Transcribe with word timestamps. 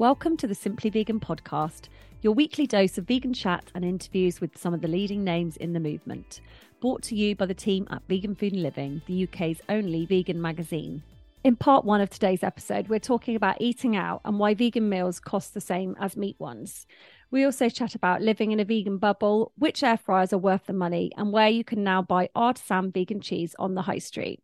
Welcome 0.00 0.38
to 0.38 0.46
the 0.46 0.54
Simply 0.54 0.88
Vegan 0.88 1.20
podcast, 1.20 1.90
your 2.22 2.32
weekly 2.32 2.66
dose 2.66 2.96
of 2.96 3.06
vegan 3.06 3.34
chat 3.34 3.70
and 3.74 3.84
interviews 3.84 4.40
with 4.40 4.56
some 4.56 4.72
of 4.72 4.80
the 4.80 4.88
leading 4.88 5.24
names 5.24 5.58
in 5.58 5.74
the 5.74 5.78
movement. 5.78 6.40
Brought 6.80 7.02
to 7.02 7.14
you 7.14 7.36
by 7.36 7.44
the 7.44 7.52
team 7.52 7.86
at 7.90 8.00
Vegan 8.08 8.34
Food 8.34 8.54
and 8.54 8.62
Living, 8.62 9.02
the 9.06 9.24
UK's 9.24 9.60
only 9.68 10.06
vegan 10.06 10.40
magazine. 10.40 11.02
In 11.44 11.54
part 11.54 11.84
one 11.84 12.00
of 12.00 12.08
today's 12.08 12.42
episode, 12.42 12.88
we're 12.88 12.98
talking 12.98 13.36
about 13.36 13.60
eating 13.60 13.94
out 13.94 14.22
and 14.24 14.38
why 14.38 14.54
vegan 14.54 14.88
meals 14.88 15.20
cost 15.20 15.52
the 15.52 15.60
same 15.60 15.94
as 16.00 16.16
meat 16.16 16.36
ones. 16.38 16.86
We 17.30 17.44
also 17.44 17.68
chat 17.68 17.94
about 17.94 18.22
living 18.22 18.52
in 18.52 18.60
a 18.60 18.64
vegan 18.64 18.96
bubble, 18.96 19.52
which 19.58 19.82
air 19.82 19.98
fryers 19.98 20.32
are 20.32 20.38
worth 20.38 20.64
the 20.64 20.72
money, 20.72 21.12
and 21.18 21.30
where 21.30 21.50
you 21.50 21.62
can 21.62 21.84
now 21.84 22.00
buy 22.00 22.30
artisan 22.34 22.90
vegan 22.90 23.20
cheese 23.20 23.54
on 23.58 23.74
the 23.74 23.82
high 23.82 23.98
street. 23.98 24.42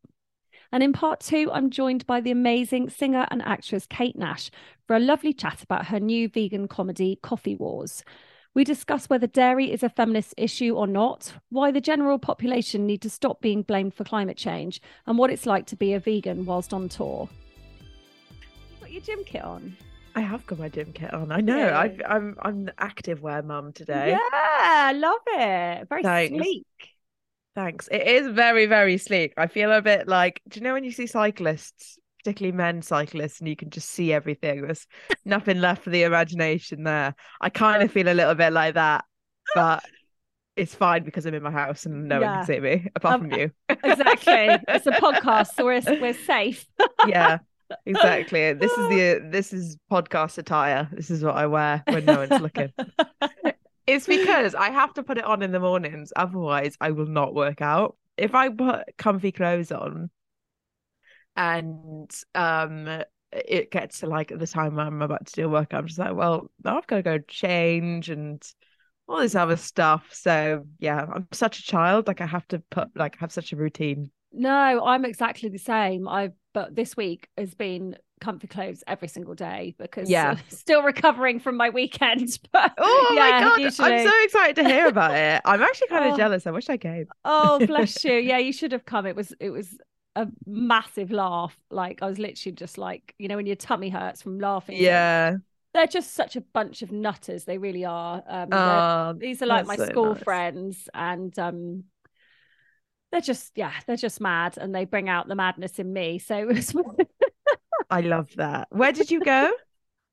And 0.73 0.83
in 0.83 0.93
part 0.93 1.21
two, 1.21 1.51
I'm 1.53 1.71
joined 1.71 2.07
by 2.07 2.21
the 2.21 2.31
amazing 2.31 2.91
singer 2.91 3.27
and 3.31 3.43
actress 3.43 3.87
Kate 3.87 4.17
Nash 4.17 4.51
for 4.87 4.97
a 4.97 5.01
lovely 5.01 5.33
chat 5.33 5.63
about 5.63 5.87
her 5.87 6.01
new 6.01 6.29
vegan 6.29 6.69
comedy, 6.69 7.19
Coffee 7.23 7.57
Wars. 7.57 8.03
We 8.55 8.65
discuss 8.65 9.11
whether 9.11 9.27
dairy 9.27 9.71
is 9.71 9.83
a 9.83 9.91
feminist 9.91 10.33
issue 10.39 10.75
or 10.75 10.87
not, 10.87 11.33
why 11.51 11.71
the 11.71 11.81
general 11.81 12.19
population 12.19 12.87
need 12.87 13.03
to 13.03 13.11
stop 13.11 13.43
being 13.43 13.61
blamed 13.63 13.93
for 13.93 14.05
climate 14.05 14.39
change, 14.39 14.81
and 15.07 15.19
what 15.19 15.31
it's 15.31 15.45
like 15.45 15.67
to 15.67 15.77
be 15.77 15.93
a 15.93 16.01
vegan 16.01 16.47
whilst 16.47 16.73
on 16.73 16.89
tour. 16.89 17.29
You 18.31 18.81
got 18.81 18.93
your 18.93 19.03
gym 19.03 19.25
kit 19.25 19.45
on? 19.45 19.77
I 20.15 20.21
have 20.21 20.47
got 20.47 20.59
my 20.59 20.71
gym 20.71 20.95
kit 20.95 21.13
on. 21.13 21.31
I 21.31 21.43
know. 21.43 21.59
Yeah. 21.59 21.79
I've, 21.79 22.01
I'm 22.09 22.37
I'm 22.41 22.71
active 22.79 23.21
wear 23.21 23.43
mum 23.43 23.75
today. 23.75 24.13
Yeah, 24.13 24.19
I 24.33 24.93
love 24.93 25.21
it. 25.27 25.89
Very 25.91 26.03
Thanks. 26.03 26.43
sleek. 26.43 26.96
Thanks. 27.57 27.89
It 27.91 28.07
is 28.07 28.29
very 28.29 28.67
very 28.67 28.99
sleek. 28.99 29.33
I 29.37 29.47
feel 29.49 29.73
a 29.73 29.83
bit 29.83 30.07
like. 30.07 30.41
Do 30.49 30.61
you 30.61 30.65
know 30.65 30.75
when 30.75 30.85
you 30.85 30.93
see 30.93 31.07
cyclists, 31.07 31.99
particularly 32.23 32.55
men 32.57 32.83
cyclists, 32.83 33.41
and 33.41 33.49
you 33.49 33.57
can 33.57 33.71
just 33.71 33.89
see 33.89 34.13
everything? 34.13 34.61
There's 34.63 34.87
nothing 35.25 35.61
left 35.61 35.83
for 35.83 35.91
the 35.91 36.03
imagination 36.05 36.85
there. 36.85 37.15
I 37.41 37.49
kind 37.49 37.83
of 37.83 37.91
feel 37.91 38.09
a 38.09 38.15
little 38.15 38.35
bit 38.35 38.53
like 38.53 38.75
that, 38.75 39.05
but 39.55 39.83
it's 40.55 40.75
fine 40.75 41.03
because 41.05 41.25
I'm 41.27 41.35
in 41.35 41.43
my 41.43 41.51
house 41.51 41.87
and 41.87 42.09
no 42.09 42.21
one 42.21 42.29
can 42.35 42.47
see 42.47 42.61
me 42.61 42.89
apart 42.95 43.15
Um, 43.17 43.21
from 43.31 43.33
you. 43.41 43.51
Exactly. 43.71 44.49
it's 44.69 44.87
a 44.87 44.93
podcast, 44.93 45.55
so 45.55 45.65
we're, 45.65 45.83
we're 46.01 46.15
safe. 46.15 46.67
yeah. 47.07 47.39
Exactly. 47.85 48.53
This 48.53 48.71
is 48.71 48.89
the 48.89 49.29
this 49.31 49.53
is 49.53 49.77
podcast 49.91 50.39
attire. 50.39 50.89
This 50.93 51.11
is 51.11 51.25
what 51.25 51.35
I 51.35 51.47
wear 51.49 51.83
when 51.89 52.05
no 52.05 52.19
one's 52.19 52.41
looking. 52.41 52.73
It's 53.87 54.07
because 54.07 54.55
I 54.55 54.71
have 54.71 54.95
to 54.95 55.03
put 55.03 55.19
it 55.19 55.25
on 55.25 55.43
in 55.43 55.53
the 55.53 55.61
mornings, 55.61 56.13
otherwise 56.17 56.77
I 56.81 56.91
will 56.91 57.07
not 57.07 57.35
work 57.35 57.61
out. 57.61 57.97
If 58.17 58.35
I 58.35 58.49
put 58.49 58.97
comfy 58.97 59.33
clothes 59.33 59.71
on 59.71 60.11
and 61.37 62.11
um 62.35 63.03
it 63.33 63.71
gets 63.71 64.01
to 64.01 64.07
like 64.07 64.33
the 64.37 64.47
time 64.47 64.79
I'm 64.79 65.03
about 65.03 65.27
to 65.27 65.33
do 65.35 65.45
a 65.47 65.49
workout, 65.49 65.81
I'm 65.81 65.87
just 65.87 65.99
like, 65.99 66.15
well, 66.15 66.51
now 66.65 66.79
I've 66.79 66.87
got 66.87 66.97
to 66.97 67.03
go 67.03 67.19
change 67.19 68.09
and 68.09 68.43
all 69.09 69.21
this 69.21 69.35
other 69.35 69.57
stuff. 69.57 70.09
So 70.13 70.65
yeah, 70.79 71.07
I'm 71.15 71.29
such 71.33 71.59
a 71.61 71.63
child. 71.63 72.07
Like 72.07 72.21
I 72.21 72.27
have 72.27 72.47
to 72.49 72.61
put 72.71 72.89
like 72.97 73.19
have 73.19 73.33
such 73.33 73.53
a 73.53 73.57
routine. 73.57 74.11
No, 74.33 74.85
I'm 74.85 75.05
exactly 75.05 75.49
the 75.49 75.59
same. 75.59 76.09
I've 76.09 76.33
but 76.53 76.75
this 76.75 76.97
week 76.97 77.29
has 77.37 77.55
been 77.55 77.97
comfy 78.21 78.47
clothes 78.47 78.83
every 78.87 79.09
single 79.09 79.35
day 79.35 79.75
because 79.79 80.09
Yeah. 80.09 80.31
I'm 80.31 80.39
still 80.49 80.83
recovering 80.83 81.39
from 81.41 81.57
my 81.57 81.71
weekend. 81.71 82.39
But 82.53 82.73
Oh 82.79 83.13
yeah, 83.15 83.21
my 83.21 83.41
god, 83.41 83.61
usually- 83.61 83.93
I'm 83.93 84.07
so 84.09 84.25
excited 84.25 84.57
to 84.57 84.65
hear 84.65 84.87
about 84.87 85.15
it. 85.15 85.43
I'm 85.45 85.63
actually 85.63 85.89
kind 85.89 86.07
of 86.07 86.15
Oh. 86.15 86.17
jealous. 86.17 86.47
I 86.47 86.51
wish 86.51 86.69
I 86.69 86.77
came. 86.79 87.07
Oh, 87.25 87.65
bless 87.67 88.05
you. 88.05 88.15
Yeah, 88.15 88.39
you 88.39 88.53
should 88.53 88.73
have 88.73 88.85
come. 88.85 89.07
It 89.07 89.17
was 89.17 89.33
it 89.41 89.51
was 89.51 89.77
a 90.15 90.29
massive 90.47 91.11
laugh. 91.11 91.57
Like 91.71 92.03
I 92.03 92.07
was 92.07 92.19
literally 92.19 92.55
just 92.55 92.79
like, 92.79 93.15
you 93.19 93.29
know, 93.29 93.37
when 93.37 93.47
your 93.47 93.57
tummy 93.57 93.91
hurts 93.91 94.23
from 94.23 94.39
laughing. 94.41 94.79
Yeah. 94.79 95.37
They're 95.75 95.87
just 95.87 96.15
such 96.15 96.37
a 96.37 96.41
bunch 96.41 96.81
of 96.81 96.91
nutters. 96.91 97.45
They 97.45 97.59
really 97.59 97.85
are. 97.85 98.23
Um 98.27 98.49
Oh, 98.51 99.15
these 99.19 99.43
are 99.43 99.47
like 99.47 99.67
my 99.67 99.77
so 99.77 99.85
school 99.87 100.15
nice. 100.15 100.23
friends 100.23 100.89
and 100.95 101.39
um 101.39 101.85
they're 103.13 103.21
just 103.21 103.53
yeah, 103.57 103.73
they're 103.87 103.97
just 103.97 104.21
mad 104.21 104.59
and 104.59 104.75
they 104.75 104.85
bring 104.85 105.09
out 105.09 105.29
the 105.29 105.35
madness 105.35 105.79
in 105.79 105.93
me. 105.93 106.19
So 106.19 106.49
it's 106.49 106.75
I 107.91 108.01
love 108.01 108.31
that. 108.37 108.69
Where 108.71 108.93
did 108.93 109.11
you 109.11 109.21
go? 109.21 109.51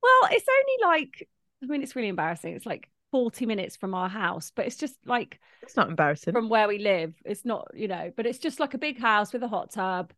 Well, 0.03 0.29
it's 0.33 0.45
only 0.49 0.93
like, 0.97 1.29
I 1.63 1.67
mean, 1.67 1.81
it's 1.81 1.95
really 1.95 2.09
embarrassing. 2.09 2.53
It's 2.55 2.65
like 2.65 2.89
40 3.13 3.45
minutes 3.45 3.77
from 3.77 3.93
our 3.93 4.09
house, 4.09 4.51
but 4.53 4.65
it's 4.65 4.75
just 4.75 4.95
like 5.05 5.39
It's 5.61 5.77
not 5.77 5.87
embarrassing. 5.87 6.33
from 6.33 6.49
where 6.49 6.67
we 6.67 6.77
live. 6.79 7.13
It's 7.23 7.45
not, 7.45 7.69
you 7.73 7.87
know, 7.87 8.11
but 8.17 8.25
it's 8.25 8.39
just 8.39 8.59
like 8.59 8.73
a 8.73 8.77
big 8.77 8.99
house 8.99 9.31
with 9.31 9.43
a 9.43 9.47
hot 9.47 9.71
tub 9.71 10.11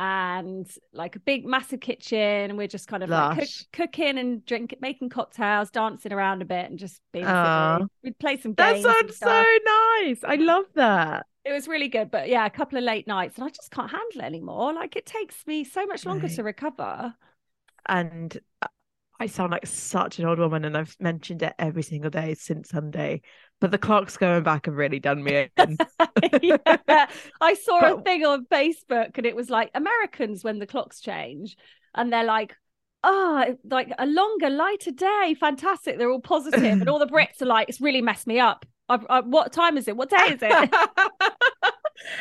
and 0.00 0.68
like 0.92 1.14
a 1.14 1.20
big, 1.20 1.46
massive 1.46 1.78
kitchen. 1.78 2.18
And 2.18 2.58
we're 2.58 2.66
just 2.66 2.88
kind 2.88 3.04
of 3.04 3.10
like 3.10 3.38
cook, 3.38 3.48
cooking 3.72 4.18
and 4.18 4.44
drink, 4.44 4.74
making 4.80 5.10
cocktails, 5.10 5.70
dancing 5.70 6.12
around 6.12 6.42
a 6.42 6.44
bit 6.44 6.68
and 6.68 6.76
just 6.76 7.00
being. 7.12 7.24
We'd 8.02 8.18
play 8.18 8.36
some 8.36 8.54
That 8.54 8.72
games. 8.74 8.84
and 8.84 8.94
sounds 9.14 9.16
so 9.18 9.44
nice. 10.02 10.24
I 10.24 10.34
love 10.40 10.64
that. 10.74 11.26
It 11.44 11.52
was 11.52 11.66
really 11.68 11.88
good. 11.88 12.10
But 12.10 12.28
yeah, 12.28 12.44
a 12.46 12.50
couple 12.50 12.78
of 12.78 12.84
late 12.84 13.06
nights 13.06 13.36
and 13.36 13.44
I 13.44 13.48
just 13.48 13.70
can't 13.70 13.90
handle 13.90 14.20
it 14.20 14.24
anymore. 14.24 14.72
Like 14.74 14.96
it 14.96 15.06
takes 15.06 15.46
me 15.46 15.64
so 15.64 15.86
much 15.86 16.04
longer 16.06 16.26
Right. 16.26 16.36
to 16.36 16.42
recover. 16.42 17.14
And 17.88 18.36
uh, 18.62 18.66
I 19.18 19.26
sound 19.26 19.52
like 19.52 19.66
such 19.66 20.18
an 20.18 20.24
old 20.26 20.38
woman, 20.38 20.64
and 20.64 20.76
I've 20.76 20.96
mentioned 20.98 21.42
it 21.42 21.54
every 21.58 21.82
single 21.82 22.10
day 22.10 22.34
since 22.34 22.70
Sunday. 22.70 23.20
But 23.60 23.70
the 23.70 23.78
clocks 23.78 24.16
going 24.16 24.42
back 24.42 24.66
have 24.66 24.76
really 24.76 24.98
done 24.98 25.22
me 25.22 25.48
in. 25.58 25.76
yeah. 26.42 27.06
I 27.40 27.54
saw 27.54 27.80
a 27.80 28.02
thing 28.02 28.24
on 28.24 28.46
Facebook 28.46 29.16
and 29.18 29.26
it 29.26 29.36
was 29.36 29.50
like 29.50 29.70
Americans 29.74 30.42
when 30.42 30.58
the 30.58 30.66
clocks 30.66 31.00
change 31.00 31.56
and 31.94 32.10
they're 32.10 32.24
like, 32.24 32.56
oh, 33.04 33.56
like 33.64 33.92
a 33.98 34.06
longer, 34.06 34.48
lighter 34.48 34.92
day. 34.92 35.36
Fantastic. 35.38 35.98
They're 35.98 36.10
all 36.10 36.20
positive. 36.20 36.62
and 36.64 36.88
all 36.88 36.98
the 36.98 37.06
Brits 37.14 37.42
are 37.42 37.46
like, 37.46 37.68
it's 37.68 37.80
really 37.82 38.00
messed 38.02 38.26
me 38.26 38.38
up. 38.40 38.64
I've, 38.90 39.06
I, 39.08 39.20
what 39.20 39.52
time 39.52 39.78
is 39.78 39.88
it? 39.88 39.96
What 39.96 40.10
day 40.10 40.16
is 40.30 40.40
it? 40.42 40.70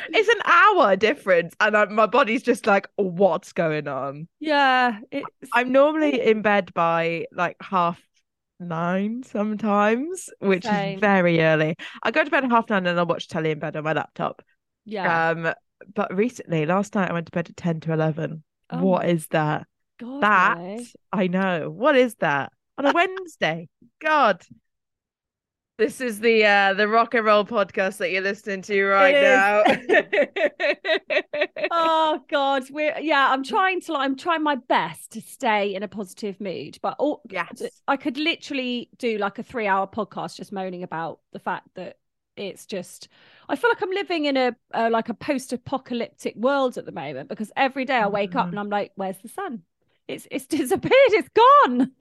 it's 0.10 0.30
an 0.30 0.42
hour 0.46 0.96
difference, 0.96 1.56
and 1.60 1.76
I, 1.76 1.86
my 1.86 2.06
body's 2.06 2.44
just 2.44 2.68
like, 2.68 2.88
what's 2.96 3.54
going 3.54 3.88
on? 3.88 4.28
yeah. 4.40 5.00
It's, 5.12 5.26
I'm 5.54 5.72
normally 5.72 6.22
in 6.22 6.42
bed 6.42 6.74
by 6.74 7.26
like 7.32 7.58
half 7.62 8.00
nine 8.60 9.24
sometimes, 9.24 10.30
which 10.40 10.66
Same. 10.66 10.96
is 10.96 11.02
very 11.02 11.42
early. 11.42 11.76
I 12.04 12.12
go 12.12 12.24
to 12.24 12.30
bed 12.30 12.44
at 12.44 12.52
half 12.52 12.70
nine 12.70 12.86
and 12.86 13.00
I 13.00 13.04
watch 13.04 13.28
telly 13.28 13.52
in 13.52 13.60
bed 13.60 13.76
on 13.76 13.84
my 13.84 13.94
laptop. 13.94 14.42
Yeah. 14.86 15.30
Um, 15.30 15.54
but 15.96 16.16
recently, 16.16 16.66
last 16.66 16.94
night 16.94 17.10
I 17.10 17.14
went 17.14 17.28
to 17.28 17.32
bed 17.32 17.50
at 17.50 17.58
ten 17.58 17.80
to 17.82 17.94
eleven. 17.94 18.44
Oh 18.70 18.84
what 18.84 19.10
is 19.10 19.28
that? 19.28 19.66
God, 20.00 20.22
That. 20.22 20.82
I 21.12 21.28
know. 21.28 21.70
What 21.70 21.96
is 21.96 22.16
that 22.16 22.52
on 22.78 22.86
a 22.86 22.92
Wednesday? 22.94 23.70
God. 24.02 24.44
This 25.80 26.02
is 26.02 26.20
the 26.20 26.44
uh 26.44 26.74
the 26.74 26.90
rock 26.90 27.14
and 27.14 27.26
roll 27.26 27.46
podcast 27.46 28.00
that 28.00 28.12
you're 28.12 28.22
listening 28.22 28.62
to 28.64 28.84
right 28.84 29.16
now. 29.16 29.64
oh 31.72 32.22
god 32.30 32.64
we're 32.70 33.00
yeah 33.00 33.30
i'm 33.32 33.46
trying 33.46 33.80
to 33.80 33.94
i'm 33.96 34.18
trying 34.18 34.44
my 34.44 34.56
best 34.56 35.12
to 35.12 35.22
stay 35.22 35.74
in 35.74 35.82
a 35.82 35.88
positive 35.88 36.42
mood 36.42 36.78
but 36.82 36.98
all, 37.00 37.22
yes. 37.30 37.64
i 37.88 37.96
could 37.96 38.18
literally 38.18 38.90
do 38.98 39.18
like 39.20 39.40
a 39.40 39.44
three 39.44 39.68
hour 39.68 39.88
podcast 39.88 40.36
just 40.36 40.52
moaning 40.52 40.84
about 40.84 41.20
the 41.32 41.40
fact 41.40 41.70
that 41.76 41.98
it's 42.36 42.66
just 42.66 43.08
i 43.48 43.56
feel 43.56 43.70
like 43.70 43.82
i'm 43.82 43.92
living 43.92 44.26
in 44.26 44.36
a, 44.36 44.54
uh 44.74 44.90
like 44.92 45.08
a 45.08 45.14
post-apocalyptic 45.14 46.36
world 46.36 46.78
at 46.78 46.86
the 46.86 46.92
moment 46.92 47.30
because 47.30 47.54
every 47.56 47.86
day 47.86 47.96
i 47.96 48.08
wake 48.08 48.36
up 48.36 48.48
Mhm. 48.48 48.50
and 48.50 48.60
i'm 48.60 48.70
like 48.70 48.92
where's 48.96 49.18
the 49.20 49.30
sun 49.30 49.62
it's 50.10 50.28
it's 50.30 50.46
disappeared 50.58 50.92
it's 50.92 51.30
gone 51.30 51.92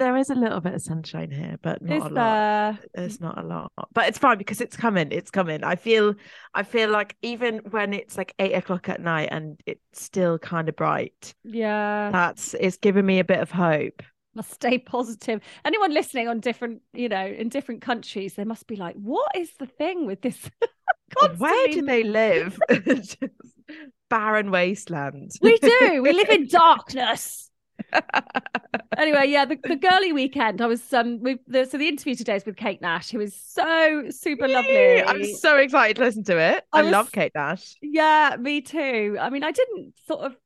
There 0.00 0.16
is 0.16 0.30
a 0.30 0.34
little 0.34 0.60
bit 0.60 0.74
of 0.74 0.82
sunshine 0.82 1.30
here, 1.30 1.58
but 1.62 1.80
not 1.82 1.96
is 1.96 2.02
a 2.02 2.08
lot. 2.08 2.14
there 2.14 2.78
It's 2.94 3.20
not 3.20 3.38
a 3.38 3.46
lot, 3.46 3.70
but 3.92 4.08
it's 4.08 4.18
fine 4.18 4.38
because 4.38 4.60
it's 4.60 4.76
coming. 4.76 5.12
It's 5.12 5.30
coming. 5.30 5.62
I 5.62 5.76
feel, 5.76 6.14
I 6.54 6.64
feel 6.64 6.90
like 6.90 7.16
even 7.22 7.58
when 7.70 7.92
it's 7.92 8.16
like 8.16 8.34
eight 8.38 8.54
o'clock 8.54 8.88
at 8.88 9.00
night 9.00 9.28
and 9.30 9.60
it's 9.66 9.80
still 9.92 10.38
kind 10.38 10.68
of 10.68 10.74
bright, 10.74 11.34
yeah 11.44 12.10
that's 12.10 12.54
it's 12.54 12.78
giving 12.78 13.06
me 13.06 13.20
a 13.20 13.24
bit 13.24 13.38
of 13.38 13.50
hope. 13.50 14.02
must 14.34 14.52
stay 14.52 14.78
positive 14.96 15.40
anyone 15.64 15.92
listening 15.92 16.28
on 16.28 16.40
different 16.40 16.80
you 16.92 17.08
know 17.08 17.26
in 17.26 17.48
different 17.48 17.82
countries 17.82 18.34
they 18.34 18.44
must 18.44 18.66
be 18.66 18.76
like 18.76 18.94
what 18.94 19.30
is 19.36 19.50
the 19.58 19.66
thing 19.66 20.06
with 20.06 20.22
this 20.22 20.50
Where 21.38 21.68
do 21.68 21.82
they 21.82 22.04
live? 22.04 22.58
Barren 24.10 24.50
wasteland. 24.50 25.32
We 25.40 25.58
do. 25.58 26.02
We 26.02 26.12
live 26.12 26.28
in 26.28 26.46
darkness. 26.46 27.49
anyway, 28.98 29.26
yeah, 29.28 29.44
the, 29.44 29.56
the 29.62 29.76
girly 29.76 30.12
weekend. 30.12 30.60
I 30.60 30.66
was 30.66 30.92
um 30.92 31.20
with 31.20 31.38
the 31.46 31.64
so 31.64 31.78
the 31.78 31.88
interview 31.88 32.14
today 32.14 32.36
is 32.36 32.44
with 32.44 32.56
Kate 32.56 32.80
Nash, 32.80 33.10
who 33.10 33.20
is 33.20 33.34
so 33.34 34.04
super 34.10 34.48
lovely. 34.48 35.02
I'm 35.02 35.24
so 35.24 35.56
excited 35.56 35.96
to 35.96 36.02
listen 36.04 36.24
to 36.24 36.38
it. 36.38 36.64
I 36.72 36.78
I, 36.78 36.82
was- 36.82 36.92
love 36.92 37.12
Kate 37.12 37.32
Nash. 37.34 37.76
Yeah, 37.82 38.36
me 38.38 38.60
too. 38.60 39.16
I 39.20 39.30
mean, 39.30 39.44
I 39.44 39.52
didn't 39.52 39.94
sort 40.06 40.20
of 40.20 40.36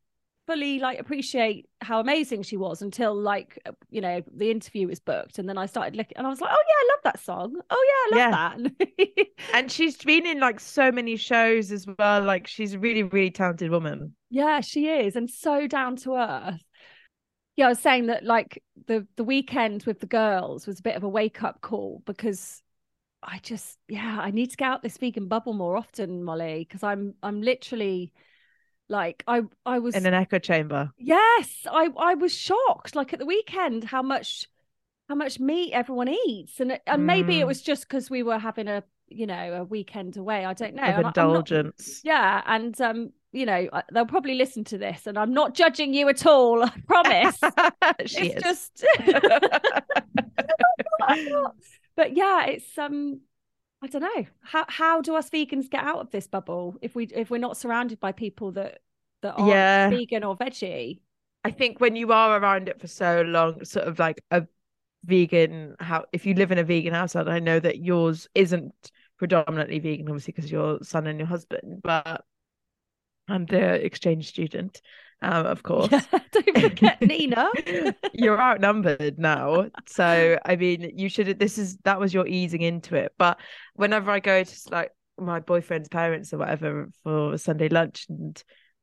fully 0.46 0.79
like 0.79 1.00
appreciate 1.00 1.67
how 1.81 2.00
amazing 2.00 2.43
she 2.43 2.58
was 2.58 2.82
until 2.82 3.14
like 3.14 3.58
you 3.88 4.02
know 4.02 4.23
the 4.37 4.50
interview 4.50 4.87
was 4.87 5.00
booked 5.00 5.38
and 5.38 5.49
then 5.49 5.56
I 5.56 5.64
started 5.64 5.97
looking 5.97 6.19
and 6.19 6.26
I 6.26 6.31
was 6.31 6.38
like 6.38 6.50
oh 6.52 6.62
yeah 6.69 6.75
I 6.76 6.88
love 6.93 7.00
that 7.05 7.20
song 7.25 7.55
oh 7.70 8.08
yeah 8.12 8.19
I 8.19 8.29
love 8.29 8.58
that 8.67 9.26
And 9.55 9.70
she's 9.73 9.97
been 9.97 10.26
in 10.26 10.40
like 10.40 10.61
so 10.61 10.90
many 10.93 11.17
shows 11.17 11.70
as 11.70 11.87
well. 11.99 12.23
Like 12.23 12.47
she's 12.47 12.75
a 12.75 12.79
really, 12.79 13.02
really 13.05 13.31
talented 13.31 13.70
woman. 13.70 14.14
Yeah, 14.31 14.61
she 14.61 14.88
is, 14.88 15.14
and 15.17 15.31
so 15.31 15.67
down 15.67 15.97
to 15.97 16.14
earth. 16.17 16.62
Yeah, 17.56 17.66
I 17.66 17.68
was 17.70 17.78
saying 17.78 18.06
that 18.06 18.24
like 18.24 18.62
the 18.86 19.06
the 19.16 19.24
weekend 19.24 19.84
with 19.84 20.00
the 20.00 20.06
girls 20.06 20.66
was 20.66 20.80
a 20.80 20.82
bit 20.82 20.96
of 20.96 21.04
a 21.04 21.08
wake 21.08 21.42
up 21.42 21.60
call 21.60 22.02
because 22.04 22.62
I 23.22 23.38
just 23.38 23.78
yeah 23.88 24.18
I 24.20 24.30
need 24.30 24.50
to 24.50 24.56
get 24.56 24.68
out 24.68 24.82
this 24.82 24.98
vegan 24.98 25.28
bubble 25.28 25.54
more 25.54 25.76
often, 25.76 26.24
Molly, 26.24 26.66
because 26.68 26.82
I'm 26.82 27.14
I'm 27.22 27.42
literally 27.42 28.12
like 28.88 29.24
I 29.26 29.42
I 29.66 29.78
was 29.80 29.94
In 29.96 30.06
an 30.06 30.14
echo 30.14 30.38
chamber. 30.38 30.92
yes 30.98 31.66
I 31.70 31.90
I 31.98 32.14
was 32.14 32.34
shocked 32.36 32.94
like 32.96 33.12
at 33.12 33.18
the 33.18 33.26
weekend 33.26 33.84
how 33.84 34.02
much 34.02 34.48
how 35.08 35.14
much 35.16 35.40
meat 35.40 35.72
everyone 35.72 36.08
eats 36.08 36.60
and 36.60 36.80
and 36.86 37.06
maybe 37.06 37.40
it 37.40 37.44
Mm. 37.44 37.48
was 37.48 37.62
just 37.62 37.88
because 37.88 38.10
we 38.10 38.22
were 38.22 38.38
having 38.38 38.68
a 38.68 38.84
you 39.08 39.26
know 39.26 39.54
a 39.60 39.64
weekend 39.64 40.16
away 40.16 40.44
I 40.44 40.54
don't 40.54 40.74
know 40.74 40.82
of 40.82 40.88
and 40.94 41.02
not- 41.02 41.16
indulgence. 41.18 42.00
yeah, 42.04 42.42
and 42.46 42.78
um, 42.80 43.12
you 43.32 43.46
know, 43.46 43.68
they'll 43.92 44.06
probably 44.06 44.36
listen 44.36 44.62
to 44.64 44.78
this, 44.78 45.06
and 45.08 45.18
I'm 45.18 45.34
not 45.34 45.54
judging 45.54 45.92
you 45.92 46.08
at 46.08 46.24
all. 46.26 46.62
I 46.62 46.70
promise. 46.86 47.36
she 48.06 48.30
it's 48.30 48.42
just, 48.42 48.84
but 51.96 52.16
yeah, 52.16 52.46
it's 52.46 52.76
um, 52.78 53.20
I 53.82 53.86
don't 53.86 54.02
know 54.02 54.26
how 54.42 54.64
how 54.68 55.00
do 55.00 55.14
us 55.16 55.30
vegans 55.30 55.70
get 55.70 55.84
out 55.84 55.98
of 55.98 56.10
this 56.10 56.26
bubble 56.26 56.76
if 56.82 56.94
we 56.94 57.04
if 57.14 57.30
we're 57.30 57.38
not 57.38 57.56
surrounded 57.56 58.00
by 58.00 58.12
people 58.12 58.52
that 58.52 58.80
that 59.22 59.34
are 59.34 59.48
Yeah. 59.48 59.90
vegan 59.90 60.24
or 60.24 60.36
veggie? 60.36 61.00
I 61.44 61.50
think 61.50 61.80
when 61.80 61.94
you 61.94 62.10
are 62.12 62.38
around 62.40 62.68
it 62.68 62.80
for 62.80 62.86
so 62.86 63.22
long, 63.22 63.64
sort 63.64 63.86
of 63.86 63.98
like 63.98 64.22
a 64.30 64.46
vegan 65.04 65.76
how 65.80 66.04
if 66.12 66.26
you 66.26 66.34
live 66.34 66.52
in 66.52 66.58
a 66.58 66.64
vegan 66.64 66.94
household, 66.94 67.28
I 67.28 67.38
know 67.38 67.60
that 67.60 67.78
yours 67.78 68.28
isn't 68.34 68.90
predominantly 69.18 69.78
vegan, 69.78 70.08
obviously, 70.08 70.32
because 70.32 70.50
your 70.50 70.78
son 70.82 71.06
and 71.06 71.18
your 71.18 71.28
husband, 71.28 71.80
but 71.82 72.24
I'm 73.28 73.46
the 73.46 73.84
exchange 73.84 74.28
student, 74.28 74.80
um, 75.22 75.46
of 75.46 75.62
course. 75.62 75.90
Yeah, 75.90 76.02
don't 76.32 76.60
forget 76.60 77.00
Nina. 77.00 77.50
You're 78.12 78.40
outnumbered 78.40 79.18
now. 79.18 79.70
So 79.86 80.38
I 80.44 80.56
mean 80.56 80.92
you 80.96 81.08
should 81.08 81.38
this 81.38 81.58
is 81.58 81.78
that 81.84 82.00
was 82.00 82.12
your 82.12 82.26
easing 82.26 82.62
into 82.62 82.96
it. 82.96 83.12
But 83.18 83.40
whenever 83.74 84.10
I 84.10 84.20
go 84.20 84.44
to 84.44 84.56
like 84.70 84.90
my 85.18 85.40
boyfriend's 85.40 85.88
parents 85.88 86.32
or 86.32 86.38
whatever 86.38 86.90
for 87.02 87.38
Sunday 87.38 87.68
lunch 87.68 88.06
and 88.08 88.42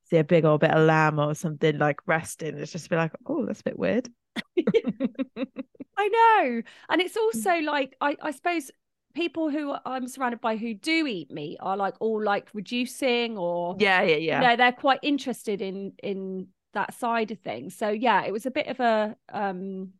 see 0.09 0.17
a 0.17 0.23
big 0.23 0.45
old 0.45 0.61
bit 0.61 0.71
of 0.71 0.85
lamb 0.85 1.19
or 1.19 1.35
something 1.35 1.77
like 1.77 1.99
resting, 2.05 2.57
it's 2.57 2.71
just 2.71 2.89
be 2.89 2.95
like, 2.95 3.11
oh, 3.25 3.45
that's 3.45 3.61
a 3.61 3.65
bit 3.65 3.79
weird. 3.79 4.09
I 6.01 6.07
know. 6.07 6.61
And 6.89 7.01
it's 7.01 7.17
also 7.17 7.59
like 7.59 7.95
I, 8.01 8.17
I 8.21 8.31
suppose 8.31 8.71
people 9.13 9.49
who 9.49 9.75
I'm 9.85 10.07
surrounded 10.07 10.39
by 10.41 10.55
who 10.57 10.73
do 10.73 11.05
eat 11.05 11.29
meat 11.31 11.57
are 11.59 11.75
like 11.77 11.95
all 11.99 12.23
like 12.23 12.47
reducing 12.53 13.37
or 13.37 13.75
yeah, 13.79 14.01
yeah, 14.01 14.15
yeah. 14.15 14.41
you 14.41 14.47
know, 14.47 14.55
they're 14.55 14.71
quite 14.71 14.99
interested 15.03 15.61
in 15.61 15.93
in 16.01 16.47
that 16.73 16.93
side 16.93 17.31
of 17.31 17.39
things. 17.39 17.75
So 17.75 17.89
yeah, 17.89 18.23
it 18.23 18.31
was 18.31 18.45
a 18.45 18.51
bit 18.51 18.67
of 18.67 18.79
a 18.79 19.15
um 19.33 19.93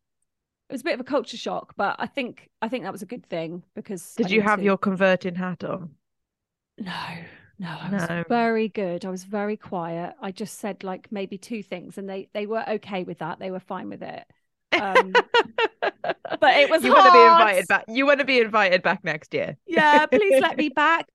it 0.69 0.73
was 0.73 0.81
a 0.81 0.85
bit 0.85 0.93
of 0.93 1.01
a 1.01 1.03
culture 1.03 1.35
shock, 1.35 1.73
but 1.75 1.97
I 1.99 2.07
think 2.07 2.49
I 2.61 2.69
think 2.69 2.83
that 2.85 2.93
was 2.93 3.01
a 3.01 3.05
good 3.05 3.25
thing 3.25 3.63
because 3.75 4.15
I 4.17 4.23
Did 4.23 4.31
you 4.31 4.41
have 4.41 4.59
to- 4.59 4.65
your 4.65 4.77
converting 4.77 5.35
hat 5.35 5.63
on? 5.63 5.91
no 6.77 7.03
no 7.59 7.67
I 7.67 7.89
was 7.89 8.09
No. 8.09 8.23
very 8.27 8.67
good 8.69 9.05
I 9.05 9.09
was 9.09 9.23
very 9.25 9.57
quiet 9.57 10.15
I 10.21 10.31
just 10.31 10.57
said 10.59 10.83
like 10.83 11.11
maybe 11.11 11.37
two 11.37 11.61
things 11.61 11.97
and 11.97 12.09
they 12.09 12.29
they 12.33 12.45
were 12.47 12.63
okay 12.67 13.03
with 13.03 13.19
that 13.19 13.37
they 13.39 13.51
were 13.51 13.59
fine 13.59 13.89
with 13.89 14.01
it 14.01 14.25
um 14.73 15.11
but 16.39 16.55
it 16.57 16.69
was 16.69 16.83
you 16.83 16.93
want 16.93 17.05
to 17.05 17.11
be 17.11 17.19
invited 17.19 17.67
back. 17.67 17.85
You 17.87 18.05
want 18.05 18.19
to 18.19 18.25
be 18.25 18.39
invited 18.39 18.81
back 18.81 19.03
next 19.03 19.33
year. 19.33 19.57
yeah 19.67 20.05
please 20.05 20.41
let 20.41 20.57
me 20.57 20.69
back 20.75 21.07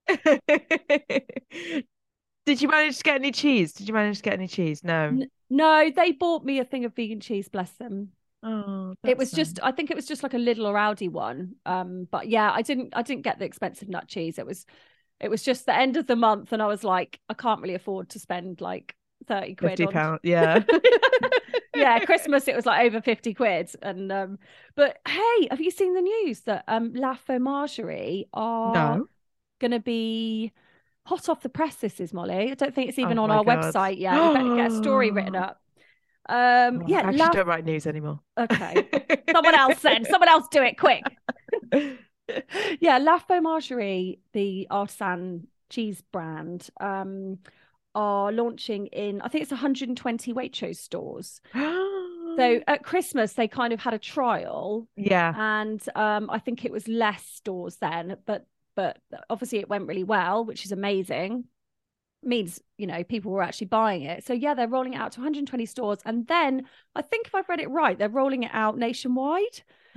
Did 2.46 2.62
you 2.62 2.68
manage 2.68 2.98
to 2.98 3.02
get 3.02 3.16
any 3.16 3.32
cheese? 3.32 3.72
Did 3.72 3.88
you 3.88 3.94
manage 3.94 4.18
to 4.18 4.22
get 4.22 4.34
any 4.34 4.46
cheese? 4.46 4.84
No. 4.84 5.06
N- 5.06 5.30
no 5.50 5.90
they 5.94 6.12
bought 6.12 6.44
me 6.44 6.58
a 6.58 6.64
thing 6.64 6.84
of 6.84 6.94
vegan 6.94 7.20
cheese 7.20 7.48
bless 7.48 7.70
them 7.72 8.10
Oh, 8.42 8.94
it 9.04 9.18
was 9.18 9.32
just 9.32 9.58
i 9.62 9.72
think 9.72 9.90
it 9.90 9.96
was 9.96 10.06
just 10.06 10.22
like 10.22 10.34
a 10.34 10.38
Lidl 10.38 10.66
or 10.66 10.74
Aldi 10.74 11.10
one 11.10 11.54
um 11.64 12.06
but 12.10 12.28
yeah 12.28 12.52
i 12.52 12.62
didn't 12.62 12.92
i 12.94 13.02
didn't 13.02 13.22
get 13.22 13.38
the 13.40 13.44
expensive 13.44 13.88
nut 13.88 14.06
cheese 14.06 14.38
it 14.38 14.46
was 14.46 14.66
it 15.18 15.28
was 15.28 15.42
just 15.42 15.66
the 15.66 15.74
end 15.76 15.96
of 15.96 16.06
the 16.06 16.14
month 16.14 16.52
and 16.52 16.62
i 16.62 16.66
was 16.66 16.84
like 16.84 17.18
i 17.28 17.34
can't 17.34 17.60
really 17.60 17.74
afford 17.74 18.10
to 18.10 18.20
spend 18.20 18.60
like 18.60 18.94
30 19.26 19.54
quid 19.56 19.70
fifty 19.70 19.86
on 19.86 19.92
pound. 19.92 20.20
Yeah. 20.22 20.62
yeah 21.74 21.98
christmas 22.00 22.48
it 22.48 22.56
was 22.56 22.64
like 22.64 22.86
over 22.86 23.00
50 23.02 23.34
quid 23.34 23.70
and 23.82 24.10
um 24.10 24.38
but 24.76 24.98
hey 25.06 25.48
have 25.50 25.60
you 25.60 25.70
seen 25.70 25.94
the 25.94 26.00
news 26.00 26.40
that 26.42 26.64
um 26.68 26.94
la 26.94 27.14
fromagerie 27.14 28.24
are 28.32 28.96
no. 28.98 29.08
gonna 29.60 29.80
be 29.80 30.52
hot 31.04 31.28
off 31.28 31.42
the 31.42 31.48
press 31.50 31.76
this 31.76 32.00
is 32.00 32.14
molly 32.14 32.50
i 32.50 32.54
don't 32.54 32.74
think 32.74 32.88
it's 32.88 32.98
even 32.98 33.18
Oh 33.18 33.24
on 33.24 33.30
our 33.30 33.44
God. 33.44 33.58
website 33.74 33.98
yet 33.98 34.14
we 34.14 34.34
better 34.34 34.56
get 34.56 34.72
a 34.72 34.76
story 34.76 35.10
written 35.10 35.36
up 35.36 35.60
um 36.28 36.82
Oh, 36.82 36.84
yeah 36.86 37.02
I 37.04 37.08
actually 37.10 37.18
La- 37.18 37.28
don't 37.28 37.46
write 37.46 37.64
news 37.64 37.86
anymore. 37.86 38.20
okay 38.38 38.88
someone 39.30 39.54
else 39.54 39.80
then 39.82 40.04
someone 40.06 40.28
else 40.28 40.48
do 40.48 40.62
it 40.62 40.78
quick 40.78 41.02
yeah, 42.80 42.98
La 42.98 43.18
Fromagerie, 43.20 44.18
the 44.32 44.66
artisan 44.70 45.46
cheese 45.70 46.02
brand, 46.12 46.68
um, 46.80 47.38
are 47.96 48.30
launching 48.30 48.86
in 48.88 49.20
I 49.22 49.28
think 49.28 49.42
it's 49.42 49.50
120 49.50 50.32
Waitrose 50.32 50.76
stores. 50.76 51.40
So 52.36 52.60
at 52.66 52.82
Christmas 52.82 53.32
they 53.32 53.48
kind 53.48 53.72
of 53.72 53.80
had 53.80 53.94
a 53.94 53.98
trial, 53.98 54.86
yeah. 54.94 55.32
and 55.34 55.82
um, 55.94 56.28
I 56.28 56.38
think 56.38 56.66
it 56.66 56.70
was 56.70 56.86
less 56.86 57.24
stores 57.24 57.76
then, 57.76 58.18
but 58.26 58.46
but 58.74 58.98
obviously 59.30 59.58
it 59.58 59.70
went 59.70 59.86
really 59.86 60.04
well, 60.04 60.44
which 60.44 60.66
is 60.66 60.70
amazing. 60.70 61.44
Means 62.22 62.60
you 62.76 62.86
know 62.86 63.02
people 63.04 63.32
were 63.32 63.42
actually 63.42 63.68
buying 63.68 64.02
it. 64.02 64.26
So 64.26 64.34
yeah, 64.34 64.52
they're 64.52 64.68
rolling 64.68 64.92
it 64.92 64.98
out 64.98 65.12
to 65.12 65.20
120 65.20 65.64
stores, 65.64 66.00
and 66.04 66.26
then 66.26 66.66
I 66.94 67.00
think 67.00 67.26
if 67.26 67.34
I've 67.34 67.48
read 67.48 67.60
it 67.60 67.70
right, 67.70 67.98
they're 67.98 68.10
rolling 68.10 68.42
it 68.42 68.50
out 68.52 68.76
nationwide. 68.76 69.62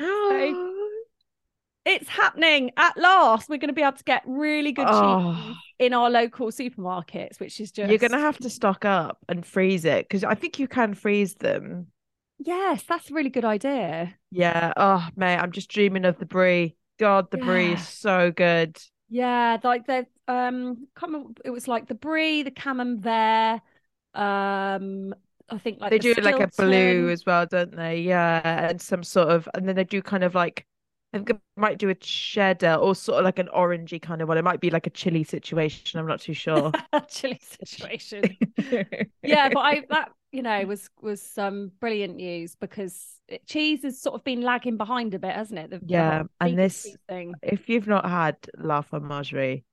It's 1.89 2.07
happening 2.07 2.71
at 2.77 2.95
last. 2.97 3.49
We're 3.49 3.57
going 3.57 3.69
to 3.69 3.73
be 3.73 3.81
able 3.81 3.97
to 3.97 4.03
get 4.03 4.21
really 4.27 4.71
good 4.71 4.85
cheese 4.85 4.95
Oh. 4.95 5.55
in 5.79 5.93
our 5.93 6.09
local 6.09 6.47
supermarkets, 6.51 7.39
which 7.39 7.59
is 7.59 7.71
just 7.71 7.89
You're 7.89 7.97
gonna 7.97 8.19
have 8.19 8.37
to 8.39 8.49
stock 8.49 8.85
up 8.85 9.17
and 9.27 9.45
freeze 9.45 9.85
it 9.85 10.07
because 10.07 10.23
I 10.23 10.35
think 10.35 10.59
you 10.59 10.67
can 10.67 10.93
freeze 10.93 11.33
them. 11.35 11.87
Yes, 12.37 12.83
that's 12.83 13.09
a 13.09 13.13
really 13.13 13.29
good 13.29 13.43
idea. 13.45 14.15
Yeah. 14.31 14.71
Oh, 14.77 15.07
mate, 15.15 15.37
I'm 15.37 15.51
just 15.51 15.69
dreaming 15.69 16.05
of 16.05 16.19
the 16.19 16.25
brie. 16.25 16.75
God, 16.99 17.31
the 17.31 17.37
brie 17.37 17.73
is 17.73 17.87
so 17.87 18.31
good. 18.31 18.77
Yeah, 19.09 19.57
like 19.63 19.87
the 19.87 20.05
um, 20.27 20.87
can't 20.95 21.11
remember, 21.11 21.41
it 21.43 21.49
was 21.49 21.67
like 21.67 21.87
the 21.87 21.95
brie, 21.95 22.43
the 22.43 22.51
camembert. 22.51 23.61
Um, 24.13 25.15
I 25.49 25.57
think 25.57 25.79
like 25.81 25.89
they 25.89 25.97
the 25.97 26.13
do 26.13 26.21
like 26.21 26.39
a 26.39 26.49
blue 26.55 27.09
as 27.09 27.25
well, 27.25 27.45
don't 27.47 27.75
they? 27.75 28.01
Yeah, 28.01 28.69
and 28.69 28.79
some 28.81 29.03
sort 29.03 29.29
of, 29.29 29.49
and 29.55 29.67
then 29.67 29.75
they 29.75 29.83
do 29.83 30.01
kind 30.01 30.23
of 30.23 30.35
like, 30.35 30.65
I 31.11 31.17
think 31.17 31.29
it 31.31 31.39
might 31.57 31.79
do 31.79 31.89
a 31.89 31.95
cheddar 31.95 32.75
or 32.75 32.93
sort 32.93 33.19
of 33.19 33.25
like 33.25 33.39
an 33.39 33.49
orangey 33.55 33.99
kind 34.01 34.21
of 34.21 34.27
one. 34.27 34.37
It 34.37 34.43
might 34.43 34.59
be 34.59 34.69
like 34.69 34.85
a 34.85 34.91
chili 34.91 35.23
situation. 35.23 35.99
I'm 35.99 36.05
not 36.05 36.21
too 36.21 36.33
sure. 36.33 36.71
chili 37.09 37.39
situation. 37.41 38.37
yeah, 39.23 39.49
but 39.49 39.59
I 39.59 39.83
that 39.89 40.11
you 40.31 40.43
know 40.43 40.63
was 40.65 40.87
was 41.01 41.19
some 41.21 41.71
brilliant 41.79 42.17
news 42.17 42.55
because 42.55 43.03
it, 43.27 43.45
cheese 43.47 43.81
has 43.81 43.99
sort 43.99 44.13
of 44.15 44.23
been 44.23 44.41
lagging 44.41 44.77
behind 44.77 45.15
a 45.15 45.19
bit, 45.19 45.35
hasn't 45.35 45.59
it? 45.59 45.71
The, 45.71 45.79
the 45.79 45.85
Yeah, 45.87 46.17
whole 46.19 46.27
and 46.41 46.57
this- 46.59 46.95
thing. 47.07 47.33
if 47.41 47.69
you've 47.69 47.87
not 47.87 48.07
had 48.07 48.35
La 48.57 48.81
Fromagerie, 48.81 49.63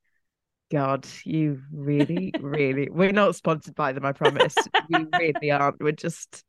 God, 0.71 1.07
you 1.23 1.61
really, 1.71 2.33
really, 2.39 2.89
we're 2.89 3.11
not 3.11 3.35
sponsored 3.35 3.75
by 3.75 3.93
them, 3.93 4.05
I 4.05 4.11
promise. 4.11 4.55
we 4.89 5.05
really 5.19 5.51
aren't. 5.51 5.81
We're 5.81 5.91
just 5.91 6.43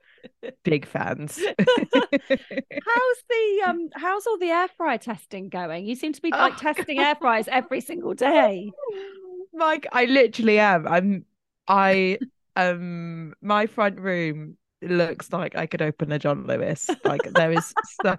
big 0.65 0.87
fans. 0.87 1.39
How's 1.59 3.23
the 3.29 3.63
um 3.67 3.91
how's 3.95 4.27
all 4.27 4.39
the 4.39 4.51
air 4.51 4.69
fryer 4.77 4.99
testing 4.99 5.49
going? 5.49 5.87
You 5.87 5.95
seem 5.95 6.13
to 6.13 6.23
be 6.23 6.31
like 6.31 6.55
Oh, 6.55 6.59
testing 6.59 6.99
air 6.99 7.15
fryers 7.17 7.49
every 7.49 7.81
single 7.81 8.15
day. 8.15 8.71
Mike, 9.53 9.87
I 9.93 10.05
literally 10.05 10.59
am. 10.59 10.87
I'm 10.87 11.25
I 11.67 12.19
um 12.57 13.35
my 13.43 13.67
front 13.67 14.01
room 14.01 14.57
looks 14.81 15.33
like 15.33 15.57
I 15.57 15.67
could 15.67 15.83
open 15.83 16.13
a 16.13 16.19
John 16.19 16.47
Lewis. 16.47 16.89
Like 17.05 17.33
there 17.33 17.53
is 17.53 17.75
so, 18.03 18.17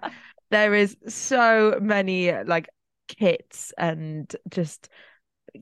there 0.50 0.74
is 0.74 0.96
so 1.08 1.78
many 1.80 2.32
like 2.44 2.68
kits 3.08 3.72
and 3.78 4.34
just 4.50 4.88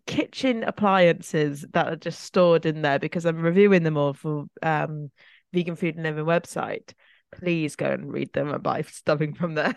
kitchen 0.07 0.64
appliances 0.64 1.64
that 1.73 1.88
are 1.88 1.97
just 1.97 2.21
stored 2.21 2.66
in 2.66 2.83
there 2.83 2.99
because 2.99 3.25
I'm 3.25 3.40
reviewing 3.40 3.85
them 3.85 3.97
all 3.97 4.12
for 4.12 4.45
um 4.62 5.11
vegan 5.52 5.76
food 5.76 5.94
and 5.96 6.04
living 6.04 6.24
website. 6.24 6.92
Please 7.32 7.76
go 7.76 7.86
and 7.90 8.12
read 8.12 8.32
them 8.32 8.48
and 8.52 8.62
buy 8.62 8.82
stuffing 8.88 9.34
from 9.34 9.54
there. 9.54 9.74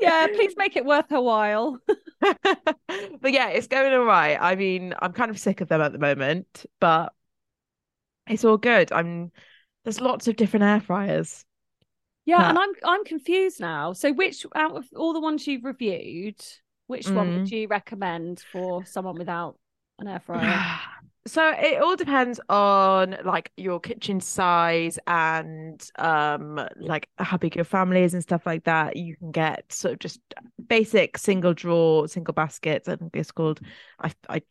Yeah, 0.00 0.26
please 0.34 0.54
make 0.56 0.76
it 0.76 0.84
worth 0.84 1.10
her 1.10 1.20
while. 1.20 1.78
but 2.20 3.32
yeah, 3.32 3.48
it's 3.48 3.66
going 3.66 3.92
all 3.92 4.04
right. 4.04 4.36
I 4.40 4.54
mean, 4.54 4.94
I'm 5.00 5.12
kind 5.12 5.30
of 5.30 5.38
sick 5.38 5.60
of 5.60 5.68
them 5.68 5.80
at 5.80 5.92
the 5.92 5.98
moment, 5.98 6.66
but 6.80 7.12
it's 8.26 8.44
all 8.44 8.56
good. 8.58 8.92
I'm 8.92 9.32
there's 9.84 10.00
lots 10.00 10.28
of 10.28 10.36
different 10.36 10.64
air 10.64 10.80
fryers. 10.80 11.44
Yeah, 12.24 12.48
and 12.48 12.58
I'm 12.58 12.70
I'm 12.84 13.04
confused 13.04 13.60
now. 13.60 13.92
So 13.92 14.12
which 14.12 14.46
out 14.54 14.76
of 14.76 14.86
all 14.96 15.12
the 15.12 15.20
ones 15.20 15.46
you've 15.46 15.64
reviewed, 15.64 16.40
which 16.86 17.14
one 17.14 17.28
Mm. 17.28 17.34
would 17.34 17.50
you 17.50 17.66
recommend 17.68 18.40
for 18.40 18.84
someone 18.84 19.16
without 19.18 19.58
an 19.98 20.08
air 20.08 20.20
fryer? 20.20 20.64
So 21.26 21.50
it 21.56 21.80
all 21.80 21.94
depends 21.94 22.40
on 22.48 23.16
like 23.24 23.52
your 23.56 23.78
kitchen 23.78 24.20
size 24.20 24.98
and 25.06 25.80
um 25.96 26.60
like 26.76 27.08
how 27.16 27.36
big 27.36 27.54
your 27.54 27.64
family 27.64 28.02
is 28.02 28.12
and 28.14 28.22
stuff 28.22 28.44
like 28.44 28.64
that. 28.64 28.96
You 28.96 29.16
can 29.16 29.30
get 29.30 29.72
sort 29.72 29.94
of 29.94 29.98
just 30.00 30.20
basic 30.68 31.16
single 31.18 31.54
drawer, 31.54 32.08
single 32.08 32.34
baskets. 32.34 32.88
I 32.88 32.96
think 32.96 33.14
it's 33.14 33.30
called. 33.30 33.60
I 34.00 34.12
I 34.28 34.42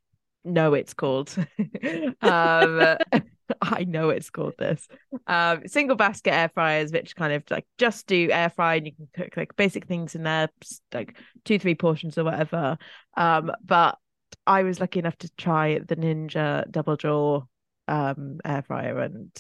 know 0.46 0.74
it's 0.74 0.94
called. 0.94 1.36
um 2.22 2.98
I 3.62 3.84
know 3.84 4.10
it's 4.10 4.30
called 4.30 4.54
this. 4.58 4.88
Um 5.28 5.68
single 5.68 5.98
basket 5.98 6.34
air 6.34 6.52
fryers, 6.54 6.94
which 6.94 7.18
kind 7.18 7.34
of 7.34 7.44
like 7.50 7.66
just 7.80 8.08
do 8.08 8.30
air 8.32 8.50
fry 8.50 8.76
and 8.76 8.86
you 8.86 8.94
can 8.94 9.10
cook 9.14 9.36
like 9.36 9.58
basic 9.58 9.88
things 9.88 10.16
in 10.16 10.24
there, 10.24 10.48
like 10.94 11.18
two, 11.44 11.60
three 11.60 11.76
portions 11.76 12.18
or 12.18 12.24
whatever. 12.24 12.78
Um, 13.18 13.52
but 13.62 13.98
I 14.48 14.64
was 14.64 14.80
lucky 14.80 15.00
enough 15.00 15.18
to 15.20 15.30
try 15.38 15.80
the 15.80 15.96
Ninja 15.96 16.70
double 16.72 16.96
drawer 16.96 17.48
um 17.88 18.40
air 18.46 18.62
fryer 18.64 19.00
and 19.00 19.32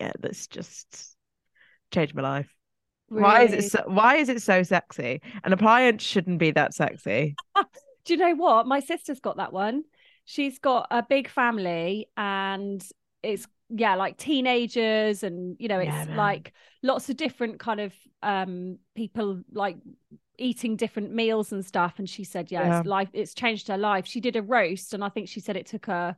yeah, 0.00 0.12
that's 0.20 0.46
just 0.48 1.16
changed 1.92 2.14
my 2.14 2.22
life. 2.22 2.54
Why 3.14 3.42
is 3.42 3.52
it 3.52 3.64
so 3.64 3.84
why 3.86 4.16
is 4.16 4.28
it 4.28 4.42
so 4.42 4.62
sexy? 4.62 5.22
An 5.44 5.52
appliance 5.52 6.02
shouldn't 6.04 6.38
be 6.38 6.52
that 6.52 6.74
sexy. 6.74 7.38
Do 8.04 8.14
you 8.14 8.16
know 8.16 8.34
what? 8.34 8.66
My 8.66 8.80
sister's 8.80 9.20
got 9.20 9.36
that 9.38 9.52
one. 9.52 9.84
She's 10.24 10.58
got 10.58 10.88
a 10.90 11.02
big 11.02 11.28
family 11.28 12.08
and 12.16 12.84
it's 13.22 13.46
yeah, 13.68 13.96
like 13.96 14.16
teenagers 14.16 15.22
and 15.22 15.56
you 15.58 15.68
know, 15.68 15.78
it's 15.80 16.06
Yeah, 16.06 16.14
like 16.14 16.52
lots 16.82 17.08
of 17.08 17.16
different 17.16 17.58
kind 17.58 17.80
of 17.80 17.92
um 18.22 18.78
people 18.94 19.42
like 19.52 19.76
eating 20.38 20.76
different 20.76 21.12
meals 21.12 21.52
and 21.52 21.64
stuff. 21.64 21.94
And 21.98 22.08
she 22.08 22.24
said, 22.24 22.50
yeah, 22.50 22.66
Yeah. 22.66 22.82
life 22.84 23.08
it's 23.12 23.34
changed 23.34 23.68
her 23.68 23.78
life. 23.78 24.06
She 24.06 24.20
did 24.20 24.36
a 24.36 24.42
roast 24.42 24.94
and 24.94 25.04
I 25.04 25.08
think 25.08 25.28
she 25.28 25.40
said 25.40 25.56
it 25.56 25.66
took 25.66 25.86
her 25.86 26.16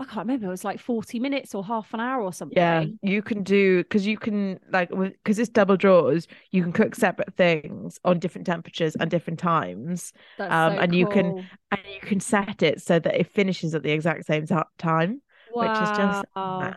I 0.00 0.04
can't 0.04 0.28
remember, 0.28 0.46
it 0.46 0.50
was 0.50 0.62
like 0.64 0.78
40 0.78 1.18
minutes 1.18 1.56
or 1.56 1.64
half 1.64 1.92
an 1.92 1.98
hour 1.98 2.22
or 2.22 2.32
something. 2.32 2.56
Yeah, 2.56 2.84
you 3.02 3.20
can 3.20 3.42
do 3.42 3.78
because 3.82 4.06
you 4.06 4.16
can 4.16 4.60
like 4.70 4.90
because 4.90 5.40
it's 5.40 5.48
double 5.48 5.76
drawers, 5.76 6.28
you 6.52 6.62
can 6.62 6.70
cook 6.72 6.94
separate 6.94 7.34
things 7.34 7.98
on 8.04 8.20
different 8.20 8.46
temperatures 8.46 8.94
and 8.94 9.10
different 9.10 9.40
times. 9.40 10.12
That's 10.38 10.52
Um, 10.52 10.74
so 10.74 10.78
and 10.82 10.94
you 10.94 11.06
can- 11.08 11.48
And 11.72 11.80
you 11.92 12.00
can 12.00 12.20
set 12.20 12.62
it 12.62 12.80
so 12.80 13.00
that 13.00 13.16
it 13.18 13.26
finishes 13.26 13.74
at 13.74 13.82
the 13.82 13.90
exact 13.90 14.26
same 14.26 14.46
ti- 14.46 14.54
time. 14.78 15.20
which 15.52 15.68
is 15.70 15.90
just 15.90 16.24
mad. 16.36 16.76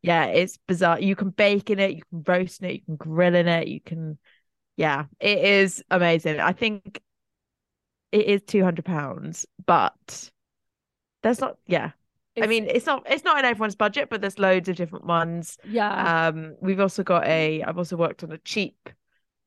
Yeah, 0.00 0.24
it's 0.26 0.56
bizarre. 0.66 0.98
You 1.00 1.16
can 1.16 1.30
bake 1.30 1.68
in 1.68 1.78
it, 1.78 1.96
you 1.96 2.02
can 2.10 2.22
roast 2.26 2.62
in 2.62 2.70
it, 2.70 2.72
you 2.74 2.80
can 2.86 2.96
grill 2.96 3.34
in 3.34 3.46
it, 3.46 3.68
you 3.68 3.80
can 3.82 4.18
yeah, 4.76 5.04
it 5.20 5.38
is 5.38 5.82
amazing. 5.90 6.40
I 6.40 6.52
think 6.52 7.00
it 8.12 8.26
is 8.26 8.42
two 8.42 8.62
hundred 8.62 8.84
pounds, 8.84 9.46
but 9.66 10.30
there's 11.22 11.40
not 11.40 11.56
yeah. 11.66 11.90
I 12.40 12.46
mean 12.46 12.66
it's 12.68 12.86
not 12.86 13.04
it's 13.06 13.24
not 13.24 13.38
in 13.38 13.44
everyone's 13.44 13.76
budget, 13.76 14.08
but 14.10 14.20
there's 14.20 14.38
loads 14.38 14.68
of 14.68 14.76
different 14.76 15.06
ones. 15.06 15.56
yeah. 15.64 16.26
Um 16.28 16.56
we've 16.60 16.80
also 16.80 17.02
got 17.02 17.24
a 17.26 17.62
I've 17.62 17.78
also 17.78 17.96
worked 17.96 18.24
on 18.24 18.32
a 18.32 18.38
cheap 18.38 18.90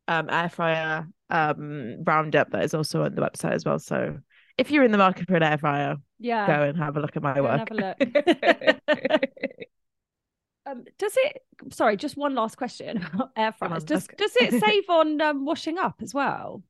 um 0.07 0.29
air 0.29 0.49
fryer 0.49 1.07
um 1.29 2.03
roundup 2.05 2.51
that 2.51 2.63
is 2.63 2.73
also 2.73 3.03
on 3.03 3.15
the 3.15 3.21
website 3.21 3.51
as 3.51 3.65
well. 3.65 3.79
So 3.79 4.19
if 4.57 4.71
you're 4.71 4.83
in 4.83 4.91
the 4.91 4.97
market 4.97 5.27
for 5.27 5.35
an 5.35 5.43
air 5.43 5.57
fryer, 5.57 5.97
yeah. 6.19 6.47
go 6.47 6.63
and 6.63 6.77
have 6.77 6.97
a 6.97 6.99
look 7.01 7.15
at 7.17 7.23
my 7.23 7.33
Go 7.33 7.45
and 7.45 7.59
work. 7.59 7.59
have 7.59 7.71
a 7.71 7.75
look. 7.75 7.97
Um, 10.67 10.83
does 10.99 11.13
it? 11.17 11.43
Sorry, 11.71 11.97
just 11.97 12.17
one 12.17 12.35
last 12.35 12.57
question 12.57 12.97
about 12.97 13.31
air 13.37 13.53
fryers. 13.53 13.83
Does 13.83 14.07
does 14.17 14.35
it 14.35 14.53
save 14.53 14.89
on 14.89 15.21
um, 15.21 15.45
washing 15.45 15.77
up 15.77 16.01
as 16.01 16.13
well? 16.13 16.63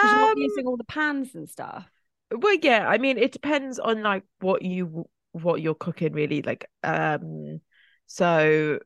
Because 0.00 0.12
you're 0.12 0.20
not 0.20 0.32
Um, 0.32 0.38
using 0.38 0.66
all 0.66 0.76
the 0.76 0.84
pans 0.84 1.34
and 1.34 1.48
stuff. 1.48 1.90
Well, 2.30 2.56
yeah, 2.62 2.86
I 2.88 2.98
mean, 2.98 3.18
it 3.18 3.32
depends 3.32 3.78
on 3.78 4.02
like 4.02 4.24
what 4.40 4.62
you 4.62 5.08
what 5.32 5.60
you're 5.62 5.74
cooking 5.74 6.12
really. 6.12 6.42
Like, 6.42 6.68
um, 6.82 7.60
so 8.06 8.80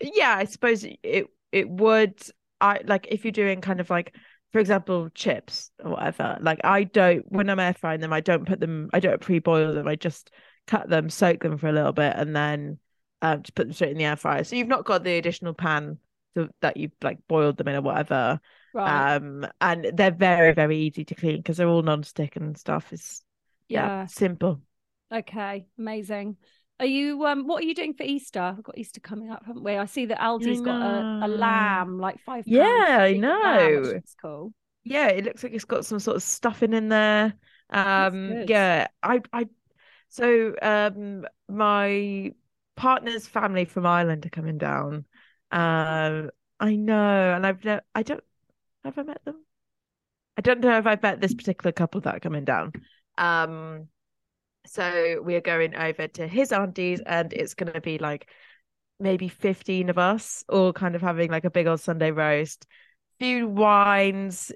yeah, 0.00 0.34
I 0.36 0.44
suppose 0.44 0.84
it 0.84 1.26
it 1.52 1.68
would. 1.68 2.20
I 2.60 2.80
like 2.84 3.08
if 3.10 3.24
you're 3.24 3.32
doing 3.32 3.60
kind 3.60 3.80
of 3.80 3.90
like, 3.90 4.14
for 4.52 4.58
example, 4.60 5.08
chips 5.14 5.70
or 5.82 5.92
whatever. 5.92 6.38
Like, 6.40 6.60
I 6.64 6.84
don't 6.84 7.24
when 7.30 7.50
I'm 7.50 7.58
air 7.58 7.74
frying 7.74 8.00
them, 8.00 8.12
I 8.12 8.20
don't 8.20 8.46
put 8.46 8.60
them, 8.60 8.90
I 8.92 9.00
don't 9.00 9.20
pre-boil 9.20 9.74
them. 9.74 9.88
I 9.88 9.96
just 9.96 10.30
cut 10.66 10.88
them, 10.88 11.10
soak 11.10 11.42
them 11.42 11.58
for 11.58 11.68
a 11.68 11.72
little 11.72 11.92
bit, 11.92 12.14
and 12.16 12.34
then 12.34 12.78
um, 13.20 13.42
just 13.42 13.54
put 13.54 13.66
them 13.66 13.72
straight 13.72 13.92
in 13.92 13.98
the 13.98 14.04
air 14.04 14.16
fryer. 14.16 14.44
So 14.44 14.56
you've 14.56 14.68
not 14.68 14.84
got 14.84 15.04
the 15.04 15.16
additional 15.16 15.54
pan 15.54 15.98
to, 16.34 16.48
that 16.60 16.76
you've 16.76 16.92
like 17.02 17.18
boiled 17.28 17.56
them 17.56 17.68
in 17.68 17.76
or 17.76 17.82
whatever. 17.82 18.40
Right. 18.74 19.16
Um, 19.16 19.46
and 19.60 19.90
they're 19.94 20.10
very, 20.10 20.52
very 20.54 20.78
easy 20.78 21.04
to 21.04 21.14
clean 21.14 21.36
because 21.36 21.58
they're 21.58 21.68
all 21.68 21.82
non-stick 21.82 22.36
and 22.36 22.56
stuff. 22.56 22.92
Is 22.92 23.22
yeah, 23.68 23.86
yeah. 23.86 24.06
simple. 24.06 24.60
Okay. 25.12 25.66
Amazing. 25.78 26.36
Are 26.80 26.86
you 26.86 27.24
um? 27.26 27.46
What 27.46 27.62
are 27.62 27.66
you 27.66 27.74
doing 27.74 27.94
for 27.94 28.02
Easter? 28.02 28.54
We've 28.56 28.64
got 28.64 28.78
Easter 28.78 29.00
coming 29.00 29.30
up, 29.30 29.44
haven't 29.46 29.62
we? 29.62 29.76
I 29.76 29.84
see 29.84 30.06
that 30.06 30.18
Aldi's 30.18 30.62
got 30.62 30.80
a, 30.80 31.26
a 31.26 31.28
lamb, 31.28 32.00
like 32.00 32.18
five. 32.24 32.44
Yeah, 32.46 32.64
I 32.64 33.12
vegan 33.12 33.20
lamb, 33.20 33.74
which 33.76 33.84
know. 33.84 33.90
It's 33.90 34.16
cool. 34.20 34.52
Yeah, 34.82 35.08
it 35.08 35.24
looks 35.24 35.44
like 35.44 35.52
it's 35.52 35.64
got 35.64 35.84
some 35.84 36.00
sort 36.00 36.16
of 36.16 36.24
stuffing 36.24 36.72
in 36.72 36.88
there. 36.88 37.34
Um, 37.70 38.44
yeah, 38.48 38.88
I, 39.02 39.20
I, 39.32 39.46
so 40.12 40.54
um, 40.60 41.26
my 41.48 42.34
partner's 42.76 43.26
family 43.26 43.64
from 43.64 43.86
Ireland 43.86 44.26
are 44.26 44.30
coming 44.30 44.58
down. 44.58 45.06
Um, 45.50 46.30
I 46.60 46.76
know, 46.76 47.32
and 47.34 47.46
I've 47.46 47.64
no, 47.64 47.80
I 47.94 48.02
don't, 48.02 48.22
have 48.84 48.98
I 48.98 49.04
met 49.04 49.24
them? 49.24 49.42
I 50.36 50.42
don't 50.42 50.60
know 50.60 50.76
if 50.76 50.86
I've 50.86 51.02
met 51.02 51.22
this 51.22 51.32
particular 51.32 51.72
couple 51.72 52.02
that 52.02 52.16
are 52.16 52.20
coming 52.20 52.44
down. 52.44 52.72
Um, 53.16 53.88
so 54.66 55.22
we 55.24 55.34
are 55.34 55.40
going 55.40 55.74
over 55.74 56.06
to 56.08 56.28
his 56.28 56.52
auntie's, 56.52 57.00
and 57.06 57.32
it's 57.32 57.54
going 57.54 57.72
to 57.72 57.80
be 57.80 57.96
like 57.96 58.28
maybe 59.00 59.28
15 59.28 59.88
of 59.88 59.96
us 59.96 60.44
all 60.46 60.74
kind 60.74 60.94
of 60.94 61.00
having 61.00 61.30
like 61.30 61.46
a 61.46 61.50
big 61.50 61.66
old 61.66 61.80
Sunday 61.80 62.10
roast, 62.10 62.66
few 63.18 63.48
wines, 63.48 64.52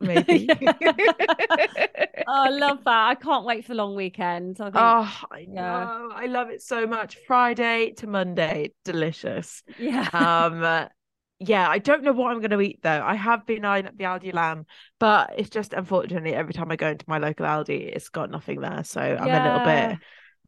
maybe. 0.00 0.48
oh, 2.26 2.42
I 2.44 2.50
love 2.50 2.84
that. 2.84 3.08
I 3.08 3.14
can't 3.14 3.44
wait 3.44 3.64
for 3.64 3.68
the 3.68 3.74
long 3.76 3.94
weekend. 3.94 4.60
I 4.60 4.70
think, 4.70 4.74
oh, 4.76 5.20
I 5.30 5.46
yeah. 5.46 5.88
know. 5.88 6.10
I 6.14 6.26
love 6.26 6.50
it 6.50 6.62
so 6.62 6.86
much. 6.86 7.16
Friday 7.26 7.92
to 7.98 8.06
Monday, 8.06 8.72
delicious. 8.84 9.62
yeah. 9.76 10.08
Um, 10.12 10.88
yeah, 11.38 11.68
I 11.68 11.78
don't 11.78 12.02
know 12.04 12.12
what 12.12 12.32
I'm 12.32 12.40
going 12.40 12.50
to 12.50 12.60
eat 12.60 12.80
though. 12.82 13.02
I 13.02 13.14
have 13.14 13.46
been 13.46 13.64
eyeing 13.64 13.86
up 13.86 13.96
the 13.96 14.04
Aldi 14.04 14.32
lamb, 14.32 14.66
but 14.98 15.34
it's 15.36 15.50
just 15.50 15.72
unfortunately 15.72 16.34
every 16.34 16.52
time 16.52 16.70
I 16.70 16.76
go 16.76 16.88
into 16.88 17.04
my 17.08 17.18
local 17.18 17.46
Aldi, 17.46 17.94
it's 17.94 18.08
got 18.08 18.30
nothing 18.30 18.60
there. 18.60 18.84
So 18.84 19.00
I'm 19.00 19.34
a 19.34 19.40
little 19.40 19.60
bit, 19.60 19.98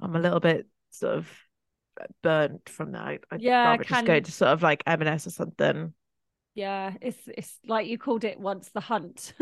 I'm 0.01 0.17
a 0.17 0.21
little 0.21 0.41
bit 0.41 0.67
sort 0.91 1.17
of 1.17 1.29
burnt 2.23 2.69
from 2.69 2.93
that. 2.93 3.03
I- 3.03 3.19
I'd 3.31 3.43
Yeah, 3.43 3.71
rather 3.71 3.85
just 3.85 4.05
go 4.05 4.21
to 4.21 4.33
sort 4.33 4.53
of 4.53 4.63
like 4.63 4.83
M&S 4.87 5.27
or 5.27 5.31
something. 5.31 5.95
Yeah. 6.55 6.95
It's 7.01 7.19
it's 7.27 7.59
like 7.67 7.87
you 7.87 7.99
called 7.99 8.25
it 8.25 8.39
once 8.39 8.71
the 8.71 8.81
hunt. 8.81 9.35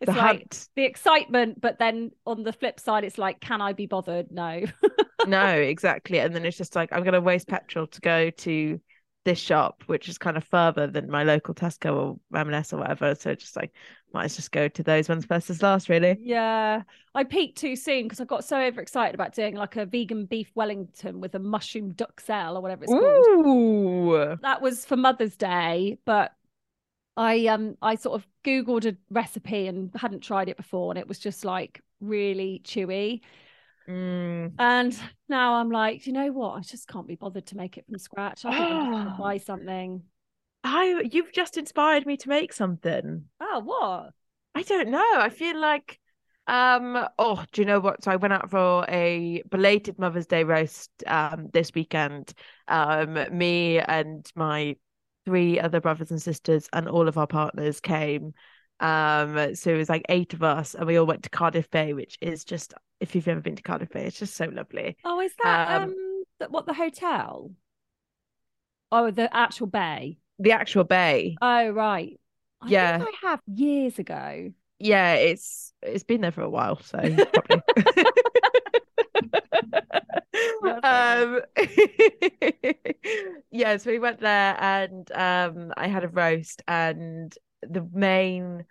it's 0.00 0.12
the 0.12 0.12
like 0.12 0.38
hunt. 0.38 0.68
the 0.76 0.84
excitement, 0.84 1.60
but 1.60 1.78
then 1.78 2.10
on 2.26 2.42
the 2.42 2.52
flip 2.52 2.80
side, 2.80 3.04
it's 3.04 3.18
like, 3.18 3.40
can 3.40 3.60
I 3.60 3.72
be 3.72 3.86
bothered? 3.86 4.30
No. 4.32 4.64
no, 5.26 5.46
exactly. 5.46 6.18
And 6.20 6.34
then 6.34 6.44
it's 6.44 6.56
just 6.56 6.74
like 6.74 6.92
I'm 6.92 7.02
going 7.02 7.14
to 7.14 7.20
waste 7.20 7.48
petrol 7.48 7.86
to 7.86 8.00
go 8.00 8.30
to 8.30 8.80
this 9.24 9.38
shop, 9.38 9.82
which 9.86 10.08
is 10.08 10.16
kind 10.16 10.38
of 10.38 10.44
further 10.44 10.86
than 10.86 11.10
my 11.10 11.22
local 11.22 11.54
Tesco 11.54 12.18
or 12.32 12.38
M&S 12.38 12.72
or 12.72 12.78
whatever. 12.78 13.14
So 13.14 13.34
just 13.34 13.56
like 13.56 13.72
might 14.14 14.24
as 14.24 14.36
just 14.36 14.52
go 14.52 14.68
to 14.68 14.82
those 14.82 15.08
ones 15.08 15.26
first 15.26 15.50
as 15.50 15.62
last, 15.62 15.90
really. 15.90 16.16
Yeah, 16.20 16.82
I 17.14 17.24
peaked 17.24 17.58
too 17.58 17.76
soon 17.76 18.04
because 18.04 18.20
I 18.20 18.24
got 18.24 18.44
so 18.44 18.58
overexcited 18.58 19.14
about 19.14 19.34
doing 19.34 19.54
like 19.54 19.76
a 19.76 19.84
vegan 19.84 20.24
beef 20.24 20.50
Wellington 20.54 21.20
with 21.20 21.34
a 21.34 21.38
mushroom 21.38 21.92
duxelle 21.92 22.56
or 22.56 22.62
whatever 22.62 22.84
it's 22.84 22.92
called. 22.92 23.46
Ooh. 23.46 24.38
That 24.40 24.62
was 24.62 24.86
for 24.86 24.96
Mother's 24.96 25.36
Day, 25.36 25.98
but 26.06 26.32
I 27.18 27.46
um 27.48 27.76
I 27.82 27.96
sort 27.96 28.20
of 28.20 28.26
googled 28.44 28.86
a 28.86 28.96
recipe 29.10 29.66
and 29.66 29.90
hadn't 29.94 30.20
tried 30.20 30.48
it 30.48 30.56
before, 30.56 30.92
and 30.92 30.98
it 30.98 31.08
was 31.08 31.18
just 31.18 31.44
like 31.44 31.82
really 32.00 32.62
chewy. 32.64 33.22
Mm. 33.88 34.52
And 34.58 34.98
now 35.28 35.54
I'm 35.54 35.70
like, 35.70 36.06
you 36.06 36.12
know 36.12 36.32
what? 36.32 36.52
I 36.56 36.60
just 36.60 36.88
can't 36.88 37.06
be 37.06 37.14
bothered 37.16 37.46
to 37.46 37.56
make 37.56 37.76
it 37.78 37.86
from 37.86 37.98
scratch. 37.98 38.44
I 38.44 38.52
think 38.52 38.70
I'm 38.70 38.78
gonna 38.80 39.10
Oh. 39.10 39.16
buy 39.18 39.38
something. 39.38 40.02
I 40.64 41.00
you've 41.10 41.32
just 41.32 41.56
inspired 41.56 42.06
me 42.06 42.16
to 42.18 42.28
make 42.28 42.52
something. 42.52 43.28
Oh, 43.40 43.60
what? 43.64 44.12
I 44.54 44.62
don't 44.62 44.88
know. 44.90 45.04
I 45.14 45.28
feel 45.30 45.58
like 45.60 45.98
um 46.46 47.06
oh, 47.18 47.44
do 47.52 47.60
you 47.62 47.66
know 47.66 47.80
what? 47.80 48.02
So 48.02 48.10
I 48.10 48.16
went 48.16 48.32
out 48.32 48.50
for 48.50 48.84
a 48.88 49.42
belated 49.50 49.98
Mother's 49.98 50.26
Day 50.26 50.44
roast 50.44 50.90
um 51.06 51.48
this 51.52 51.72
weekend. 51.74 52.32
Um 52.68 53.14
me 53.36 53.78
and 53.78 54.30
my 54.34 54.76
three 55.28 55.60
other 55.60 55.80
brothers 55.80 56.10
and 56.10 56.22
sisters 56.22 56.68
and 56.72 56.88
all 56.88 57.08
of 57.08 57.18
our 57.18 57.26
partners 57.26 57.80
came. 57.80 58.34
Um 58.80 59.54
so 59.56 59.72
it 59.74 59.76
was 59.76 59.88
like 59.88 60.06
eight 60.08 60.34
of 60.34 60.42
us 60.42 60.74
and 60.74 60.86
we 60.86 60.96
all 60.96 61.06
went 61.06 61.24
to 61.24 61.30
Cardiff 61.30 61.70
Bay, 61.70 61.92
which 61.94 62.16
is 62.20 62.44
just 62.44 62.74
if 63.00 63.14
you've 63.14 63.28
ever 63.28 63.40
been 63.40 63.56
to 63.56 63.62
Cardiff 63.62 63.90
Bay, 63.90 64.06
it's 64.06 64.18
just 64.18 64.34
so 64.36 64.46
lovely. 64.46 64.96
Oh, 65.04 65.20
is 65.20 65.34
that 65.36 65.60
Um, 65.68 65.82
um, 65.82 66.24
what 66.50 66.66
the 66.66 66.74
hotel? 66.74 67.52
Oh, 68.92 69.10
the 69.10 69.34
actual 69.34 69.66
bay. 69.66 70.18
The 70.38 70.52
actual 70.52 70.84
bay. 70.84 71.36
Oh, 71.40 71.70
right. 71.70 72.18
I 72.60 72.70
Yeah. 72.70 72.98
think 72.98 73.00
I 73.00 73.12
have 73.28 73.40
years 73.46 73.98
ago. 73.98 74.52
Yeah, 74.78 75.14
it's 75.14 75.72
it's 75.82 76.04
been 76.04 76.20
there 76.20 76.32
for 76.32 76.42
a 76.42 76.50
while, 76.50 76.80
so 76.82 76.98
probably. 77.32 77.62
um 80.88 81.40
yeah, 83.50 83.76
so 83.76 83.90
we 83.90 83.98
went 83.98 84.20
there 84.20 84.56
and 84.58 85.10
um 85.12 85.72
I 85.76 85.88
had 85.88 86.04
a 86.04 86.08
roast 86.08 86.62
and 86.68 87.34
the 87.62 87.88
main 87.92 88.64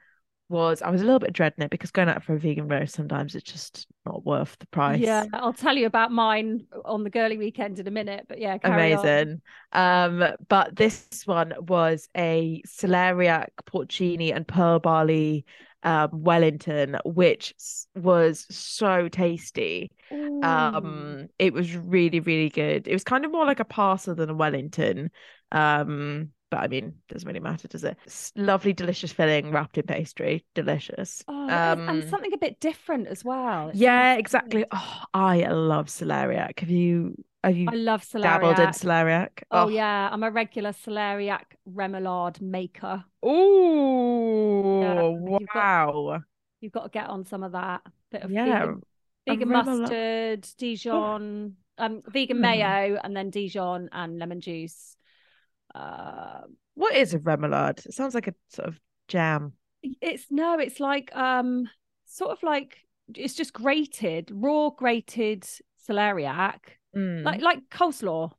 was 0.49 0.81
I 0.81 0.89
was 0.89 1.01
a 1.01 1.03
little 1.03 1.19
bit 1.19 1.33
dreading 1.33 1.65
it 1.65 1.71
because 1.71 1.91
going 1.91 2.07
out 2.07 2.23
for 2.23 2.33
a 2.33 2.39
vegan 2.39 2.67
roast 2.69 2.95
sometimes 2.95 3.35
it's 3.35 3.51
just 3.51 3.85
not 4.05 4.25
worth 4.25 4.55
the 4.59 4.67
price. 4.67 5.01
Yeah, 5.01 5.25
I'll 5.33 5.53
tell 5.53 5.75
you 5.75 5.87
about 5.87 6.11
mine 6.11 6.67
on 6.85 7.03
the 7.03 7.09
girly 7.09 7.37
weekend 7.37 7.79
in 7.79 7.87
a 7.87 7.91
minute. 7.91 8.25
But 8.29 8.39
yeah, 8.39 8.57
carry 8.57 8.93
on. 8.93 9.05
Amazing. 9.05 9.41
Um, 9.73 10.23
but 10.47 10.75
this 10.75 11.23
one 11.25 11.53
was 11.59 12.07
a 12.15 12.61
celeriac 12.65 13.47
porcini 13.65 14.33
and 14.33 14.47
pearl 14.47 14.79
barley 14.79 15.45
um 15.83 16.09
Wellington, 16.23 16.97
which 17.05 17.53
was 17.95 18.45
so 18.49 19.07
tasty. 19.09 19.91
Ooh. 20.11 20.41
Um, 20.43 21.29
it 21.39 21.53
was 21.53 21.75
really, 21.75 22.19
really 22.19 22.49
good. 22.49 22.87
It 22.87 22.93
was 22.93 23.03
kind 23.03 23.25
of 23.25 23.31
more 23.31 23.45
like 23.45 23.59
a 23.59 23.65
parcel 23.65 24.15
than 24.15 24.29
a 24.29 24.33
Wellington. 24.33 25.11
Um, 25.51 26.31
but 26.49 26.57
I 26.57 26.67
mean, 26.67 26.95
doesn't 27.09 27.27
really 27.27 27.39
matter, 27.41 27.67
does 27.67 27.83
it? 27.83 27.97
S- 28.05 28.31
lovely, 28.35 28.73
delicious 28.73 29.11
filling 29.11 29.51
wrapped 29.51 29.77
in 29.77 29.85
pastry, 29.85 30.45
delicious. 30.53 31.23
Oh, 31.27 31.47
and- 31.49 31.79
and 31.89 32.03
um, 32.03 32.09
something 32.09 32.33
a 32.33 32.37
bit 32.37 32.59
different 32.59 33.07
as 33.07 33.23
well. 33.25 33.69
It's 33.69 33.79
Yeah, 33.79 34.15
exactly. 34.15 34.65
Oh, 34.71 35.03
I 35.13 35.45
love 35.47 35.87
celeriac. 35.87 36.59
Have 36.59 36.69
you 36.69 37.15
have 37.43 37.55
you 37.55 37.67
I 37.69 37.75
love 37.75 38.03
celeriac. 38.03 38.21
dabbled 38.23 38.59
in 38.59 38.69
celeriac? 38.69 39.29
Oh, 39.51 39.69
yeah, 39.69 40.09
I'm 40.11 40.23
a 40.23 40.31
regular 40.31 40.71
celeriac 40.71 41.43
remoulade 41.71 42.41
maker. 42.41 43.03
Ooh, 43.25 45.27
you've 45.29 45.47
got- 45.49 45.55
wow. 45.55 46.19
You've 46.59 46.71
got 46.71 46.83
to 46.83 46.89
get 46.89 47.07
on 47.07 47.23
some 47.25 47.43
of 47.43 47.51
that 47.51 47.81
bit 48.11 48.23
of 48.23 48.31
Yeah, 48.31 48.59
vegan, 48.65 48.81
vegan 49.27 49.49
mustard, 49.49 50.47
Dijon, 50.57 51.55
um, 51.77 52.01
vegan 52.07 52.37
Hmm. 52.37 52.41
mayo, 52.41 52.99
and 53.03 53.15
then 53.15 53.29
Dijon 53.29 53.89
and 53.91 54.17
lemon 54.17 54.41
juice. 54.41 54.97
Uh, 55.75 56.41
What 56.73 56.95
is 56.95 57.13
a 57.13 57.19
remoulade? 57.19 57.85
It 57.85 57.93
sounds 57.93 58.15
like 58.15 58.27
a 58.27 58.33
sort 58.49 58.69
of 58.69 58.79
jam. 59.07 59.53
it's 60.01 60.25
no, 60.31 60.57
it's 60.59 60.79
like 60.79 61.15
um, 61.15 61.69
sort 62.05 62.31
of 62.31 62.41
like 62.43 62.79
it's 63.13 63.35
just 63.35 63.53
grated, 63.53 64.31
raw 64.33 64.69
grated 64.71 65.47
celeriac, 65.87 66.76
Mm. 66.95 67.23
like 67.23 67.41
like 67.41 67.69
coleslaw. 67.69 68.31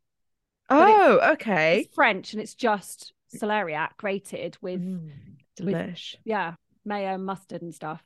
oh, 0.70 1.20
okay. 1.34 1.80
It's 1.80 1.94
French 1.94 2.32
and 2.32 2.42
it's 2.42 2.54
just 2.54 3.12
celeriac 3.34 3.90
grated 3.98 4.56
with 4.62 4.80
Mm, 4.80 5.11
delish. 5.58 6.14
yeah 6.24 6.54
mayo, 6.84 7.18
mustard, 7.18 7.62
and 7.62 7.74
stuff. 7.74 8.02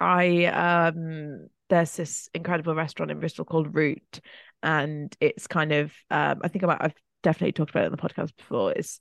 I 0.00 0.46
um 0.46 1.48
there's 1.68 1.94
this 1.96 2.28
incredible 2.34 2.74
restaurant 2.74 3.10
in 3.12 3.20
Bristol 3.20 3.44
called 3.44 3.74
Root 3.74 4.20
and 4.62 5.14
it's 5.20 5.46
kind 5.46 5.72
of 5.72 5.92
um 6.10 6.40
I 6.42 6.48
think 6.48 6.64
about 6.64 6.82
I've 6.82 6.94
definitely 7.22 7.52
talked 7.52 7.70
about 7.70 7.84
it 7.84 7.86
on 7.86 7.92
the 7.92 7.98
podcast 7.98 8.36
before. 8.36 8.72
It's 8.72 8.98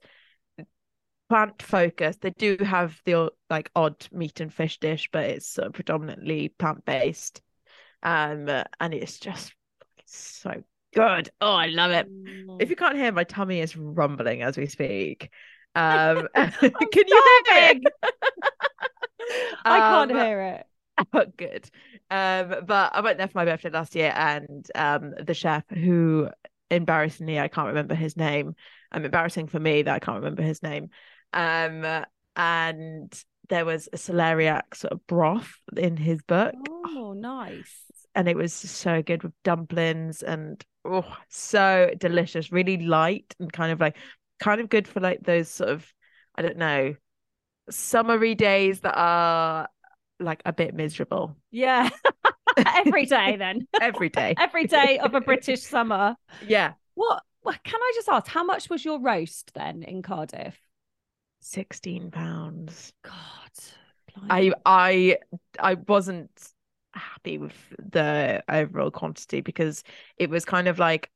plant 1.30 1.62
focused. 1.62 2.22
They 2.22 2.32
do 2.32 2.58
have 2.64 3.00
the 3.06 3.32
like 3.50 3.72
odd 3.76 4.08
meat 4.12 4.40
and 4.40 4.54
fish 4.54 4.80
dish, 4.80 5.10
but 5.12 5.26
it's 5.26 5.48
sort 5.48 5.68
of 5.68 5.74
predominantly 5.74 6.50
plant 6.50 6.86
based. 6.86 7.42
Um 8.04 8.48
and 8.80 8.94
it's 8.94 9.20
just 9.20 9.54
so 10.12 10.64
good. 10.94 11.30
Oh, 11.42 11.54
I 11.54 11.68
love 11.68 11.92
it. 11.92 12.08
Mm. 12.08 12.60
If 12.60 12.70
you 12.70 12.76
can't 12.76 12.96
hear, 12.98 13.12
my 13.12 13.24
tummy 13.24 13.60
is 13.60 13.76
rumbling 13.78 14.42
as 14.42 14.58
we 14.58 14.68
speak. 14.68 15.30
Um, 15.76 16.28
can 16.36 17.08
you 17.08 17.24
hear 17.46 17.70
it? 17.72 17.78
I 19.70 19.82
can't 19.82 20.12
Um, 20.12 20.18
hear 20.18 20.42
it. 20.42 20.66
Oh, 21.14 21.26
good. 21.38 21.70
Um, 22.12 22.66
but 22.66 22.94
I 22.94 23.00
went 23.02 23.18
there 23.18 23.28
for 23.30 23.38
my 23.38 23.46
birthday 23.46 23.70
last 23.70 23.96
year, 23.96 24.12
and 24.14 24.68
um, 24.76 25.14
the 25.24 25.34
chef, 25.34 25.64
who 25.70 26.28
embarrassingly 26.70 27.40
I 27.40 27.48
can't 27.48 27.70
remember 27.70 27.96
his 27.96 28.18
name. 28.18 28.54
Um, 28.92 29.06
embarrassing 29.06 29.48
for 29.48 29.60
me 29.62 29.84
that 29.84 29.94
I 29.96 30.00
can't 30.00 30.18
remember 30.18 30.42
his 30.42 30.62
name. 30.62 30.90
Um, 31.32 32.06
and 32.36 33.24
there 33.48 33.64
was 33.66 33.88
a 33.94 33.98
celeriac 33.98 34.76
sort 34.76 34.92
of 34.92 35.08
broth 35.08 35.54
in 35.78 35.96
his 35.96 36.22
book, 36.24 36.56
Oh, 36.86 37.14
nice. 37.14 37.89
And 38.20 38.28
it 38.28 38.36
was 38.36 38.52
so 38.54 39.02
good 39.02 39.24
with 39.24 39.32
dumplings 39.46 40.22
and 40.24 40.62
oh, 40.84 41.06
so 41.30 41.90
delicious, 41.98 42.52
really 42.52 42.76
light 42.78 43.34
and 43.40 43.52
kind 43.54 43.72
of 43.72 43.80
like 43.80 43.96
kind 44.42 44.60
of 44.60 44.68
good 44.68 44.90
for 44.90 45.00
like 45.00 45.24
those 45.24 45.48
sort 45.50 45.70
of 45.70 45.94
I 46.36 46.42
don't 46.42 46.58
know 46.58 46.96
summery 47.70 48.36
days 48.36 48.82
that 48.82 48.96
are 48.98 49.70
like 50.20 50.42
a 50.46 50.52
bit 50.52 50.74
miserable 50.74 51.38
Yeah. 51.50 51.90
Every 52.58 53.06
day 53.06 53.38
then. 53.38 53.68
every 53.82 54.10
day. 54.10 54.36
Every 54.38 54.68
day 54.68 55.00
of 55.00 55.14
a 55.16 55.22
British 55.22 55.62
summer. 55.62 56.18
yeah, 56.46 56.74
What, 56.96 57.24
can 57.64 57.80
I 57.82 57.92
just 57.96 58.10
ask? 58.10 58.28
How 58.28 58.44
much 58.44 58.70
was 58.70 58.84
your 58.84 59.00
roast 59.00 59.54
then 59.54 59.82
in 59.84 60.02
Cardiff? 60.02 60.60
sixteen 61.40 62.12
pounds. 62.12 62.92
God. 63.02 63.14
I. 64.30 64.52
I 64.66 65.18
I 65.58 65.76
wasn't 65.76 66.32
happy 67.00 67.38
with 67.38 67.54
the 67.80 68.44
overall 68.50 68.92
quantity 68.92 69.42
because 69.42 69.84
it 70.18 70.30
was 70.30 70.46
kind 70.46 70.68
of 70.68 70.80
like 70.80 71.10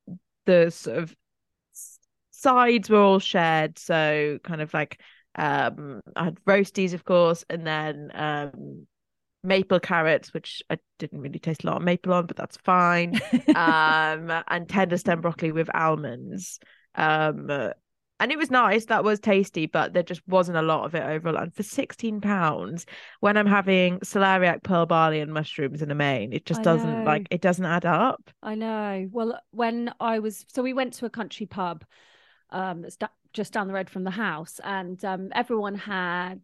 the 0.45 0.69
sort 0.71 0.97
of 0.97 1.15
sides 2.31 2.89
were 2.89 3.01
all 3.01 3.19
shared. 3.19 3.79
So 3.79 4.39
kind 4.43 4.61
of 4.61 4.73
like 4.73 5.01
um 5.35 6.01
I 6.15 6.25
had 6.25 6.43
roasties, 6.45 6.93
of 6.93 7.05
course, 7.05 7.43
and 7.49 7.65
then 7.65 8.11
um 8.13 8.87
maple 9.43 9.79
carrots, 9.79 10.33
which 10.33 10.63
I 10.69 10.77
didn't 10.99 11.21
really 11.21 11.39
taste 11.39 11.63
a 11.63 11.67
lot 11.67 11.77
of 11.77 11.83
maple 11.83 12.13
on, 12.13 12.25
but 12.25 12.37
that's 12.37 12.57
fine. 12.57 13.19
um 13.55 14.31
and 14.47 14.67
tender 14.67 14.97
stem 14.97 15.21
broccoli 15.21 15.51
with 15.51 15.73
almonds. 15.73 16.59
Um 16.95 17.49
and 18.23 18.31
it 18.31 18.37
was 18.37 18.49
nice. 18.49 18.85
That 18.85 19.03
was 19.03 19.19
tasty, 19.19 19.65
but 19.65 19.91
there 19.91 20.01
just 20.01 20.21
wasn't 20.27 20.57
a 20.57 20.61
lot 20.61 20.85
of 20.85 20.95
it 20.95 21.03
overall. 21.03 21.35
And 21.35 21.53
for 21.53 21.61
sixteen 21.61 22.21
pounds, 22.21 22.85
when 23.19 23.35
I'm 23.35 23.45
having 23.45 23.99
celeriac, 23.99 24.63
pearl 24.63 24.85
barley, 24.85 25.19
and 25.19 25.33
mushrooms 25.33 25.81
in 25.81 25.91
a 25.91 25.95
main, 25.95 26.31
it 26.31 26.45
just 26.45 26.61
I 26.61 26.63
doesn't 26.63 26.99
know. 26.99 27.03
like 27.03 27.27
it 27.31 27.41
doesn't 27.41 27.65
add 27.65 27.85
up. 27.85 28.31
I 28.41 28.55
know. 28.55 29.09
Well, 29.11 29.37
when 29.51 29.93
I 29.99 30.19
was 30.19 30.45
so 30.47 30.63
we 30.63 30.71
went 30.71 30.93
to 30.93 31.05
a 31.05 31.09
country 31.09 31.45
pub 31.45 31.83
um 32.49 32.85
just 33.33 33.51
down 33.51 33.67
the 33.67 33.73
road 33.73 33.89
from 33.89 34.03
the 34.03 34.11
house 34.11 34.59
and 34.63 35.03
um 35.03 35.29
everyone 35.33 35.75
had 35.75 36.39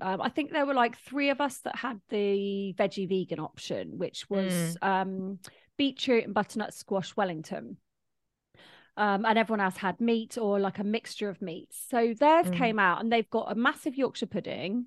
um, 0.00 0.20
I 0.20 0.30
think 0.30 0.50
there 0.50 0.66
were 0.66 0.74
like 0.74 0.98
three 0.98 1.30
of 1.30 1.40
us 1.40 1.58
that 1.58 1.76
had 1.76 2.00
the 2.08 2.74
veggie 2.78 3.08
vegan 3.08 3.38
option 3.38 3.98
which 3.98 4.28
was 4.30 4.76
um 4.82 5.38
beetroot 5.76 6.24
and 6.24 6.34
butternut 6.34 6.74
squash 6.74 7.14
wellington. 7.14 7.76
Um, 9.00 9.24
and 9.26 9.38
everyone 9.38 9.62
else 9.62 9.78
had 9.78 10.00
meat 10.00 10.38
or 10.38 10.60
like 10.60 10.78
a 10.78 10.84
mixture 10.84 11.30
of 11.30 11.42
meats. 11.42 11.82
So 11.90 12.14
theirs 12.14 12.50
Mm. 12.50 12.50
came 12.50 12.78
out 12.78 13.00
and 13.00 13.12
they've 13.12 13.30
got 13.30 13.52
a 13.52 13.56
massive 13.56 13.96
Yorkshire 13.96 14.26
pudding. 14.26 14.86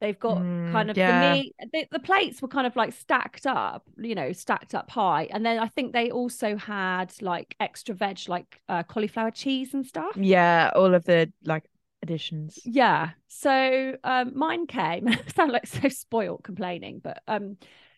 They've 0.00 0.18
got 0.18 0.48
Mm, 0.48 0.56
kind 0.66 0.90
of 0.90 0.96
yeah. 0.96 1.06
the 1.06 1.12
meat. 1.14 1.54
The, 1.72 1.86
the 1.92 2.00
plates 2.00 2.42
were 2.42 2.48
kind 2.48 2.66
of 2.66 2.76
like 2.76 2.92
stacked 2.92 3.46
up, 3.46 3.84
you 3.98 4.14
know, 4.14 4.32
stacked 4.32 4.74
up 4.74 4.90
high. 4.90 5.24
And 5.30 5.46
then 5.46 5.58
I 5.60 5.68
think 5.68 5.92
they 5.92 6.10
also 6.10 6.56
had 6.56 7.14
like 7.22 7.56
extra 7.60 7.94
veg, 7.94 8.20
like 8.28 8.60
uh, 8.68 8.84
cauliflower 8.84 9.30
cheese 9.32 9.74
and 9.74 9.86
stuff. 9.86 10.16
Yeah, 10.16 10.70
all 10.74 10.94
of 10.94 11.04
the 11.04 11.32
like 11.44 11.68
additions. 12.02 12.58
Yeah. 12.64 13.10
So 13.28 13.96
um, 14.04 14.36
mine 14.36 14.66
came. 14.66 15.08
Sound 15.34 15.52
like 15.52 15.66
so 15.66 15.88
spoiled 15.88 16.44
complaining, 16.44 17.00
but 17.00 17.22
um, 17.26 17.56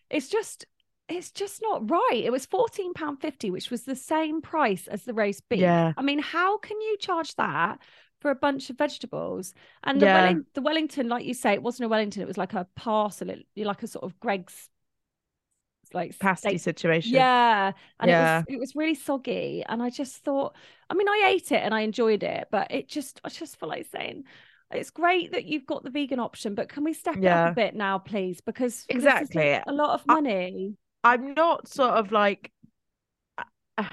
it's 0.09 0.29
just 0.29 0.65
it's 1.07 1.31
just 1.31 1.61
not 1.61 1.89
right. 1.89 2.21
It 2.23 2.31
was 2.31 2.45
fourteen 2.45 2.93
pound 2.93 3.21
fifty, 3.21 3.51
which 3.51 3.69
was 3.69 3.83
the 3.83 3.95
same 3.95 4.41
price 4.41 4.87
as 4.87 5.03
the 5.03 5.13
roast 5.13 5.47
beef. 5.49 5.59
Yeah. 5.61 5.93
I 5.97 6.01
mean, 6.01 6.19
how 6.19 6.57
can 6.57 6.79
you 6.81 6.97
charge 6.99 7.35
that 7.35 7.79
for 8.21 8.31
a 8.31 8.35
bunch 8.35 8.69
of 8.69 8.77
vegetables? 8.77 9.53
And 9.83 10.01
the 10.01 10.05
Yeah. 10.07 10.21
Welling- 10.21 10.45
the 10.53 10.61
Wellington, 10.61 11.07
like 11.09 11.25
you 11.25 11.33
say, 11.33 11.53
it 11.53 11.61
wasn't 11.63 11.85
a 11.85 11.89
Wellington. 11.89 12.21
It 12.21 12.27
was 12.27 12.37
like 12.37 12.53
a 12.53 12.67
parcel, 12.75 13.29
it, 13.29 13.45
like 13.55 13.83
a 13.83 13.87
sort 13.87 14.03
of 14.03 14.19
Greggs 14.19 14.69
like 15.93 16.17
Pasty 16.17 16.49
steak 16.57 16.61
situation. 16.61 17.13
yeah, 17.13 17.71
and 17.99 18.09
Yeah. 18.09 18.39
it 18.39 18.45
was 18.47 18.55
it 18.55 18.59
was 18.59 18.75
really 18.75 18.95
soggy, 18.95 19.63
and 19.69 19.83
I 19.83 19.91
just 19.91 20.17
thought, 20.23 20.55
I 20.89 20.95
mean, 20.95 21.07
I 21.07 21.25
ate 21.27 21.51
it 21.51 21.61
and 21.61 21.73
I 21.75 21.81
enjoyed 21.81 22.23
it, 22.23 22.47
but 22.51 22.71
it 22.71 22.87
just 22.89 23.21
I 23.23 23.29
just 23.29 23.59
feel 23.59 23.69
like 23.69 23.85
saying, 23.91 24.23
it's 24.71 24.89
great 24.89 25.33
that 25.33 25.45
you've 25.45 25.67
got 25.67 25.83
the 25.83 25.91
vegan 25.91 26.19
option, 26.19 26.55
but 26.55 26.69
can 26.69 26.83
we 26.83 26.93
step 26.93 27.17
it 27.17 27.25
up 27.25 27.51
a 27.51 27.55
bit 27.55 27.75
now, 27.75 27.99
please? 27.99 28.41
Because 28.41 28.85
Exactly. 28.89 29.51
a 29.51 29.63
lot 29.71 29.91
of 29.91 30.07
money. 30.07 30.75
I'm 31.05 31.35
not 31.35 31.67
sort 31.67 31.91
of 31.91 32.11
like 32.11 32.51
I 33.77 33.85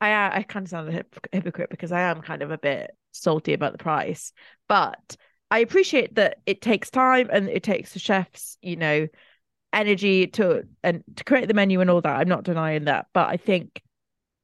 uh, 0.00 0.30
I 0.32 0.44
kind 0.48 0.64
of 0.64 0.70
sound 0.70 0.88
a 0.88 1.04
hypocrite 1.32 1.70
because 1.70 1.92
I 1.92 2.00
am 2.00 2.22
kind 2.22 2.42
of 2.42 2.50
a 2.50 2.58
bit 2.58 2.92
salty 3.12 3.52
about 3.52 3.72
the 3.72 3.78
price, 3.78 4.32
but 4.66 5.16
I 5.50 5.58
appreciate 5.58 6.14
that 6.14 6.38
it 6.46 6.62
takes 6.62 6.90
time 6.90 7.28
and 7.30 7.48
it 7.48 7.62
takes 7.62 7.92
the 7.92 7.98
chefs, 7.98 8.56
you 8.62 8.76
know, 8.76 9.06
energy 9.72 10.26
to 10.28 10.64
and 10.82 11.04
to 11.16 11.24
create 11.24 11.46
the 11.46 11.54
menu 11.54 11.82
and 11.82 11.90
all 11.90 12.00
that. 12.00 12.16
I'm 12.16 12.28
not 12.28 12.44
denying 12.44 12.84
that, 12.84 13.06
but 13.12 13.28
I 13.28 13.36
think, 13.36 13.82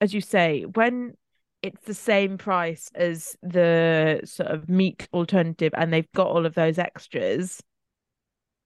as 0.02 0.12
you 0.12 0.20
say, 0.20 0.62
when 0.62 1.14
it's 1.62 1.84
the 1.84 1.94
same 1.94 2.36
price 2.36 2.90
as 2.94 3.36
the 3.42 4.20
sort 4.24 4.50
of 4.50 4.68
meat 4.68 5.08
alternative 5.14 5.72
and 5.76 5.92
they've 5.92 6.12
got 6.12 6.28
all 6.28 6.46
of 6.46 6.54
those 6.54 6.78
extras 6.78 7.62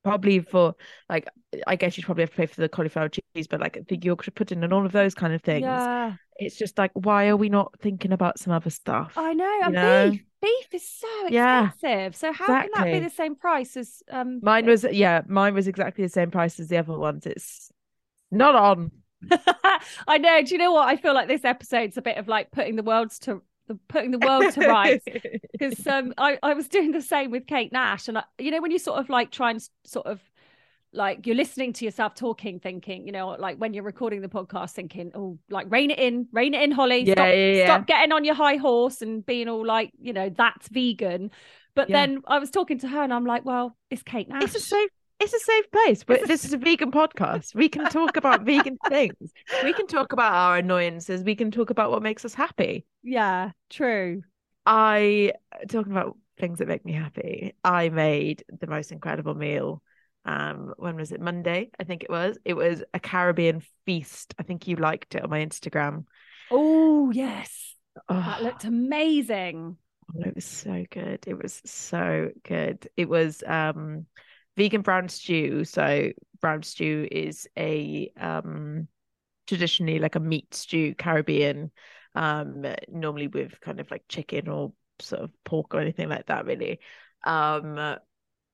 probably 0.04 0.40
for 0.40 0.74
like 1.08 1.26
I 1.66 1.76
guess 1.76 1.96
you'd 1.96 2.04
probably 2.04 2.22
have 2.22 2.30
to 2.30 2.36
pay 2.36 2.46
for 2.46 2.60
the 2.60 2.68
cauliflower 2.68 3.08
cheese, 3.08 3.46
but 3.48 3.60
like 3.60 3.78
the 3.88 3.96
Yorkshire 3.96 4.30
pudding 4.30 4.62
and 4.62 4.72
all 4.72 4.86
of 4.86 4.92
those 4.92 5.14
kind 5.14 5.32
of 5.32 5.42
things. 5.42 5.62
Yeah, 5.62 6.14
It's 6.36 6.56
just 6.56 6.78
like, 6.78 6.90
why 6.94 7.28
are 7.28 7.36
we 7.36 7.48
not 7.48 7.72
thinking 7.80 8.12
about 8.12 8.38
some 8.38 8.52
other 8.52 8.70
stuff? 8.70 9.12
I 9.16 9.32
know. 9.32 9.60
And 9.64 9.74
know? 9.74 10.10
beef, 10.10 10.22
beef 10.40 10.74
is 10.74 10.88
so 10.88 11.28
Yeah, 11.28 11.70
expensive. 11.70 12.16
So 12.16 12.32
how 12.32 12.46
can 12.46 12.70
that 12.74 12.84
be 12.84 13.00
the 13.00 13.10
same 13.10 13.34
price 13.34 13.76
as 13.76 14.02
um? 14.10 14.40
Mine 14.42 14.66
was 14.66 14.84
yeah, 14.90 15.22
mine 15.26 15.54
was 15.54 15.66
exactly 15.66 16.04
the 16.04 16.10
same 16.10 16.30
price 16.30 16.60
as 16.60 16.68
the 16.68 16.76
other 16.76 16.98
ones. 16.98 17.26
It's 17.26 17.70
not 18.30 18.54
on. 18.54 18.90
I 20.06 20.18
know. 20.18 20.42
Do 20.42 20.52
you 20.52 20.58
know 20.58 20.72
what? 20.72 20.88
I 20.88 20.96
feel 20.96 21.14
like 21.14 21.28
this 21.28 21.44
episode's 21.44 21.96
a 21.96 22.02
bit 22.02 22.18
of 22.18 22.28
like 22.28 22.50
putting 22.50 22.76
the 22.76 22.82
worlds 22.82 23.18
to 23.20 23.42
the 23.66 23.74
putting 23.88 24.10
the 24.10 24.18
world 24.18 24.50
to 24.50 24.62
rights. 24.62 25.04
because 25.52 25.86
um 25.86 26.12
I, 26.18 26.38
I 26.42 26.54
was 26.54 26.68
doing 26.68 26.90
the 26.92 27.02
same 27.02 27.30
with 27.30 27.46
Kate 27.46 27.72
Nash 27.72 28.08
and 28.08 28.18
I, 28.18 28.24
you 28.38 28.50
know 28.50 28.60
when 28.60 28.70
you 28.70 28.78
sort 28.78 28.98
of 28.98 29.08
like 29.08 29.30
try 29.30 29.50
and 29.50 29.60
sort 29.84 30.06
of 30.06 30.20
like 30.92 31.26
you're 31.26 31.34
listening 31.34 31.72
to 31.72 31.84
yourself 31.84 32.14
talking 32.14 32.60
thinking 32.60 33.04
you 33.06 33.12
know 33.12 33.30
like 33.30 33.56
when 33.58 33.74
you're 33.74 33.82
recording 33.82 34.20
the 34.20 34.28
podcast 34.28 34.70
thinking 34.72 35.10
oh 35.14 35.38
like 35.50 35.66
rein 35.68 35.90
it 35.90 35.98
in 35.98 36.28
rein 36.32 36.54
it 36.54 36.62
in 36.62 36.70
Holly 36.70 37.04
Yeah, 37.04 37.14
stop, 37.14 37.28
yeah, 37.28 37.52
yeah. 37.52 37.64
stop 37.64 37.86
getting 37.86 38.12
on 38.12 38.24
your 38.24 38.34
high 38.34 38.56
horse 38.56 39.02
and 39.02 39.24
being 39.26 39.48
all 39.48 39.66
like 39.66 39.90
you 40.00 40.12
know 40.12 40.28
that's 40.28 40.68
vegan 40.68 41.30
but 41.74 41.88
Yeah. 41.88 42.06
then 42.06 42.22
I 42.28 42.38
was 42.38 42.50
talking 42.50 42.78
to 42.80 42.88
her 42.88 43.02
and 43.02 43.12
I'm 43.12 43.26
like 43.26 43.44
well 43.44 43.76
it's 43.90 44.02
Kate 44.04 44.28
Nash 44.28 44.44
It's 44.44 44.54
a 44.54 44.60
it's 45.20 45.32
a 45.32 45.38
safe 45.38 45.70
place. 45.70 46.04
But 46.04 46.26
this 46.26 46.44
is 46.44 46.52
a 46.52 46.58
vegan 46.58 46.90
podcast. 46.90 47.54
We 47.54 47.68
can 47.68 47.88
talk 47.90 48.16
about 48.16 48.42
vegan 48.42 48.78
things. 48.88 49.32
We 49.62 49.72
can 49.72 49.86
talk 49.86 50.12
about 50.12 50.32
our 50.32 50.58
annoyances. 50.58 51.22
We 51.22 51.34
can 51.34 51.50
talk 51.50 51.70
about 51.70 51.90
what 51.90 52.02
makes 52.02 52.24
us 52.24 52.34
happy. 52.34 52.86
yeah 53.02 53.50
true 53.70 54.22
I 54.66 55.32
talking 55.68 55.92
about 55.92 56.16
things 56.38 56.58
that 56.58 56.68
make 56.68 56.84
me 56.84 56.92
happy. 56.92 57.54
I 57.62 57.90
made 57.90 58.44
the 58.48 58.66
most 58.66 58.92
incredible 58.92 59.34
meal. 59.34 59.82
Um, 60.24 60.72
when 60.78 60.96
was 60.96 61.12
it? 61.12 61.20
Monday, 61.20 61.70
I 61.78 61.84
think 61.84 62.02
it 62.02 62.10
was. 62.10 62.38
It 62.46 62.54
was 62.54 62.82
a 62.94 62.98
Caribbean 62.98 63.62
feast. 63.84 64.34
I 64.38 64.42
think 64.42 64.66
you 64.66 64.76
liked 64.76 65.14
it 65.14 65.22
on 65.22 65.28
my 65.28 65.44
Instagram. 65.44 66.04
oh 66.50 67.10
yes 67.10 67.74
oh. 68.08 68.14
that 68.14 68.40
Oh, 68.40 68.44
looked 68.44 68.64
amazing 68.64 69.76
it 70.16 70.34
was 70.34 70.44
so 70.44 70.84
good. 70.90 71.24
It 71.26 71.34
was 71.42 71.60
so 71.64 72.30
good. 72.42 72.88
It 72.96 73.08
was 73.08 73.42
um 73.46 74.06
vegan 74.56 74.82
brown 74.82 75.08
stew. 75.08 75.64
So 75.64 76.10
brown 76.40 76.62
stew 76.62 77.08
is 77.10 77.48
a 77.56 78.10
um 78.18 78.88
traditionally 79.46 79.98
like 79.98 80.14
a 80.14 80.20
meat 80.20 80.54
stew, 80.54 80.94
Caribbean, 80.94 81.70
um, 82.14 82.64
normally 82.88 83.28
with 83.28 83.60
kind 83.60 83.80
of 83.80 83.90
like 83.90 84.02
chicken 84.08 84.48
or 84.48 84.72
sort 85.00 85.22
of 85.22 85.30
pork 85.44 85.74
or 85.74 85.80
anything 85.80 86.08
like 86.08 86.26
that, 86.26 86.46
really. 86.46 86.80
Um, 87.24 87.96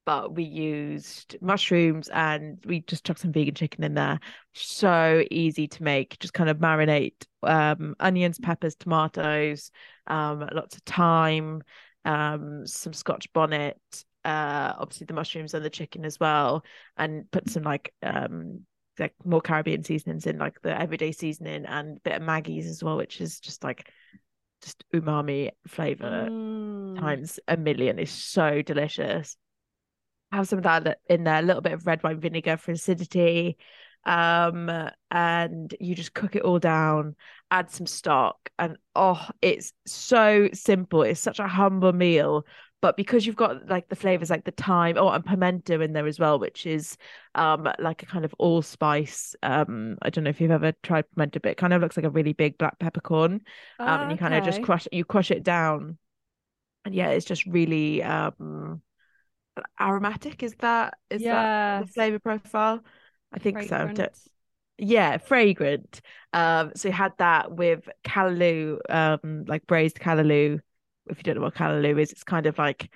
but 0.07 0.35
we 0.35 0.45
used 0.45 1.37
mushrooms 1.41 2.09
and 2.09 2.59
we 2.65 2.81
just 2.81 3.05
chucked 3.05 3.21
some 3.21 3.33
vegan 3.33 3.55
chicken 3.55 3.85
in 3.85 3.95
there. 3.95 4.19
So 4.55 5.23
easy 5.31 5.69
to 5.69 5.83
make. 5.83 6.19
Just 6.19 6.35
kind 6.35 6.51
of 6.51 6.59
marinate 6.59 7.25
um 7.43 7.95
onions, 8.01 8.39
peppers, 8.39 8.75
tomatoes, 8.75 9.71
um, 10.07 10.49
lots 10.53 10.77
of 10.77 10.83
thyme, 10.83 11.63
um, 12.05 12.67
some 12.67 12.93
scotch 12.93 13.33
bonnet, 13.33 13.79
uh, 14.25 14.75
obviously 14.79 15.07
the 15.07 15.15
mushrooms 15.15 15.55
and 15.55 15.65
the 15.65 15.71
chicken 15.71 16.05
as 16.05 16.21
well, 16.21 16.65
and 16.97 17.31
put 17.31 17.49
some 17.49 17.63
like 17.63 17.93
um 18.03 18.61
like 18.99 19.15
more 19.25 19.41
Caribbean 19.41 19.83
seasonings 19.83 20.27
in, 20.27 20.39
like 20.39 20.61
the 20.63 20.79
everyday 20.79 21.13
seasoning 21.13 21.65
and 21.65 21.97
a 21.97 22.01
bit 22.01 22.17
of 22.17 22.23
Maggi's 22.23 22.67
as 22.67 22.85
well, 22.85 22.97
which 22.97 23.21
is 23.21 23.41
just 23.41 23.65
like 23.65 23.91
just 24.63 24.85
umami 24.95 25.51
flavor 25.67 26.29
Mm. 26.31 26.99
times 26.99 27.41
a 27.49 27.57
million. 27.57 27.99
It's 27.99 28.11
so 28.11 28.63
delicious. 28.63 29.37
Have 30.33 30.49
some 30.49 30.59
of 30.59 30.65
that 30.65 30.99
in 31.09 31.25
there, 31.25 31.39
a 31.39 31.43
little 31.43 31.63
bit 31.63 31.73
of 31.73 31.87
red 31.87 32.03
wine 32.03 32.21
vinegar 32.21 32.57
for 32.57 32.73
acidity. 32.73 33.57
Um, 34.05 34.71
and 35.11 35.75
you 35.81 35.95
just 35.95 36.15
cook 36.15 36.37
it 36.37 36.43
all 36.43 36.59
down, 36.59 37.17
add 37.51 37.71
some 37.71 37.87
stock, 37.87 38.51
and 38.59 38.77
oh, 38.95 39.29
it's 39.43 39.73
so 39.87 40.49
simple. 40.53 41.03
It's 41.03 41.21
such 41.21 41.39
a 41.39 41.49
humble 41.49 41.93
meal. 41.93 42.47
But 42.83 42.97
because 42.97 43.27
you've 43.27 43.37
got 43.37 43.69
like 43.69 43.89
the 43.89 43.97
flavors 43.97 44.31
like 44.31 44.45
the 44.45 44.53
thyme, 44.53 44.97
oh, 44.97 45.11
and 45.11 45.25
pimento 45.25 45.81
in 45.81 45.93
there 45.93 46.07
as 46.07 46.19
well, 46.19 46.39
which 46.39 46.67
is 46.67 46.97
um 47.35 47.69
like 47.79 48.03
a 48.03 48.07
kind 48.07 48.25
of 48.25 48.35
allspice. 48.39 49.35
Um, 49.43 49.99
I 50.03 50.11
don't 50.11 50.25
know 50.25 50.31
if 50.31 50.41
you've 50.41 50.51
ever 50.51 50.73
tried 50.83 51.05
pimento, 51.15 51.41
but 51.41 51.51
it 51.53 51.57
kind 51.59 51.73
of 51.75 51.83
looks 51.83 51.97
like 51.97 52.07
a 52.07 52.11
really 52.11 52.33
big 52.33 52.57
black 52.57 52.79
peppercorn 52.79 53.43
um, 53.79 54.03
and 54.03 54.11
you 54.11 54.17
kind 54.17 54.35
of 54.35 54.45
just 54.45 54.63
crush 54.63 54.89
you 54.93 55.05
crush 55.05 55.31
it 55.31 55.43
down. 55.43 55.99
And 56.85 56.95
yeah 56.95 57.11
it's 57.11 57.27
just 57.27 57.45
really 57.47 58.03
um 58.03 58.81
aromatic. 59.81 60.43
Is 60.43 60.55
that 60.61 60.95
is 61.11 61.23
that 61.23 61.81
the 61.81 61.87
flavor 61.87 62.19
profile? 62.19 62.83
I 63.33 63.39
think 63.39 63.63
so 63.63 63.67
Fragrant. 63.67 64.19
yeah 64.79 65.19
fragrant. 65.19 66.01
Um 66.33 66.73
so 66.75 66.89
you 66.89 66.93
had 66.93 67.13
that 67.19 67.53
with 67.53 67.89
callaloo 68.05 68.79
um 68.89 69.45
like 69.47 69.67
braised 69.67 69.99
callaloo 69.99 70.61
if 71.09 71.19
you 71.19 71.23
don't 71.23 71.37
know 71.37 71.43
what 71.43 71.55
callaloo 71.55 72.01
is 72.01 72.13
it's 72.13 72.25
kind 72.25 72.47
of 72.47 72.59
like 72.59 72.91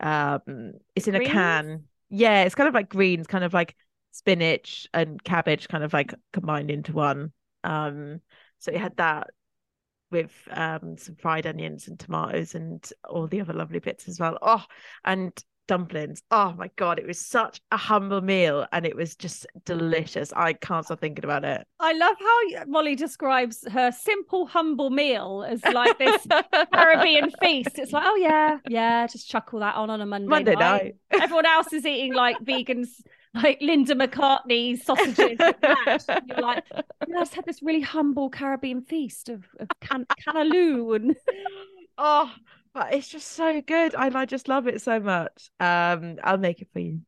um 0.00 0.72
it's 0.94 1.08
in 1.08 1.14
a 1.14 1.20
can. 1.20 1.84
Yeah 2.08 2.44
it's 2.44 2.54
kind 2.54 2.68
of 2.68 2.74
like 2.74 2.88
greens 2.88 3.26
kind 3.26 3.44
of 3.44 3.52
like 3.52 3.76
spinach 4.12 4.86
and 4.94 5.22
cabbage 5.22 5.68
kind 5.68 5.84
of 5.84 5.92
like 5.92 6.14
combined 6.32 6.70
into 6.70 6.92
one. 6.92 7.32
Um 7.64 8.20
so 8.58 8.70
you 8.70 8.78
had 8.78 8.96
that 8.96 9.28
with 10.10 10.32
um 10.50 10.96
some 10.96 11.16
fried 11.16 11.46
onions 11.46 11.88
and 11.88 11.98
tomatoes 11.98 12.54
and 12.54 12.90
all 13.08 13.26
the 13.26 13.40
other 13.40 13.52
lovely 13.52 13.78
bits 13.78 14.08
as 14.08 14.18
well. 14.18 14.38
Oh 14.40 14.64
and 15.04 15.32
dumplings. 15.68 16.20
Oh 16.32 16.52
my 16.58 16.68
god, 16.74 16.98
it 16.98 17.06
was 17.06 17.20
such 17.20 17.60
a 17.70 17.76
humble 17.76 18.20
meal 18.20 18.66
and 18.72 18.84
it 18.84 18.96
was 18.96 19.14
just 19.14 19.46
delicious. 19.64 20.32
I 20.34 20.54
can't 20.54 20.84
stop 20.84 21.00
thinking 21.00 21.24
about 21.24 21.44
it. 21.44 21.64
I 21.78 21.92
love 21.92 22.16
how 22.18 22.64
Molly 22.66 22.96
describes 22.96 23.64
her 23.70 23.92
simple, 23.92 24.46
humble 24.46 24.90
meal 24.90 25.44
as 25.48 25.62
like 25.64 25.96
this 25.98 26.26
Caribbean 26.74 27.30
feast. 27.40 27.78
It's 27.78 27.92
like, 27.92 28.04
oh 28.06 28.16
yeah, 28.16 28.58
yeah, 28.68 29.06
just 29.06 29.28
chuckle 29.30 29.60
that 29.60 29.76
on 29.76 29.90
on 29.90 30.00
a 30.00 30.06
Monday, 30.06 30.28
Monday 30.28 30.54
night. 30.56 30.96
night. 31.12 31.22
Everyone 31.22 31.46
else 31.46 31.72
is 31.72 31.86
eating 31.86 32.14
like 32.14 32.38
vegans, 32.40 32.88
like 33.34 33.58
Linda 33.60 33.94
McCartney 33.94 34.82
sausages. 34.82 35.38
and 35.38 36.22
you're 36.28 36.40
like, 36.40 36.64
yeah, 36.72 36.80
I 37.02 37.20
just 37.20 37.34
had 37.34 37.44
this 37.44 37.62
really 37.62 37.82
humble 37.82 38.30
Caribbean 38.30 38.82
feast 38.82 39.28
of, 39.28 39.44
of 39.60 39.68
can- 39.80 40.06
canaloo 40.26 40.96
and 40.96 41.14
Oh, 42.00 42.30
but 42.78 42.94
it's 42.94 43.08
just 43.08 43.26
so 43.32 43.60
good. 43.60 43.94
And 43.94 44.16
I 44.16 44.24
just 44.24 44.46
love 44.46 44.68
it 44.68 44.80
so 44.80 45.00
much. 45.00 45.50
Um, 45.58 46.18
I'll 46.22 46.38
make 46.38 46.62
it 46.62 46.68
for 46.72 46.78
you. 46.78 47.00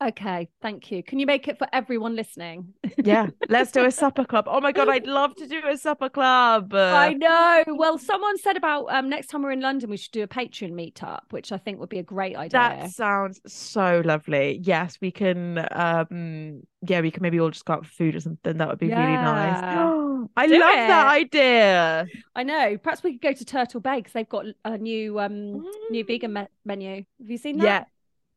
Okay, 0.00 0.48
thank 0.62 0.92
you. 0.92 1.02
Can 1.02 1.18
you 1.18 1.26
make 1.26 1.48
it 1.48 1.58
for 1.58 1.66
everyone 1.72 2.14
listening? 2.14 2.72
Yeah, 2.98 3.30
let's 3.48 3.72
do 3.72 3.84
a 3.84 3.90
supper 4.02 4.24
club. 4.24 4.44
Oh 4.48 4.60
my 4.60 4.70
god, 4.70 4.88
I'd 4.88 5.08
love 5.08 5.34
to 5.36 5.46
do 5.48 5.60
a 5.68 5.76
supper 5.76 6.08
club. 6.08 6.72
I 6.72 7.14
know. 7.14 7.64
Well, 7.74 7.98
someone 7.98 8.38
said 8.38 8.56
about 8.56 8.86
um 8.90 9.08
next 9.08 9.26
time 9.26 9.42
we're 9.42 9.50
in 9.50 9.60
London, 9.60 9.90
we 9.90 9.96
should 9.96 10.12
do 10.12 10.22
a 10.22 10.28
Patreon 10.28 10.70
meetup, 10.72 11.22
which 11.30 11.50
I 11.50 11.58
think 11.58 11.80
would 11.80 11.88
be 11.88 11.98
a 11.98 12.04
great 12.04 12.36
idea. 12.36 12.50
that 12.60 12.90
sounds 12.92 13.40
so 13.48 14.02
lovely. 14.04 14.60
Yes, 14.62 14.98
we 15.00 15.10
can. 15.10 15.66
Um, 15.72 16.62
yeah, 16.86 17.00
we 17.00 17.10
can 17.10 17.22
maybe 17.24 17.40
all 17.40 17.50
just 17.50 17.64
go 17.64 17.72
out 17.72 17.84
for 17.84 17.90
food 17.92 18.14
or 18.14 18.20
something. 18.20 18.56
That 18.56 18.68
would 18.68 18.78
be 18.78 18.86
really 18.90 18.96
nice. 19.02 19.64
I 20.36 20.46
Do 20.46 20.60
love 20.60 20.74
that 20.76 21.08
idea. 21.08 22.06
I 22.36 22.44
know. 22.44 22.76
Perhaps 22.78 23.02
we 23.02 23.12
could 23.14 23.20
go 23.20 23.32
to 23.32 23.44
Turtle 23.44 23.80
Bay 23.80 23.96
because 23.96 24.12
they've 24.12 24.28
got 24.28 24.44
a 24.64 24.78
new 24.78 25.18
um 25.18 25.64
new 25.90 26.04
Mm. 26.04 26.06
vegan 26.06 26.32
me- 26.34 26.46
menu. 26.64 27.04
Have 27.20 27.30
you 27.30 27.36
seen 27.38 27.58
that? 27.58 27.64
Yeah, 27.64 27.84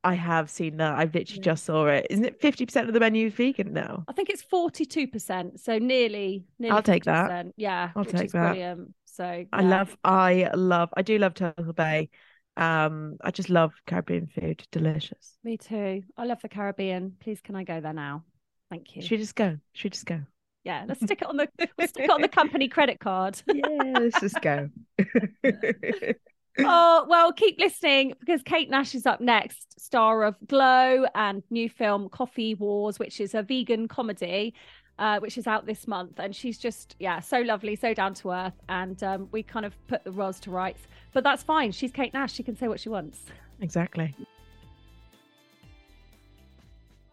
I 0.03 0.15
have 0.15 0.49
seen 0.49 0.77
that. 0.77 0.97
I've 0.97 1.13
literally 1.13 1.37
Yeah. 1.39 1.43
just 1.51 1.65
saw 1.65 1.85
it. 1.87 2.07
Isn't 2.09 2.25
it 2.25 2.41
fifty 2.41 2.65
percent 2.65 2.87
of 2.87 2.93
the 2.93 2.99
menu 2.99 3.29
vegan 3.29 3.71
now? 3.73 4.03
I 4.07 4.13
think 4.13 4.29
it's 4.29 4.41
forty 4.41 4.85
two 4.85 5.07
percent, 5.07 5.59
so 5.59 5.77
nearly. 5.77 6.45
nearly 6.57 6.75
I'll 6.75 6.81
take 6.83 7.03
that. 7.05 7.29
50%. 7.29 7.51
Yeah, 7.57 7.91
I'll 7.95 8.05
take 8.05 8.31
that. 8.31 8.51
brilliant. 8.53 8.93
So 9.05 9.45
I 9.53 9.61
love. 9.61 9.95
I 10.03 10.49
love. 10.55 10.89
I 10.95 11.01
do 11.03 11.17
love 11.19 11.33
Turtle 11.35 11.73
Bay. 11.73 12.09
Um, 12.57 13.17
I 13.23 13.31
just 13.31 13.49
love 13.49 13.73
Caribbean 13.87 14.27
food. 14.27 14.63
Delicious. 14.71 15.37
Me 15.43 15.57
too. 15.57 16.03
I 16.17 16.25
love 16.25 16.41
the 16.41 16.49
Caribbean. 16.49 17.15
Please, 17.19 17.39
can 17.41 17.55
I 17.55 17.63
go 17.63 17.79
there 17.79 17.93
now? 17.93 18.23
Thank 18.69 18.95
you. 18.95 19.01
Should 19.01 19.11
we 19.11 19.17
just 19.17 19.35
go? 19.35 19.57
Should 19.73 19.85
we 19.85 19.89
just 19.91 20.05
go? 20.05 20.21
Yeah, 20.63 20.85
let's 20.87 21.01
stick 21.03 21.21
it 21.21 21.27
on 21.27 21.37
the 21.37 21.49
let's 21.77 21.91
stick 21.91 22.05
it 22.05 22.09
on 22.11 22.21
the 22.21 22.27
company 22.27 22.67
credit 22.67 22.99
card. 22.99 23.41
Yeah, 23.53 23.93
let's 23.99 24.19
just 24.19 24.41
go. 24.41 24.69
oh 26.59 27.05
well 27.07 27.31
keep 27.31 27.57
listening 27.59 28.13
because 28.19 28.41
kate 28.43 28.69
nash 28.69 28.93
is 28.93 29.05
up 29.05 29.21
next 29.21 29.79
star 29.79 30.23
of 30.23 30.35
glow 30.47 31.05
and 31.15 31.43
new 31.49 31.69
film 31.69 32.09
coffee 32.09 32.55
wars 32.55 32.99
which 32.99 33.21
is 33.21 33.33
a 33.33 33.41
vegan 33.41 33.87
comedy 33.87 34.53
uh, 35.01 35.19
which 35.19 35.37
is 35.37 35.47
out 35.47 35.65
this 35.65 35.87
month. 35.87 36.19
And 36.19 36.33
she's 36.33 36.57
just 36.57 36.95
yeah 36.99 37.19
so 37.19 37.41
lovely 37.41 37.75
so 37.75 37.93
down 37.93 38.13
to 38.15 38.31
earth. 38.31 38.53
And 38.69 39.01
um, 39.03 39.27
we 39.31 39.43
kind 39.43 39.65
of 39.65 39.73
put 39.87 40.03
the 40.03 40.11
roles 40.11 40.39
to 40.41 40.51
rights. 40.51 40.81
But 41.11 41.23
that's 41.23 41.43
fine. 41.43 41.71
She's 41.71 41.91
kate 41.91 42.13
nash. 42.13 42.33
She 42.33 42.43
can 42.43 42.55
say 42.55 42.67
what 42.67 42.79
she 42.79 42.89
wants. 42.89 43.23
Exactly. 43.59 44.15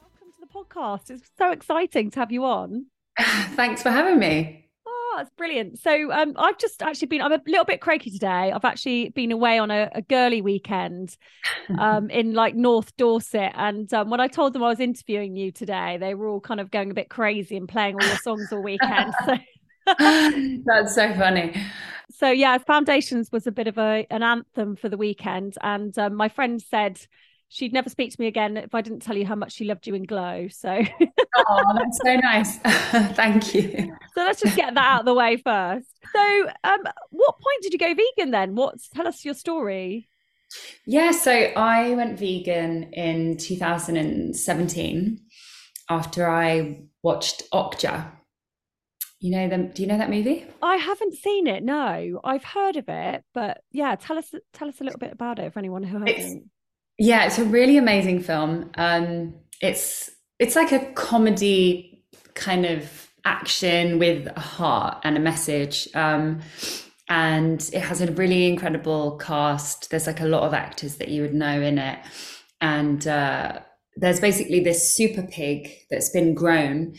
welcome 0.01 0.33
to 0.33 0.41
the 0.41 0.47
podcast. 0.47 1.11
It's 1.11 1.31
so 1.37 1.51
exciting 1.51 2.11
to 2.13 2.21
have 2.21 2.31
you 2.31 2.45
on. 2.45 2.87
Thanks 3.55 3.83
for 3.83 3.91
having 3.91 4.19
me. 4.19 4.68
It's 5.21 5.31
brilliant. 5.37 5.79
So 5.79 6.13
um, 6.13 6.35
I've 6.37 6.59
just 6.59 6.83
actually 6.83 7.09
been, 7.09 7.23
I'm 7.23 7.33
a 7.33 7.41
little 7.47 7.65
bit 7.65 7.81
croaky 7.81 8.11
today. 8.11 8.53
I've 8.53 8.65
actually 8.65 9.11
been 9.11 9.33
away 9.33 9.59
on 9.59 9.71
a, 9.71 9.91
a 9.95 10.03
girly 10.03 10.41
weekend 10.41 11.17
um, 11.79 12.11
in 12.11 12.35
like 12.35 12.55
North 12.55 12.97
Dorset. 12.97 13.53
And 13.55 13.93
um, 13.95 14.11
when 14.11 14.21
I 14.21 14.29
told 14.29 14.53
them 14.53 14.63
I 14.63 14.69
was 14.69 14.81
interviewing 14.81 15.37
you 15.37 15.53
today, 15.53 15.97
they 15.99 16.15
were 16.15 16.29
all 16.29 16.41
kind 16.41 16.61
of 16.61 16.71
going 16.71 16.91
a 16.91 16.95
bit 16.95 17.09
crazy 17.09 17.57
and 17.57 17.69
playing 17.69 17.97
all 18.01 18.07
your 18.07 18.19
songs 18.19 18.53
all 18.53 18.63
weekend. 18.63 19.13
So, 19.27 19.37
That's 20.67 20.95
so 20.95 21.15
funny. 21.15 21.61
so 22.11 22.31
yeah, 22.31 22.59
Foundations 22.59 23.33
was 23.33 23.47
a 23.47 23.53
bit 23.53 23.67
of 23.67 23.79
a, 23.79 24.07
an 24.11 24.23
anthem 24.23 24.77
for 24.77 24.89
the 24.89 24.99
weekend. 24.99 25.55
And 25.63 25.97
um, 25.99 26.15
my 26.15 26.29
friend 26.29 26.61
said, 26.61 27.01
She'd 27.51 27.73
never 27.73 27.89
speak 27.89 28.13
to 28.13 28.21
me 28.21 28.27
again 28.27 28.57
if 28.59 28.75
I 28.75 28.83
didn't 28.83 29.01
tell 29.01 29.17
you 29.17 29.25
how 29.25 29.35
much 29.35 29.53
she 29.53 29.65
loved 29.65 29.87
you 29.87 29.95
in 29.95 30.03
Glow. 30.05 30.49
So, 30.51 30.83
Oh, 31.37 31.75
that's 31.77 31.99
so 32.05 32.15
nice. 32.17 32.59
Thank 33.17 33.55
you. 33.55 33.97
so 34.15 34.21
let's 34.23 34.41
just 34.43 34.57
get 34.57 34.75
that 34.75 34.85
out 34.85 35.01
of 35.01 35.07
the 35.07 35.15
way 35.15 35.37
first. 35.37 35.87
So, 36.13 36.49
um, 36.65 36.81
what 37.11 37.35
point 37.41 37.63
did 37.63 37.73
you 37.73 37.79
go 37.79 37.95
vegan 37.95 38.33
then? 38.33 38.55
What's 38.55 38.89
tell 38.89 39.09
us 39.09 39.25
your 39.25 39.35
story? 39.35 40.09
Yeah, 40.87 41.11
so 41.13 41.31
I 41.33 41.95
went 41.95 42.19
vegan 42.19 42.93
in 42.95 43.37
2017 43.37 45.21
after 45.91 46.29
I 46.29 46.83
watched 47.03 47.43
Okja. 47.53 48.11
You 49.21 49.31
know 49.33 49.49
them? 49.49 49.71
Do 49.71 49.83
you 49.83 49.89
know 49.89 49.99
that 49.99 50.11
movie? 50.11 50.47
I 50.63 50.77
haven't 50.77 51.15
seen 51.17 51.47
it. 51.47 51.63
No, 51.65 52.21
I've 52.23 52.45
heard 52.45 52.77
of 52.77 52.89
it, 52.89 53.25
but 53.35 53.63
yeah, 53.73 53.97
tell 53.97 54.17
us 54.19 54.33
tell 54.53 54.69
us 54.69 54.81
a 54.81 54.85
little 54.85 54.99
bit 54.99 55.13
about 55.13 55.39
it 55.39 55.53
for 55.53 55.59
anyone 55.59 55.83
who 55.83 55.99
hasn't. 56.05 56.45
Yeah, 56.99 57.27
it's 57.27 57.39
a 57.39 57.45
really 57.45 57.77
amazing 57.77 58.23
film. 58.23 58.71
Um, 58.77 59.35
it's 59.61 60.11
it's 60.39 60.57
like 60.57 60.73
a 60.73 60.93
comedy 60.93 62.05
kind 62.35 62.67
of 62.67 63.09
action 63.25 63.99
with 63.99 64.27
a 64.35 64.41
heart 64.41 64.99
and 65.05 65.17
a 65.17 65.21
message. 65.21 65.89
Um, 65.95 66.41
and 67.09 67.69
it 67.73 67.81
has 67.81 68.01
a 68.01 68.13
really 68.13 68.47
incredible 68.47 69.17
cast. 69.19 69.91
There's 69.91 70.07
like 70.07 70.21
a 70.21 70.27
lot 70.27 70.43
of 70.43 70.55
actors 70.55 70.97
that 70.97 71.09
you 71.09 71.23
would 71.23 71.35
know 71.35 71.61
in 71.61 71.79
it. 71.79 71.99
And 72.61 73.07
uh, 73.07 73.61
there's 73.97 74.21
basically 74.21 74.61
this 74.61 74.95
super 74.95 75.23
pig 75.23 75.71
that's 75.91 76.11
been 76.11 76.35
grown 76.35 76.95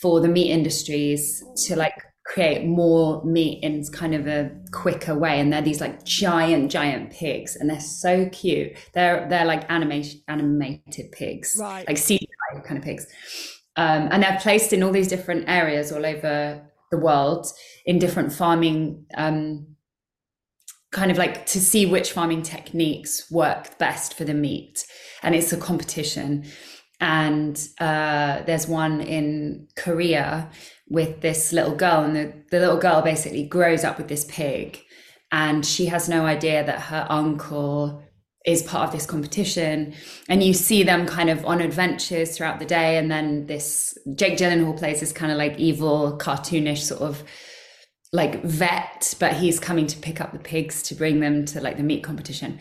for 0.00 0.20
the 0.20 0.28
meat 0.28 0.50
industries 0.50 1.42
to 1.66 1.76
like 1.76 1.94
create 2.26 2.66
more 2.66 3.24
meat 3.24 3.62
in 3.62 3.84
kind 3.92 4.14
of 4.14 4.26
a 4.26 4.50
quicker 4.72 5.16
way 5.16 5.38
and 5.38 5.52
they're 5.52 5.62
these 5.62 5.80
like 5.80 6.04
giant 6.04 6.70
giant 6.70 7.10
pigs 7.10 7.56
and 7.56 7.70
they're 7.70 7.80
so 7.80 8.28
cute. 8.30 8.72
They're 8.94 9.26
they're 9.28 9.44
like 9.44 9.70
animation 9.70 10.20
animated 10.28 11.12
pigs. 11.12 11.56
Right. 11.58 11.86
like 11.86 11.96
CGI 11.96 12.64
kind 12.64 12.78
of 12.78 12.84
pigs. 12.84 13.06
Um, 13.76 14.08
and 14.10 14.22
they're 14.22 14.38
placed 14.40 14.72
in 14.72 14.82
all 14.82 14.92
these 14.92 15.08
different 15.08 15.48
areas 15.48 15.92
all 15.92 16.04
over 16.04 16.62
the 16.90 16.98
world 16.98 17.46
in 17.84 17.98
different 17.98 18.32
farming 18.32 19.04
um, 19.16 19.66
kind 20.92 21.10
of 21.10 21.18
like 21.18 21.46
to 21.46 21.60
see 21.60 21.84
which 21.84 22.12
farming 22.12 22.42
techniques 22.42 23.30
work 23.30 23.76
best 23.78 24.14
for 24.14 24.24
the 24.24 24.34
meat. 24.34 24.84
And 25.22 25.34
it's 25.34 25.52
a 25.52 25.56
competition 25.56 26.46
and 27.00 27.68
uh, 27.78 28.42
there's 28.46 28.66
one 28.66 29.00
in 29.00 29.68
korea 29.76 30.50
with 30.88 31.20
this 31.20 31.52
little 31.52 31.74
girl 31.74 32.04
and 32.04 32.16
the, 32.16 32.32
the 32.50 32.60
little 32.60 32.78
girl 32.78 33.02
basically 33.02 33.44
grows 33.44 33.84
up 33.84 33.98
with 33.98 34.08
this 34.08 34.24
pig 34.28 34.80
and 35.32 35.66
she 35.66 35.86
has 35.86 36.08
no 36.08 36.24
idea 36.24 36.64
that 36.64 36.80
her 36.82 37.06
uncle 37.10 38.02
is 38.46 38.62
part 38.62 38.86
of 38.86 38.92
this 38.92 39.06
competition. 39.06 39.92
And 40.28 40.42
you 40.42 40.54
see 40.54 40.84
them 40.84 41.04
kind 41.04 41.28
of 41.28 41.44
on 41.44 41.60
adventures 41.60 42.36
throughout 42.36 42.60
the 42.60 42.64
day 42.64 42.96
and 42.96 43.10
then 43.10 43.46
this 43.46 43.98
jake 44.14 44.38
gyllenhaal 44.38 44.78
plays 44.78 45.00
this 45.00 45.12
kind 45.12 45.32
of 45.32 45.38
like 45.38 45.58
evil 45.58 46.16
cartoonish 46.18 46.78
sort 46.78 47.02
of 47.02 47.24
like 48.12 48.42
vet 48.44 49.14
but 49.18 49.32
he's 49.34 49.58
coming 49.58 49.86
to 49.88 49.98
pick 49.98 50.20
up 50.20 50.32
the 50.32 50.38
pigs 50.38 50.80
to 50.80 50.94
bring 50.94 51.18
them 51.18 51.44
to 51.44 51.60
like 51.60 51.76
the 51.76 51.82
meat 51.82 52.04
competition 52.04 52.58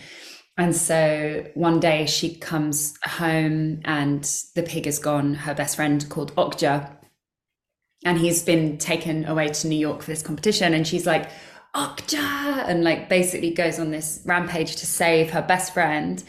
and 0.58 0.76
so 0.76 1.46
one 1.54 1.80
day 1.80 2.06
she 2.06 2.36
comes 2.36 2.94
home 3.04 3.82
and 3.84 4.24
the 4.56 4.64
pig 4.64 4.88
is 4.88 5.00
gone 5.00 5.34
her 5.34 5.54
best 5.54 5.76
friend 5.76 6.08
called 6.10 6.34
okja. 6.36 6.92
And 8.06 8.18
he's 8.18 8.44
been 8.44 8.78
taken 8.78 9.26
away 9.26 9.50
to 9.50 9.68
new 9.68 9.78
york 9.78 10.02
for 10.02 10.12
this 10.12 10.22
competition. 10.22 10.74
And 10.74 10.88
she's 10.88 11.06
like 11.06 11.30
okja! 11.76 12.68
And 12.70 12.84
like 12.84 13.10
basically 13.10 13.52
goes 13.52 13.80
on 13.80 13.92
this 13.92 14.22
rampage 14.26 14.78
to 14.78 14.86
save 14.86 15.32
her 15.32 15.42
best 15.42 15.74
friend. 15.74 16.24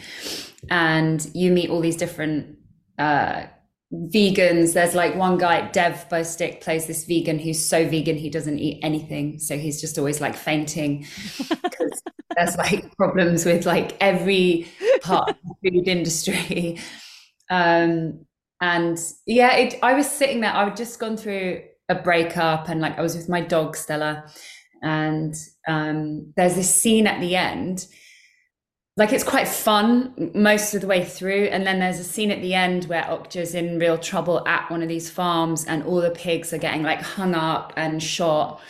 And 0.71 1.25
you 1.33 1.53
meet 1.53 1.71
all 1.71 1.81
these 1.81 1.97
different 1.97 2.59
uh 2.99 3.45
vegans. 3.93 4.75
There's 4.75 4.95
like 4.95 5.15
one 5.17 5.39
guy 5.39 5.69
dev 5.71 6.07
bostick 6.11 6.61
plays 6.61 6.87
this 6.87 7.05
vegan 7.05 7.39
who's 7.39 7.65
so 7.65 7.89
vegan 7.89 8.17
he 8.17 8.31
doesn't 8.31 8.59
eat 8.59 8.81
anything. 8.83 9.39
So 9.39 9.57
he's 9.59 9.81
just 9.81 9.99
always 9.99 10.21
like 10.21 10.35
fainting 10.37 11.07
because 11.39 12.03
there's 12.37 12.57
like 12.57 12.95
problems 12.97 13.45
with 13.45 13.65
like 13.67 13.97
every 14.01 14.67
part 15.03 15.31
of 15.31 15.37
the 15.63 15.71
food 15.71 15.89
industry. 15.89 16.79
Um 17.51 18.25
and 18.63 18.99
yeah 19.27 19.55
it 19.55 19.75
i 19.83 19.93
was 19.93 20.11
sitting 20.11 20.41
there 20.41 20.51
i'd 20.55 20.75
just 20.75 20.99
gone 20.99 21.15
through 21.15 21.63
a 21.91 21.95
breakup 21.95 22.71
and 22.71 22.81
like 22.81 22.99
i 22.99 23.03
was 23.03 23.15
with 23.15 23.29
my 23.29 23.41
dog 23.41 23.77
stella. 23.77 24.25
And 24.83 25.35
um 25.69 26.33
there's 26.37 26.55
this 26.55 26.75
scene 26.75 27.07
at 27.07 27.21
the 27.21 27.37
end 27.37 27.87
like 28.97 29.13
it's 29.13 29.25
quite 29.25 29.47
fun 29.47 30.31
most 30.35 30.75
of 30.75 30.81
the 30.81 30.87
way 30.87 31.05
through 31.05 31.45
and 31.45 31.67
then 31.67 31.79
there's 31.79 31.99
a 31.99 32.05
scene 32.05 32.31
at 32.31 32.41
the 32.41 32.55
end 32.55 32.85
where 32.85 33.03
Okja's 33.03 33.55
in 33.55 33.79
real 33.79 33.99
trouble 33.99 34.47
at 34.49 34.71
one 34.71 34.83
of 34.83 34.89
these 34.89 35.11
farms 35.11 35.65
and 35.67 35.83
all 35.85 36.01
the 36.01 36.11
pigs 36.11 36.53
are 36.53 36.59
getting 36.59 36.83
like 36.83 37.03
hung 37.03 37.35
up 37.35 37.73
and 37.77 38.03
shot 38.03 38.61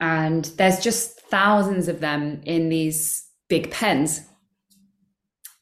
and 0.00 0.46
there's 0.56 0.80
just 0.80 1.20
thousands 1.22 1.88
of 1.88 2.00
them 2.00 2.40
in 2.44 2.68
these 2.68 3.26
big 3.48 3.70
pens 3.70 4.22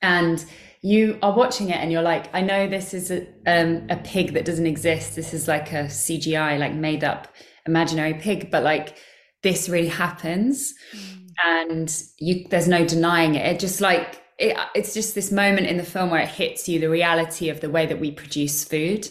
and 0.00 0.44
you 0.85 1.18
are 1.22 1.33
watching 1.33 1.70
it 1.70 1.77
and 1.77 1.90
you're 1.90 2.03
like, 2.03 2.27
I 2.35 2.42
know 2.42 2.68
this 2.68 2.92
is 2.92 3.11
a, 3.11 3.27
um, 3.46 3.87
a 3.88 3.96
pig 3.96 4.35
that 4.35 4.44
doesn't 4.44 4.66
exist. 4.66 5.16
This 5.16 5.33
is 5.33 5.48
like 5.48 5.72
a 5.72 5.85
CGI, 5.85 6.59
like 6.59 6.74
made 6.74 7.03
up 7.03 7.35
imaginary 7.66 8.12
pig, 8.12 8.50
but 8.50 8.62
like 8.62 8.98
this 9.42 9.66
really 9.70 9.88
happens, 9.88 10.74
mm. 10.94 11.23
And 11.44 12.02
you 12.18 12.46
there's 12.48 12.68
no 12.68 12.86
denying 12.86 13.34
it. 13.34 13.46
It 13.46 13.60
just 13.60 13.80
like 13.80 14.22
it, 14.38 14.56
it's 14.74 14.94
just 14.94 15.14
this 15.14 15.30
moment 15.30 15.66
in 15.66 15.76
the 15.76 15.84
film 15.84 16.10
where 16.10 16.20
it 16.20 16.28
hits 16.28 16.68
you 16.68 16.80
the 16.80 16.90
reality 16.90 17.48
of 17.48 17.60
the 17.60 17.70
way 17.70 17.86
that 17.86 18.00
we 18.00 18.10
produce 18.10 18.64
food. 18.64 19.08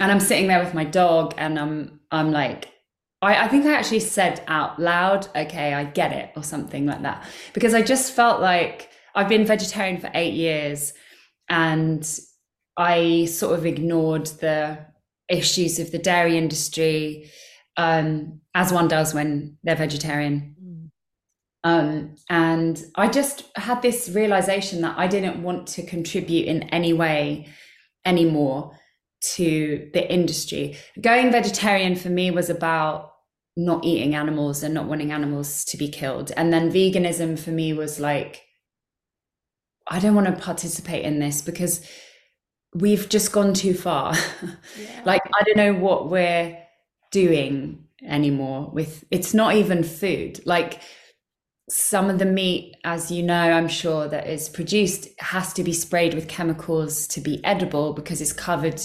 And 0.00 0.12
I'm 0.12 0.20
sitting 0.20 0.46
there 0.46 0.62
with 0.62 0.74
my 0.74 0.84
dog, 0.84 1.34
and 1.36 1.58
I'm 1.58 2.00
I'm 2.10 2.30
like, 2.30 2.68
I, 3.22 3.44
I 3.44 3.48
think 3.48 3.66
I 3.66 3.74
actually 3.74 4.00
said 4.00 4.42
out 4.46 4.78
loud, 4.78 5.26
"Okay, 5.34 5.74
I 5.74 5.84
get 5.84 6.12
it," 6.12 6.30
or 6.36 6.42
something 6.42 6.86
like 6.86 7.02
that, 7.02 7.24
because 7.52 7.74
I 7.74 7.82
just 7.82 8.12
felt 8.12 8.40
like 8.40 8.90
I've 9.14 9.28
been 9.28 9.44
vegetarian 9.44 10.00
for 10.00 10.10
eight 10.14 10.34
years 10.34 10.92
and 11.48 12.08
I 12.76 13.24
sort 13.24 13.58
of 13.58 13.66
ignored 13.66 14.26
the 14.26 14.78
issues 15.28 15.78
of 15.78 15.90
the 15.90 15.98
dairy 15.98 16.38
industry, 16.38 17.30
um, 17.76 18.40
as 18.54 18.72
one 18.72 18.88
does 18.88 19.12
when 19.12 19.58
they're 19.64 19.76
vegetarian. 19.76 20.54
Um, 21.68 22.14
and 22.30 22.82
I 22.94 23.08
just 23.08 23.44
had 23.56 23.82
this 23.82 24.08
realization 24.08 24.80
that 24.80 24.98
I 24.98 25.06
didn't 25.06 25.42
want 25.42 25.66
to 25.68 25.82
contribute 25.84 26.46
in 26.46 26.62
any 26.70 26.94
way 26.94 27.46
anymore 28.06 28.72
to 29.34 29.90
the 29.92 30.10
industry. 30.10 30.78
Going 30.98 31.30
vegetarian 31.30 31.94
for 31.94 32.08
me 32.08 32.30
was 32.30 32.48
about 32.48 33.12
not 33.54 33.84
eating 33.84 34.14
animals 34.14 34.62
and 34.62 34.72
not 34.72 34.86
wanting 34.86 35.12
animals 35.12 35.64
to 35.66 35.76
be 35.76 35.88
killed. 35.88 36.32
And 36.38 36.52
then 36.52 36.72
veganism 36.72 37.38
for 37.38 37.50
me 37.50 37.74
was 37.74 38.00
like, 38.00 38.46
I 39.86 39.98
don't 40.00 40.14
want 40.14 40.28
to 40.28 40.42
participate 40.42 41.04
in 41.04 41.18
this 41.18 41.42
because 41.42 41.86
we've 42.74 43.10
just 43.10 43.30
gone 43.30 43.52
too 43.52 43.74
far. 43.74 44.14
Yeah. 44.80 45.02
like, 45.04 45.22
I 45.38 45.42
don't 45.42 45.56
know 45.56 45.74
what 45.74 46.08
we're 46.08 46.56
doing 47.10 47.84
anymore 48.02 48.70
with 48.72 49.04
it's 49.10 49.34
not 49.34 49.54
even 49.56 49.82
food. 49.82 50.40
Like, 50.46 50.80
some 51.68 52.08
of 52.08 52.18
the 52.18 52.24
meat, 52.24 52.76
as 52.84 53.10
you 53.10 53.22
know, 53.22 53.34
I'm 53.34 53.68
sure 53.68 54.08
that 54.08 54.26
is 54.26 54.48
produced 54.48 55.08
has 55.18 55.52
to 55.54 55.62
be 55.62 55.72
sprayed 55.72 56.14
with 56.14 56.28
chemicals 56.28 57.06
to 57.08 57.20
be 57.20 57.44
edible 57.44 57.92
because 57.92 58.20
it's 58.20 58.32
covered 58.32 58.80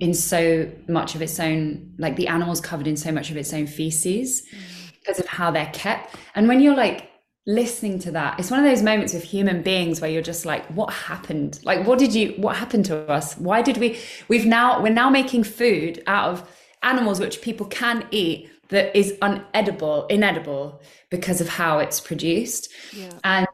in 0.00 0.12
so 0.12 0.70
much 0.88 1.14
of 1.14 1.22
its 1.22 1.38
own, 1.40 1.94
like 1.98 2.16
the 2.16 2.28
animal's 2.28 2.60
covered 2.60 2.86
in 2.86 2.96
so 2.96 3.12
much 3.12 3.30
of 3.30 3.36
its 3.36 3.52
own 3.54 3.66
feces 3.66 4.42
mm. 4.42 4.58
because 4.98 5.18
of 5.20 5.26
how 5.26 5.50
they're 5.50 5.70
kept. 5.72 6.16
And 6.34 6.48
when 6.48 6.60
you're 6.60 6.76
like 6.76 7.10
listening 7.48 7.96
to 7.96 8.10
that 8.10 8.38
it's 8.40 8.50
one 8.50 8.58
of 8.58 8.66
those 8.66 8.82
moments 8.82 9.14
with 9.14 9.22
human 9.22 9.62
beings 9.62 10.00
where 10.00 10.10
you're 10.10 10.20
just 10.20 10.44
like 10.44 10.66
what 10.66 10.92
happened 10.92 11.60
like 11.62 11.86
what 11.86 11.96
did 11.96 12.12
you 12.12 12.34
what 12.38 12.56
happened 12.56 12.84
to 12.84 13.08
us 13.08 13.38
why 13.38 13.62
did 13.62 13.76
we 13.76 13.96
we've 14.26 14.44
now 14.44 14.82
we're 14.82 14.92
now 14.92 15.08
making 15.08 15.44
food 15.44 16.02
out 16.08 16.30
of 16.30 16.50
animals 16.82 17.20
which 17.20 17.40
people 17.42 17.64
can 17.66 18.04
eat 18.10 18.50
that 18.68 18.96
is 18.96 19.12
unedible 19.22 20.10
inedible 20.10 20.80
because 21.10 21.40
of 21.40 21.48
how 21.48 21.78
it's 21.78 22.00
produced. 22.00 22.72
Yeah. 22.92 23.12
and 23.24 23.46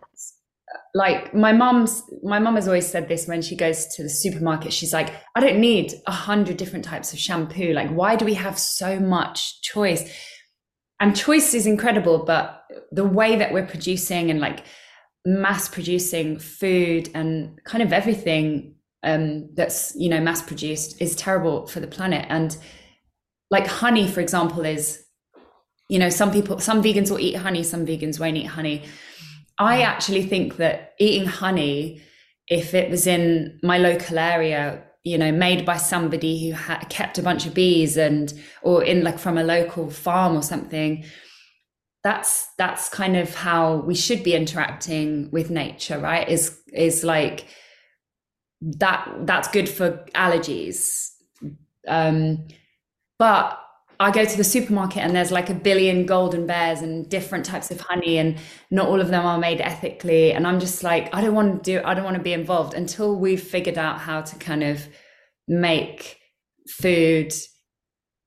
like 0.94 1.35
my 1.35 1.53
mom's 1.53 2.03
my 2.22 2.38
mom 2.38 2.57
has 2.57 2.66
always 2.66 2.87
said 2.87 3.09
this 3.09 3.27
when 3.27 3.42
she 3.42 3.57
goes 3.57 3.87
to 3.94 4.03
the 4.03 4.11
supermarket 4.11 4.72
she's 4.72 4.92
like 4.92 5.14
i 5.35 5.40
don't 5.40 5.59
need 5.59 5.94
a 6.07 6.12
hundred 6.12 6.57
different 6.57 6.85
types 6.85 7.12
of 7.12 7.18
shampoo. 7.18 7.72
Like 7.72 7.90
why 7.90 8.16
do 8.16 8.25
we 8.25 8.35
have 8.35 8.59
so 8.59 8.98
much 8.98 9.61
choice? 9.62 10.11
And 11.01 11.16
choice 11.16 11.55
is 11.55 11.66
incredible 11.66 12.25
but 12.25 12.64
the 12.90 13.05
way 13.05 13.37
that 13.37 13.53
we're 13.53 13.66
producing 13.66 14.31
and 14.31 14.40
like 14.40 14.64
mass 15.25 15.68
producing 15.68 16.38
food 16.38 17.09
and 17.14 17.59
kind 17.64 17.83
of 17.83 17.92
everything 17.92 18.75
um, 19.05 19.48
that's 19.55 19.94
you 19.96 20.09
know 20.09 20.20
mass 20.20 20.42
produced 20.42 21.01
is 21.01 21.16
terrible 21.16 21.66
for 21.66 21.81
the 21.81 21.87
planet. 21.87 22.27
And 22.29 22.57
like 23.53 23.67
honey 23.67 24.09
for 24.09 24.21
example 24.21 24.65
is 24.65 25.05
you 25.88 25.99
know 25.99 26.09
some 26.09 26.33
people 26.33 26.59
some 26.59 26.83
vegans 26.83 27.11
will 27.11 27.21
eat 27.21 27.37
honey 27.37 27.62
some 27.62 27.87
vegans 27.87 28.19
won't 28.19 28.37
eat 28.37 28.47
honey. 28.47 28.83
I 29.59 29.83
actually 29.83 30.25
think 30.27 30.57
that 30.57 30.95
eating 30.99 31.29
honey 31.29 32.01
if 32.49 32.75
it 32.75 32.91
was 32.91 33.07
in 33.07 33.61
my 33.62 33.79
local 33.79 34.19
area 34.19 34.83
you 35.05 35.19
know 35.19 35.31
made 35.31 35.65
by 35.67 35.77
somebody 35.77 36.33
who 36.43 36.53
had 36.57 36.88
kept 36.88 37.19
a 37.19 37.23
bunch 37.23 37.47
of 37.47 37.55
bees 37.55 37.97
and 37.97 38.33
or 38.62 38.83
in 38.83 39.05
like 39.05 39.19
from 39.19 39.37
a 39.38 39.45
local 39.45 39.91
farm 39.91 40.35
or 40.37 40.43
something 40.43 41.05
that's 42.03 42.49
that's 42.57 42.88
kind 42.88 43.17
of 43.17 43.35
how 43.35 43.77
we 43.77 43.95
should 43.95 44.25
be 44.25 44.35
interacting 44.35 45.31
with 45.31 45.51
nature 45.51 45.99
right? 45.99 46.29
Is 46.29 46.59
is 46.73 47.05
like 47.05 47.47
that 48.62 49.12
that's 49.27 49.49
good 49.49 49.69
for 49.69 50.05
allergies. 50.15 51.11
Um 51.87 52.47
but 53.22 53.56
I 54.00 54.11
go 54.11 54.24
to 54.24 54.37
the 54.37 54.42
supermarket 54.42 54.98
and 54.98 55.14
there's 55.14 55.30
like 55.30 55.48
a 55.48 55.54
billion 55.54 56.06
golden 56.06 56.44
bears 56.44 56.80
and 56.80 57.08
different 57.08 57.46
types 57.46 57.70
of 57.70 57.80
honey 57.80 58.18
and 58.18 58.37
not 58.68 58.88
all 58.88 59.00
of 59.00 59.11
them 59.11 59.24
are 59.24 59.38
made 59.38 59.61
ethically. 59.61 60.32
And 60.32 60.44
I'm 60.44 60.58
just 60.58 60.82
like 60.82 61.14
I 61.14 61.20
don't 61.20 61.32
want 61.32 61.62
to 61.62 61.70
do 61.70 61.87
I 61.87 61.94
don't 61.94 62.02
want 62.02 62.16
to 62.16 62.22
be 62.22 62.32
involved 62.32 62.74
until 62.74 63.14
we've 63.14 63.40
figured 63.40 63.78
out 63.78 64.00
how 64.00 64.22
to 64.22 64.35
kind 64.40 64.64
of 64.64 64.88
make 65.46 66.18
food 66.68 67.32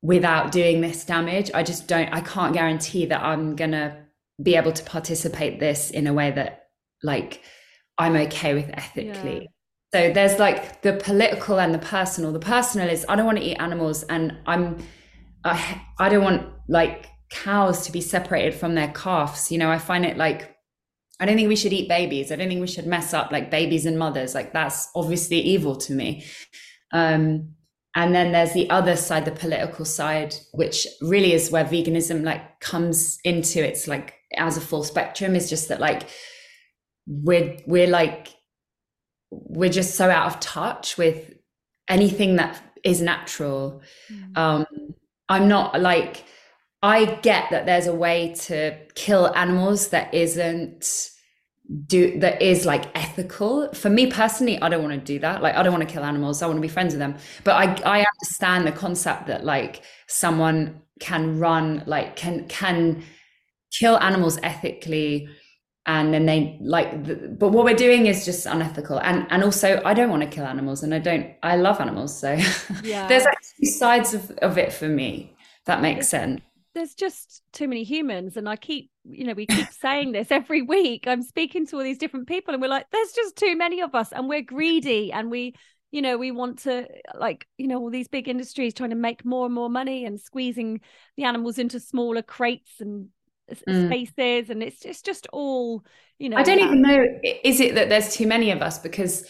without 0.01 0.53
doing 0.53 0.79
this 0.79 1.03
damage. 1.03 1.51
I 1.53 1.61
just 1.61 1.89
don't 1.89 2.07
i 2.13 2.21
can't 2.21 2.53
guarantee 2.53 3.05
that 3.07 3.21
i'm 3.21 3.57
gonna 3.57 4.05
be 4.41 4.55
able 4.55 4.71
to 4.71 4.83
participate 4.83 5.59
this 5.59 5.91
in 5.91 6.07
a 6.07 6.13
way 6.13 6.31
that 6.31 6.69
like 7.03 7.41
i'm 7.97 8.15
okay 8.15 8.53
with 8.53 8.69
ethically. 8.69 9.49
So 9.93 10.11
there's 10.11 10.39
like 10.39 10.81
the 10.81 10.93
political 10.93 11.59
and 11.59 11.73
the 11.73 11.79
personal. 11.79 12.31
The 12.31 12.39
personal 12.39 12.89
is 12.89 13.05
i 13.07 13.15
don't 13.15 13.25
want 13.25 13.37
to 13.37 13.43
eat 13.43 13.55
animals 13.55 14.03
and 14.03 14.37
i'm 14.45 14.77
i 15.43 15.81
i 15.99 16.09
don't 16.09 16.23
want 16.23 16.49
like 16.67 17.07
cows 17.29 17.85
to 17.85 17.91
be 17.91 18.01
separated 18.01 18.53
from 18.53 18.75
their 18.75 18.89
calves 18.89 19.51
you 19.51 19.57
know? 19.57 19.71
I 19.71 19.77
find 19.77 20.05
it 20.05 20.17
like 20.17 20.55
i 21.19 21.25
don't 21.25 21.35
think 21.35 21.49
we 21.49 21.55
should 21.55 21.73
eat 21.73 21.87
babies. 21.87 22.31
I 22.31 22.35
don't 22.35 22.49
think 22.49 22.61
we 22.61 22.67
should 22.67 22.87
mess 22.87 23.13
up 23.13 23.31
like 23.31 23.49
babies 23.49 23.85
and 23.85 23.97
mothers. 23.97 24.35
Like 24.35 24.51
that's 24.53 24.89
obviously 24.95 25.39
evil 25.39 25.75
to 25.77 25.93
me. 25.93 26.25
Um 26.91 27.55
and 27.97 28.13
then 28.13 28.33
there's 28.33 28.51
the 28.51 28.69
other 28.69 28.97
side 28.97 29.23
the 29.23 29.31
political 29.31 29.85
side 29.85 30.35
which 30.51 30.85
really 31.01 31.31
is 31.31 31.49
where 31.49 31.63
veganism 31.63 32.23
like 32.23 32.59
comes 32.59 33.19
into. 33.23 33.65
Its 33.65 33.87
like 33.87 34.15
as 34.37 34.57
a 34.57 34.61
full 34.61 34.83
spectrum. 34.83 35.35
Is 35.35 35.49
just 35.49 35.69
that 35.69 35.79
like 35.79 36.09
we're 37.07 37.57
we're 37.65 37.87
like 37.87 38.35
we're 39.45 39.69
just 39.69 39.95
so 39.95 40.09
out 40.09 40.27
of 40.27 40.39
touch 40.39 40.97
with 40.97 41.33
anything 41.87 42.35
that 42.37 42.61
is 42.83 43.01
natural. 43.01 43.81
Mm. 44.11 44.37
um 44.37 44.65
i'm 45.27 45.47
not 45.47 45.81
like 45.81 46.23
i 46.83 47.05
get 47.23 47.49
that 47.49 47.65
there's 47.65 47.87
a 47.87 47.95
way 47.95 48.35
to 48.35 48.77
kill 48.93 49.35
animals 49.35 49.87
that 49.87 50.13
isn't 50.13 51.09
do 51.87 52.19
that 52.19 52.41
is 52.41 52.65
like 52.65 52.85
ethical. 52.95 53.73
For 53.73 53.89
me 53.89 54.07
personally 54.07 54.61
i 54.61 54.69
don't 54.69 54.83
want 54.83 54.93
to 54.93 55.13
do 55.13 55.19
that. 55.19 55.41
Like 55.41 55.55
i 55.55 55.63
don't 55.63 55.73
want 55.73 55.87
to 55.87 55.91
kill 55.91 56.03
animals. 56.03 56.41
I 56.41 56.47
want 56.47 56.57
to 56.57 56.61
be 56.61 56.67
friends 56.67 56.93
with 56.93 56.99
them. 56.99 57.15
But 57.43 57.53
i 57.53 57.97
i 57.99 58.05
understand 58.13 58.67
the 58.67 58.71
concept 58.71 59.27
that 59.27 59.43
like 59.43 59.81
someone 60.07 60.81
can 60.99 61.39
run 61.39 61.83
like 61.85 62.15
can 62.15 62.47
can 62.47 63.03
kill 63.71 63.97
animals 63.97 64.39
ethically 64.43 65.27
and 65.87 66.13
then 66.13 66.25
they 66.25 66.57
like 66.61 67.03
the, 67.03 67.15
but 67.15 67.49
what 67.49 67.65
we're 67.65 67.75
doing 67.75 68.07
is 68.07 68.25
just 68.25 68.45
unethical. 68.45 68.99
And 68.99 69.27
and 69.29 69.43
also 69.43 69.81
i 69.85 69.93
don't 69.93 70.09
want 70.09 70.23
to 70.23 70.29
kill 70.29 70.45
animals 70.45 70.83
and 70.83 70.93
i 70.93 70.99
don't 70.99 71.27
i 71.43 71.55
love 71.55 71.79
animals 71.79 72.17
so 72.17 72.33
yeah. 72.83 73.07
there's 73.07 73.25
two 73.59 73.67
sides 73.67 74.13
of, 74.13 74.31
of 74.41 74.57
it 74.57 74.73
for 74.73 74.87
me 74.87 75.35
that 75.65 75.81
makes 75.81 76.07
sense. 76.07 76.41
there's 76.73 76.93
just 76.93 77.41
too 77.53 77.67
many 77.67 77.83
humans 77.83 78.37
and 78.37 78.47
i 78.47 78.55
keep 78.55 78.89
you 79.09 79.25
know 79.25 79.33
we 79.33 79.45
keep 79.45 79.69
saying 79.81 80.11
this 80.11 80.31
every 80.31 80.61
week. 80.61 81.07
I'm 81.07 81.21
speaking 81.21 81.65
to 81.67 81.77
all 81.77 81.83
these 81.83 81.97
different 81.97 82.27
people 82.27 82.53
and 82.53 82.61
we're 82.61 82.69
like 82.69 82.89
there's 82.91 83.11
just 83.11 83.35
too 83.35 83.55
many 83.55 83.81
of 83.81 83.95
us 83.95 84.11
and 84.11 84.27
we're 84.27 84.41
greedy 84.41 85.11
and 85.11 85.29
we 85.29 85.55
you 85.91 86.01
know 86.01 86.17
we 86.17 86.31
want 86.31 86.59
to 86.59 86.87
like 87.13 87.47
you 87.57 87.67
know 87.67 87.79
all 87.79 87.89
these 87.89 88.07
big 88.07 88.27
industries 88.27 88.73
trying 88.73 88.89
to 88.89 88.95
make 88.95 89.23
more 89.23 89.45
and 89.45 89.55
more 89.55 89.69
money 89.69 90.05
and 90.05 90.19
squeezing 90.19 90.81
the 91.17 91.23
animals 91.23 91.57
into 91.57 91.79
smaller 91.79 92.21
crates 92.21 92.71
and 92.79 93.09
mm. 93.53 93.87
spaces 93.87 94.49
and 94.49 94.63
it's 94.63 94.83
it's 94.83 95.01
just 95.01 95.27
all 95.31 95.83
you 96.19 96.29
know 96.29 96.37
i 96.37 96.43
don't 96.43 96.59
even 96.59 96.81
know 96.81 97.05
is 97.43 97.59
it 97.59 97.75
that 97.75 97.89
there's 97.89 98.13
too 98.13 98.27
many 98.27 98.51
of 98.51 98.61
us 98.61 98.79
because 98.79 99.25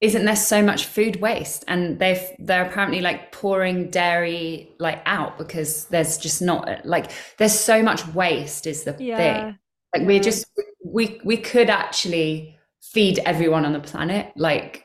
isn't 0.00 0.24
there 0.24 0.36
so 0.36 0.62
much 0.62 0.86
food 0.86 1.20
waste 1.20 1.64
and 1.68 1.98
they've 1.98 2.22
they're 2.38 2.64
apparently 2.64 3.00
like 3.00 3.32
pouring 3.32 3.90
dairy 3.90 4.70
like 4.78 5.02
out 5.06 5.36
because 5.36 5.84
there's 5.86 6.16
just 6.18 6.40
not 6.40 6.84
like 6.84 7.10
there's 7.36 7.58
so 7.58 7.82
much 7.82 8.06
waste 8.08 8.66
is 8.66 8.84
the 8.84 8.96
yeah. 8.98 9.16
thing 9.16 9.58
like 9.94 10.02
yeah. 10.02 10.06
we're 10.06 10.20
just 10.20 10.46
we 10.84 11.20
we 11.24 11.36
could 11.36 11.70
actually 11.70 12.58
feed 12.82 13.18
everyone 13.20 13.64
on 13.64 13.72
the 13.72 13.80
planet 13.80 14.32
like 14.36 14.84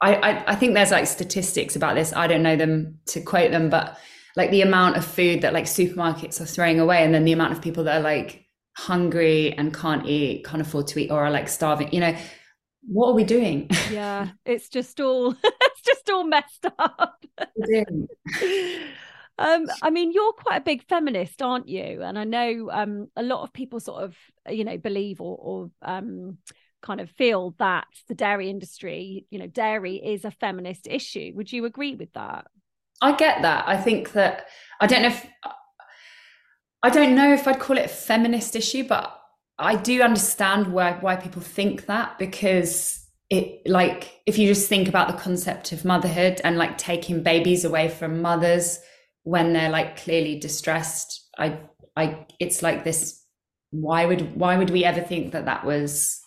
I, 0.00 0.14
I 0.14 0.52
i 0.52 0.54
think 0.54 0.74
there's 0.74 0.90
like 0.90 1.06
statistics 1.06 1.74
about 1.74 1.94
this 1.94 2.12
i 2.12 2.26
don't 2.26 2.42
know 2.42 2.56
them 2.56 2.98
to 3.06 3.20
quote 3.20 3.50
them 3.50 3.70
but 3.70 3.98
like 4.36 4.50
the 4.50 4.62
amount 4.62 4.96
of 4.96 5.04
food 5.04 5.42
that 5.42 5.52
like 5.52 5.64
supermarkets 5.64 6.40
are 6.40 6.46
throwing 6.46 6.80
away 6.80 7.04
and 7.04 7.14
then 7.14 7.24
the 7.24 7.32
amount 7.32 7.52
of 7.52 7.62
people 7.62 7.84
that 7.84 8.00
are 8.00 8.04
like 8.04 8.44
hungry 8.76 9.52
and 9.52 9.72
can't 9.72 10.06
eat 10.06 10.44
can't 10.44 10.60
afford 10.60 10.86
to 10.88 10.98
eat 10.98 11.10
or 11.10 11.24
are 11.24 11.30
like 11.30 11.48
starving 11.48 11.88
you 11.92 12.00
know 12.00 12.16
what 12.86 13.08
are 13.08 13.14
we 13.14 13.24
doing? 13.24 13.70
Yeah, 13.90 14.28
it's 14.44 14.68
just 14.68 15.00
all 15.00 15.34
it's 15.44 15.82
just 15.82 16.10
all 16.10 16.24
messed 16.24 16.66
up. 16.78 17.24
um, 19.38 19.66
I 19.82 19.90
mean, 19.90 20.12
you're 20.12 20.32
quite 20.32 20.56
a 20.56 20.64
big 20.64 20.86
feminist, 20.88 21.42
aren't 21.42 21.68
you? 21.68 22.02
And 22.02 22.18
I 22.18 22.24
know 22.24 22.70
um, 22.72 23.08
a 23.16 23.22
lot 23.22 23.42
of 23.42 23.52
people 23.52 23.80
sort 23.80 24.02
of, 24.02 24.16
you 24.48 24.64
know, 24.64 24.78
believe 24.78 25.20
or, 25.20 25.36
or 25.38 25.70
um, 25.82 26.38
kind 26.82 27.00
of 27.00 27.10
feel 27.10 27.54
that 27.58 27.86
the 28.08 28.14
dairy 28.14 28.50
industry, 28.50 29.26
you 29.30 29.38
know, 29.38 29.46
dairy 29.46 29.96
is 29.96 30.24
a 30.24 30.30
feminist 30.30 30.86
issue. 30.88 31.32
Would 31.34 31.52
you 31.52 31.66
agree 31.66 31.94
with 31.94 32.12
that? 32.14 32.46
I 33.02 33.14
get 33.16 33.42
that. 33.42 33.64
I 33.66 33.76
think 33.76 34.12
that 34.12 34.46
I 34.80 34.86
don't 34.86 35.02
know 35.02 35.08
if 35.08 35.26
I 36.82 36.90
don't 36.90 37.14
know 37.14 37.32
if 37.32 37.48
I'd 37.48 37.60
call 37.60 37.78
it 37.78 37.86
a 37.86 37.88
feminist 37.88 38.54
issue, 38.54 38.86
but 38.86 39.18
I 39.58 39.76
do 39.76 40.02
understand 40.02 40.72
why 40.72 40.92
why 41.00 41.16
people 41.16 41.42
think 41.42 41.86
that 41.86 42.18
because 42.18 43.00
it 43.30 43.62
like 43.66 44.20
if 44.26 44.38
you 44.38 44.46
just 44.46 44.68
think 44.68 44.88
about 44.88 45.08
the 45.08 45.22
concept 45.22 45.72
of 45.72 45.84
motherhood 45.84 46.40
and 46.44 46.58
like 46.58 46.76
taking 46.76 47.22
babies 47.22 47.64
away 47.64 47.88
from 47.88 48.20
mothers 48.20 48.78
when 49.22 49.52
they're 49.52 49.70
like 49.70 49.96
clearly 49.96 50.38
distressed, 50.38 51.28
I 51.38 51.58
I 51.96 52.26
it's 52.38 52.62
like 52.62 52.84
this 52.84 53.22
why 53.70 54.04
would 54.06 54.36
why 54.36 54.56
would 54.56 54.70
we 54.70 54.84
ever 54.84 55.00
think 55.00 55.32
that 55.32 55.46
that 55.46 55.64
was 55.64 56.20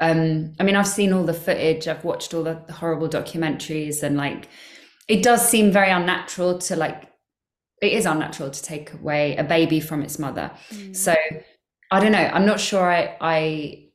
um 0.00 0.52
I 0.60 0.64
mean 0.64 0.76
I've 0.76 0.86
seen 0.86 1.12
all 1.12 1.24
the 1.24 1.34
footage, 1.34 1.88
I've 1.88 2.04
watched 2.04 2.34
all 2.34 2.42
the 2.44 2.60
horrible 2.72 3.08
documentaries 3.08 4.02
and 4.02 4.16
like 4.16 4.48
it 5.10 5.22
does 5.24 5.46
seem 5.46 5.72
very 5.72 5.90
unnatural 5.90 6.58
to 6.58 6.76
like 6.76 7.10
it 7.82 7.92
is 7.92 8.06
unnatural 8.06 8.50
to 8.50 8.62
take 8.62 8.92
away 8.92 9.36
a 9.36 9.44
baby 9.44 9.80
from 9.80 10.02
its 10.02 10.18
mother. 10.18 10.52
Mm. 10.70 10.94
So 10.94 11.14
I 11.90 12.00
don't 12.00 12.12
know. 12.12 12.30
I'm 12.32 12.46
not 12.46 12.60
sure 12.60 12.90
I, 12.90 13.16
I 13.20 13.88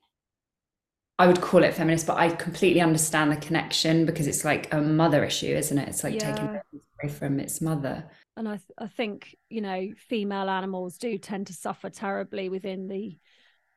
I 1.17 1.27
would 1.27 1.39
call 1.39 1.63
it 1.63 1.73
feminist, 1.73 2.07
but 2.07 2.17
I 2.17 2.29
completely 2.29 2.81
understand 2.81 3.31
the 3.31 3.37
connection 3.37 4.05
because 4.05 4.27
it's 4.27 4.43
like 4.43 4.73
a 4.73 4.81
mother 4.81 5.23
issue, 5.23 5.55
isn't 5.55 5.77
it? 5.77 5.87
It's 5.87 6.03
like 6.03 6.15
yeah. 6.15 6.31
taking 6.31 6.47
away 6.49 7.13
from 7.13 7.39
its 7.39 7.61
mother. 7.61 8.09
And 8.35 8.49
I, 8.49 8.57
th- 8.57 8.63
I 8.77 8.87
think 8.87 9.37
you 9.49 9.61
know, 9.61 9.91
female 10.09 10.49
animals 10.49 10.97
do 10.97 11.17
tend 11.17 11.47
to 11.47 11.53
suffer 11.53 11.89
terribly 11.89 12.49
within 12.49 12.89
the, 12.89 13.17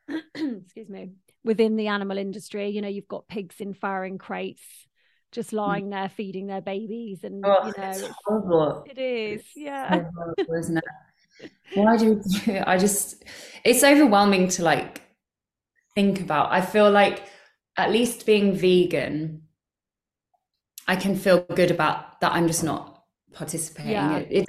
excuse 0.34 0.88
me, 0.88 1.12
within 1.44 1.76
the 1.76 1.86
animal 1.86 2.18
industry. 2.18 2.70
You 2.70 2.82
know, 2.82 2.88
you've 2.88 3.06
got 3.06 3.28
pigs 3.28 3.60
in 3.60 3.72
farrowing 3.72 4.18
crates, 4.18 4.87
just 5.32 5.50
mm. 5.50 5.58
lying 5.58 5.90
there 5.90 6.08
feeding 6.08 6.46
their 6.46 6.60
babies, 6.60 7.24
and 7.24 7.44
oh, 7.44 7.66
you 7.66 7.72
know, 7.76 7.90
it's 7.90 8.08
horrible. 8.24 8.84
It 8.88 8.98
is, 8.98 9.40
it's 9.40 9.56
yeah. 9.56 10.04
So 10.46 10.54
isn't 10.54 10.78
it? 10.78 10.84
why 11.74 11.96
do 11.96 12.20
I 12.66 12.78
just 12.78 13.24
it's 13.64 13.84
overwhelming 13.84 14.48
to 14.48 14.62
like 14.64 15.02
think 15.94 16.20
about. 16.20 16.52
I 16.52 16.60
feel 16.60 16.90
like 16.90 17.24
at 17.76 17.90
least 17.90 18.24
being 18.24 18.54
vegan, 18.54 19.42
I 20.86 20.94
can 20.94 21.16
feel 21.16 21.40
good 21.40 21.72
about 21.72 22.20
that 22.20 22.32
I'm 22.32 22.46
just 22.46 22.62
not 22.62 23.02
participating. 23.32 23.92
Yeah. 23.92 24.18
It, 24.18 24.28
it, 24.30 24.46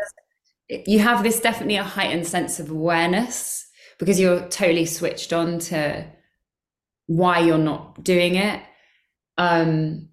it, 0.68 0.88
you 0.88 1.00
have 1.00 1.24
this 1.24 1.40
definitely 1.40 1.78
a 1.78 1.84
heightened 1.84 2.28
sense 2.28 2.60
of 2.60 2.70
awareness 2.70 3.68
because 3.98 4.20
you're 4.20 4.48
totally 4.50 4.86
switched 4.86 5.34
on 5.34 5.58
to 5.60 6.06
why 7.08 7.40
you're 7.40 7.58
not 7.58 8.04
doing 8.04 8.36
it. 8.36 8.62
Um, 9.40 10.09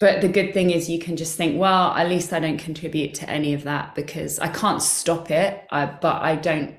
but 0.00 0.20
the 0.20 0.28
good 0.28 0.54
thing 0.54 0.70
is 0.70 0.88
you 0.88 0.98
can 0.98 1.16
just 1.16 1.36
think 1.36 1.58
well 1.58 1.92
at 1.92 2.08
least 2.08 2.32
i 2.32 2.40
don't 2.40 2.58
contribute 2.58 3.14
to 3.14 3.28
any 3.28 3.54
of 3.54 3.64
that 3.64 3.94
because 3.94 4.38
i 4.38 4.48
can't 4.48 4.82
stop 4.82 5.30
it. 5.30 5.66
I, 5.70 5.86
but 5.86 6.22
i 6.22 6.36
don't 6.36 6.76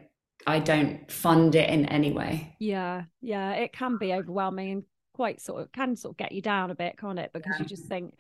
i 0.48 0.60
don't 0.60 1.12
fund 1.12 1.56
it 1.56 1.70
in 1.70 1.86
any 1.86 2.12
way. 2.12 2.56
Yeah 2.60 3.04
yeah 3.22 3.52
it 3.54 3.74
can 3.74 3.98
be 3.98 4.14
overwhelming 4.14 4.72
and 4.72 4.84
quite 5.14 5.42
sort 5.42 5.62
of 5.62 5.72
can 5.72 5.96
sort 5.96 6.14
of 6.14 6.18
get 6.18 6.32
you 6.32 6.42
down 6.42 6.72
a 6.72 6.76
bit 6.76 6.98
can't 6.98 7.20
it? 7.20 7.32
Because 7.34 7.54
yeah. 7.58 7.64
you 7.64 7.66
just 7.66 7.86
think 7.86 8.14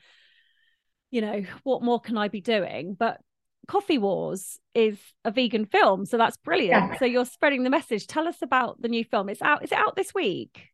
you 1.11 1.21
know 1.21 1.43
what 1.63 1.81
more 1.81 1.99
can 1.99 2.17
i 2.17 2.27
be 2.27 2.41
doing? 2.41 2.95
But 2.97 3.19
coffee 3.67 3.99
wars 3.99 4.59
is 4.73 4.97
a 5.23 5.31
vegan 5.31 5.65
film 5.65 6.05
so 6.05 6.17
that's 6.17 6.37
brilliant. 6.37 6.91
Yeah. 6.91 6.99
so 6.99 7.05
you're 7.05 7.25
spreading 7.25 7.63
the 7.63 7.69
message. 7.69 8.07
Tell 8.07 8.27
us 8.27 8.41
about 8.41 8.81
the 8.81 8.89
new 8.89 9.05
film. 9.05 9.29
It's 9.29 9.41
out 9.41 9.63
is 9.63 9.71
it 9.71 9.77
out 9.77 9.95
this 9.95 10.13
week 10.13 10.68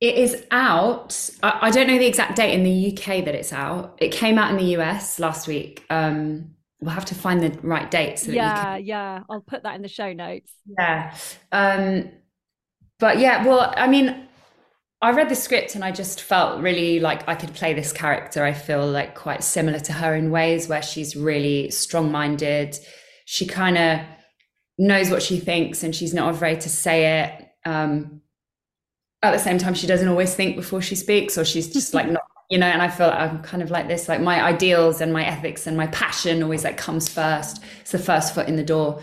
it 0.00 0.16
is 0.16 0.44
out. 0.50 1.30
I, 1.42 1.58
I, 1.62 1.70
don't 1.70 1.86
know 1.86 1.98
the 1.98 2.06
exact 2.06 2.36
date 2.36 2.52
in 2.52 2.62
the 2.62 2.92
UK 2.92 3.24
that 3.24 3.34
it's 3.34 3.52
out. 3.52 3.96
It 4.00 4.12
came 4.12 4.38
out 4.38 4.50
in 4.50 4.56
the 4.56 4.76
US 4.76 5.18
last 5.18 5.46
week. 5.46 5.84
Um, 5.90 6.54
we'll 6.80 6.94
have 6.94 7.06
to 7.06 7.14
find 7.14 7.40
the 7.40 7.58
right 7.62 7.90
date. 7.90 8.18
So 8.18 8.32
yeah, 8.32 8.76
can... 8.76 8.84
yeah. 8.84 9.22
I'll 9.30 9.40
put 9.40 9.62
that 9.62 9.74
in 9.76 9.82
the 9.82 9.88
show 9.88 10.12
notes. 10.12 10.52
Yeah. 10.78 11.14
Um, 11.52 12.10
but 12.98 13.18
yeah, 13.18 13.46
well, 13.46 13.72
I 13.76 13.86
mean, 13.86 14.26
I 15.00 15.10
read 15.12 15.28
the 15.28 15.36
script 15.36 15.74
and 15.74 15.84
I 15.84 15.90
just 15.90 16.22
felt 16.22 16.60
really 16.60 17.00
like 17.00 17.28
I 17.28 17.34
could 17.34 17.54
play 17.54 17.74
this 17.74 17.92
character. 17.92 18.44
I 18.44 18.52
feel 18.52 18.86
like 18.86 19.14
quite 19.14 19.44
similar 19.44 19.78
to 19.80 19.92
her 19.92 20.14
in 20.14 20.30
ways 20.30 20.68
where 20.68 20.82
she's 20.82 21.14
really 21.14 21.70
strong 21.70 22.10
minded. 22.10 22.78
She 23.26 23.46
kind 23.46 23.78
of 23.78 24.00
knows 24.78 25.10
what 25.10 25.22
she 25.22 25.38
thinks 25.38 25.82
and 25.82 25.94
she's 25.94 26.14
not 26.14 26.34
afraid 26.34 26.60
to 26.62 26.68
say 26.68 27.22
it. 27.22 27.48
Um, 27.64 28.22
at 29.24 29.32
the 29.32 29.38
same 29.38 29.58
time 29.58 29.74
she 29.74 29.86
doesn't 29.86 30.08
always 30.08 30.34
think 30.34 30.56
before 30.56 30.82
she 30.82 30.94
speaks 30.94 31.36
or 31.38 31.44
she's 31.44 31.72
just 31.72 31.94
like 31.94 32.08
not 32.08 32.22
you 32.50 32.58
know 32.58 32.66
and 32.66 32.82
i 32.82 32.88
feel 32.88 33.06
like 33.08 33.18
i'm 33.18 33.42
kind 33.42 33.62
of 33.62 33.70
like 33.70 33.88
this 33.88 34.08
like 34.08 34.20
my 34.20 34.42
ideals 34.42 35.00
and 35.00 35.12
my 35.12 35.24
ethics 35.24 35.66
and 35.66 35.76
my 35.76 35.86
passion 35.88 36.42
always 36.42 36.64
like 36.64 36.76
comes 36.76 37.08
first. 37.08 37.62
It's 37.80 37.92
the 37.92 37.98
first 37.98 38.34
foot 38.34 38.48
in 38.48 38.56
the 38.56 38.64
door 38.64 39.00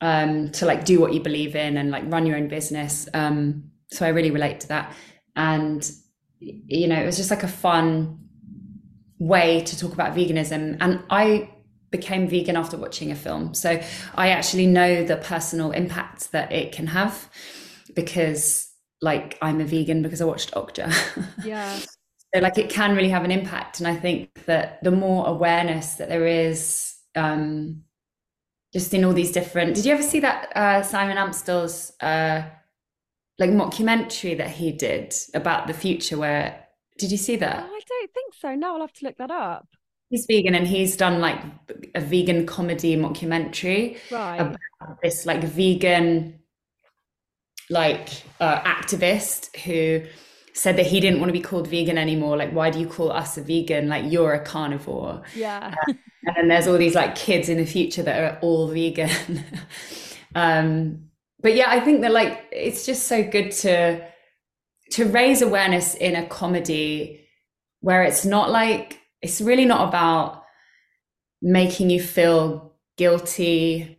um 0.00 0.50
to 0.52 0.66
like 0.66 0.84
do 0.84 1.00
what 1.00 1.14
you 1.14 1.20
believe 1.20 1.56
in 1.56 1.76
and 1.78 1.90
like 1.90 2.04
run 2.06 2.26
your 2.26 2.36
own 2.36 2.48
business. 2.48 3.08
Um 3.14 3.70
so 3.90 4.04
i 4.04 4.10
really 4.10 4.30
relate 4.30 4.60
to 4.60 4.68
that. 4.68 4.94
And 5.34 5.90
you 6.38 6.86
know 6.86 7.00
it 7.00 7.06
was 7.06 7.16
just 7.16 7.30
like 7.30 7.42
a 7.42 7.48
fun 7.48 8.18
way 9.18 9.62
to 9.62 9.78
talk 9.78 9.92
about 9.94 10.14
veganism. 10.14 10.76
And 10.80 11.02
i 11.08 11.50
became 11.90 12.28
vegan 12.28 12.56
after 12.56 12.76
watching 12.76 13.10
a 13.10 13.16
film. 13.16 13.54
So 13.54 13.80
i 14.14 14.28
actually 14.28 14.66
know 14.66 15.02
the 15.02 15.16
personal 15.16 15.72
impact 15.72 16.32
that 16.32 16.52
it 16.52 16.72
can 16.72 16.88
have 16.88 17.30
because 17.94 18.70
like 19.02 19.38
I'm 19.42 19.60
a 19.60 19.64
vegan 19.64 20.02
because 20.02 20.20
I 20.20 20.24
watched 20.24 20.52
Okja. 20.52 20.92
Yeah. 21.44 21.78
so 22.34 22.40
like 22.40 22.58
it 22.58 22.70
can 22.70 22.96
really 22.96 23.10
have 23.10 23.24
an 23.24 23.30
impact. 23.30 23.78
And 23.80 23.86
I 23.86 23.96
think 23.96 24.44
that 24.46 24.82
the 24.82 24.90
more 24.90 25.26
awareness 25.26 25.94
that 25.94 26.08
there 26.08 26.26
is, 26.26 26.94
um, 27.14 27.82
just 28.72 28.92
in 28.92 29.04
all 29.04 29.14
these 29.14 29.32
different 29.32 29.74
did 29.74 29.86
you 29.86 29.92
ever 29.92 30.02
see 30.02 30.20
that 30.20 30.54
uh, 30.54 30.82
Simon 30.82 31.16
Amstell's 31.16 31.92
uh, 32.00 32.42
like 33.38 33.50
mockumentary 33.50 34.36
that 34.36 34.50
he 34.50 34.72
did 34.72 35.14
about 35.34 35.66
the 35.66 35.72
future 35.72 36.18
where 36.18 36.66
did 36.98 37.10
you 37.10 37.18
see 37.18 37.36
that? 37.36 37.66
Oh, 37.68 37.74
I 37.74 37.80
don't 37.86 38.12
think 38.12 38.34
so. 38.34 38.54
No, 38.54 38.74
I'll 38.74 38.80
have 38.80 38.92
to 38.94 39.04
look 39.04 39.18
that 39.18 39.30
up. 39.30 39.68
He's 40.08 40.26
vegan 40.30 40.54
and 40.54 40.66
he's 40.66 40.96
done 40.96 41.20
like 41.20 41.40
a 41.94 42.00
vegan 42.00 42.46
comedy 42.46 42.96
mockumentary 42.96 43.98
right. 44.10 44.36
about 44.36 44.58
this 45.02 45.26
like 45.26 45.42
vegan 45.42 46.38
like 47.70 48.08
uh, 48.40 48.60
activist 48.60 49.56
who 49.58 50.02
said 50.52 50.76
that 50.76 50.86
he 50.86 51.00
didn't 51.00 51.20
want 51.20 51.28
to 51.28 51.32
be 51.32 51.40
called 51.40 51.68
vegan 51.68 51.98
anymore. 51.98 52.36
Like, 52.36 52.52
why 52.52 52.70
do 52.70 52.78
you 52.80 52.86
call 52.86 53.12
us 53.12 53.36
a 53.36 53.42
vegan? 53.42 53.88
Like, 53.88 54.10
you're 54.10 54.32
a 54.32 54.42
carnivore. 54.42 55.22
Yeah. 55.34 55.74
Uh, 55.88 55.92
and 56.26 56.36
then 56.36 56.48
there's 56.48 56.66
all 56.66 56.78
these 56.78 56.94
like 56.94 57.14
kids 57.14 57.48
in 57.48 57.58
the 57.58 57.66
future 57.66 58.02
that 58.02 58.20
are 58.20 58.38
all 58.40 58.68
vegan. 58.68 59.44
um, 60.34 61.06
but 61.40 61.54
yeah, 61.54 61.66
I 61.68 61.80
think 61.80 62.00
that 62.00 62.10
like 62.10 62.46
it's 62.50 62.86
just 62.86 63.06
so 63.06 63.22
good 63.22 63.50
to 63.52 64.04
to 64.92 65.04
raise 65.04 65.42
awareness 65.42 65.94
in 65.94 66.16
a 66.16 66.26
comedy 66.26 67.26
where 67.80 68.02
it's 68.02 68.24
not 68.24 68.50
like 68.50 69.00
it's 69.20 69.40
really 69.40 69.64
not 69.64 69.88
about 69.88 70.42
making 71.42 71.90
you 71.90 72.00
feel 72.00 72.74
guilty 72.96 73.98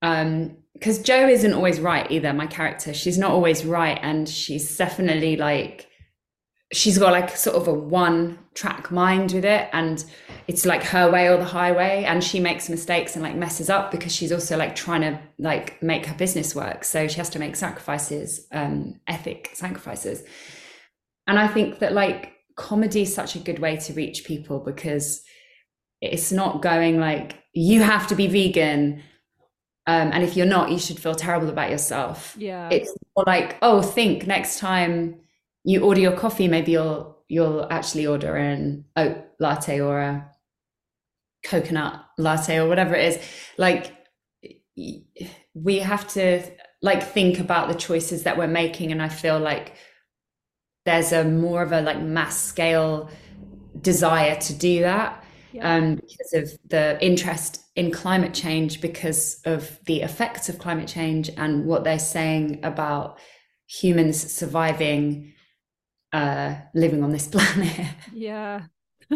um 0.00 0.56
because 0.78 1.00
Jo 1.00 1.26
isn't 1.28 1.52
always 1.52 1.80
right 1.80 2.08
either, 2.10 2.32
my 2.32 2.46
character. 2.46 2.94
She's 2.94 3.18
not 3.18 3.32
always 3.32 3.64
right. 3.64 3.98
And 4.00 4.28
she's 4.28 4.76
definitely 4.76 5.36
like, 5.36 5.88
she's 6.72 6.98
got 6.98 7.10
like 7.10 7.36
sort 7.36 7.56
of 7.56 7.66
a 7.66 7.72
one 7.72 8.38
track 8.54 8.92
mind 8.92 9.32
with 9.32 9.44
it. 9.44 9.68
And 9.72 10.04
it's 10.46 10.64
like 10.64 10.84
her 10.84 11.10
way 11.10 11.26
or 11.28 11.36
the 11.36 11.44
highway. 11.44 12.04
And 12.04 12.22
she 12.22 12.38
makes 12.38 12.68
mistakes 12.68 13.16
and 13.16 13.24
like 13.24 13.34
messes 13.34 13.68
up 13.68 13.90
because 13.90 14.14
she's 14.14 14.30
also 14.30 14.56
like 14.56 14.76
trying 14.76 15.00
to 15.00 15.20
like 15.40 15.82
make 15.82 16.06
her 16.06 16.14
business 16.14 16.54
work. 16.54 16.84
So 16.84 17.08
she 17.08 17.16
has 17.16 17.30
to 17.30 17.40
make 17.40 17.56
sacrifices, 17.56 18.46
um, 18.52 19.00
ethic 19.08 19.50
sacrifices. 19.54 20.22
And 21.26 21.40
I 21.40 21.48
think 21.48 21.80
that 21.80 21.92
like 21.92 22.34
comedy 22.54 23.02
is 23.02 23.12
such 23.12 23.34
a 23.34 23.40
good 23.40 23.58
way 23.58 23.78
to 23.78 23.92
reach 23.94 24.24
people 24.24 24.60
because 24.60 25.22
it's 26.00 26.30
not 26.30 26.62
going 26.62 27.00
like, 27.00 27.34
you 27.52 27.82
have 27.82 28.06
to 28.06 28.14
be 28.14 28.28
vegan 28.28 29.02
um, 29.88 30.10
and 30.12 30.22
if 30.22 30.36
you're 30.36 30.44
not, 30.44 30.70
you 30.70 30.78
should 30.78 31.00
feel 31.00 31.14
terrible 31.14 31.48
about 31.48 31.70
yourself. 31.70 32.36
Yeah. 32.38 32.68
It's 32.68 32.94
more 33.16 33.24
like, 33.26 33.56
oh, 33.62 33.80
think 33.80 34.26
next 34.26 34.58
time 34.58 35.18
you 35.64 35.80
order 35.80 35.98
your 35.98 36.12
coffee, 36.12 36.46
maybe 36.46 36.72
you'll 36.72 37.16
you'll 37.26 37.66
actually 37.70 38.06
order 38.06 38.36
an 38.36 38.84
oat 38.96 39.16
latte 39.40 39.80
or 39.80 39.98
a 39.98 40.30
coconut 41.42 42.04
latte 42.18 42.58
or 42.58 42.68
whatever 42.68 42.94
it 42.94 43.06
is. 43.06 43.18
Like 43.56 43.94
we 45.54 45.78
have 45.78 46.06
to 46.08 46.42
like 46.82 47.02
think 47.02 47.38
about 47.38 47.68
the 47.68 47.74
choices 47.74 48.24
that 48.24 48.36
we're 48.36 48.46
making. 48.46 48.92
And 48.92 49.00
I 49.00 49.08
feel 49.08 49.38
like 49.38 49.74
there's 50.84 51.12
a 51.12 51.24
more 51.24 51.62
of 51.62 51.72
a 51.72 51.80
like 51.80 52.02
mass 52.02 52.38
scale 52.38 53.08
desire 53.80 54.38
to 54.38 54.52
do 54.52 54.80
that 54.80 55.24
yeah. 55.52 55.76
um, 55.76 55.94
because 55.94 56.34
of 56.34 56.58
the 56.68 57.02
interest 57.02 57.62
in 57.78 57.92
climate 57.92 58.34
change 58.34 58.80
because 58.80 59.40
of 59.44 59.78
the 59.84 60.02
effects 60.02 60.48
of 60.48 60.58
climate 60.58 60.88
change 60.88 61.30
and 61.36 61.64
what 61.64 61.84
they're 61.84 61.96
saying 61.96 62.58
about 62.64 63.20
humans 63.68 64.20
surviving 64.32 65.32
uh 66.12 66.56
living 66.74 67.04
on 67.04 67.12
this 67.12 67.28
planet. 67.34 67.86
Yeah. 68.12 68.62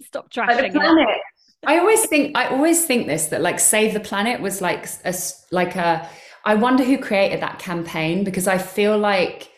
Stop 0.00 0.30
trashing 0.32 0.72
planet, 0.72 1.08
it. 1.08 1.22
i 1.66 1.76
always 1.78 2.06
think 2.06 2.36
i 2.36 2.46
always 2.46 2.86
think 2.86 3.08
this 3.08 3.26
that 3.26 3.40
like 3.42 3.58
save 3.58 3.92
the 3.92 4.00
planet 4.00 4.40
was 4.40 4.62
like 4.62 4.86
a 5.04 5.12
like 5.50 5.74
a 5.74 6.08
i 6.44 6.54
wonder 6.54 6.84
who 6.84 6.96
created 6.96 7.40
that 7.40 7.58
campaign 7.58 8.22
because 8.22 8.46
i 8.46 8.56
feel 8.56 8.96
like 8.96 9.50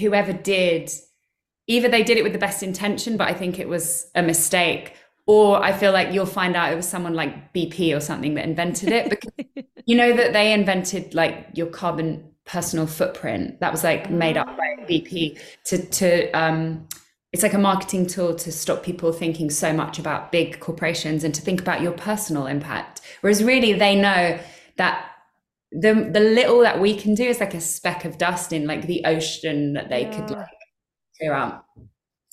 whoever 0.00 0.32
did 0.32 0.90
either 1.66 1.88
they 1.88 2.02
did 2.02 2.16
it 2.16 2.22
with 2.22 2.32
the 2.32 2.38
best 2.38 2.62
intention 2.62 3.18
but 3.18 3.28
i 3.28 3.34
think 3.34 3.58
it 3.58 3.68
was 3.68 4.10
a 4.14 4.22
mistake 4.22 4.94
or 5.28 5.62
I 5.62 5.74
feel 5.74 5.92
like 5.92 6.12
you'll 6.12 6.26
find 6.26 6.56
out 6.56 6.72
it 6.72 6.76
was 6.76 6.88
someone 6.88 7.12
like 7.12 7.52
BP 7.52 7.94
or 7.94 8.00
something 8.00 8.34
that 8.34 8.46
invented 8.46 8.88
it 8.88 9.10
because 9.10 9.30
you 9.86 9.94
know 9.94 10.16
that 10.16 10.32
they 10.32 10.52
invented 10.52 11.14
like 11.14 11.48
your 11.52 11.66
carbon 11.66 12.32
personal 12.46 12.86
footprint 12.86 13.60
that 13.60 13.70
was 13.70 13.84
like 13.84 14.10
made 14.10 14.38
up 14.38 14.46
by 14.56 14.76
ah. 14.80 14.84
BP 14.86 15.38
to 15.66 15.86
to 15.86 16.30
um 16.32 16.88
it's 17.30 17.42
like 17.42 17.52
a 17.52 17.58
marketing 17.58 18.06
tool 18.06 18.34
to 18.34 18.50
stop 18.50 18.82
people 18.82 19.12
thinking 19.12 19.50
so 19.50 19.70
much 19.70 19.98
about 19.98 20.32
big 20.32 20.60
corporations 20.60 21.22
and 21.24 21.34
to 21.34 21.42
think 21.42 21.60
about 21.60 21.82
your 21.82 21.92
personal 21.92 22.46
impact 22.46 23.02
whereas 23.20 23.44
really 23.44 23.74
they 23.74 23.94
know 23.94 24.40
that 24.78 25.10
the 25.72 26.08
the 26.10 26.20
little 26.20 26.60
that 26.60 26.80
we 26.80 26.96
can 26.96 27.14
do 27.14 27.24
is 27.24 27.38
like 27.38 27.52
a 27.52 27.60
speck 27.60 28.06
of 28.06 28.16
dust 28.16 28.54
in 28.54 28.66
like 28.66 28.86
the 28.86 29.04
ocean 29.04 29.74
that 29.74 29.90
they 29.90 30.02
yeah. 30.02 30.16
could 30.16 30.30
like 30.30 30.48
clear 31.18 31.34
out 31.34 31.66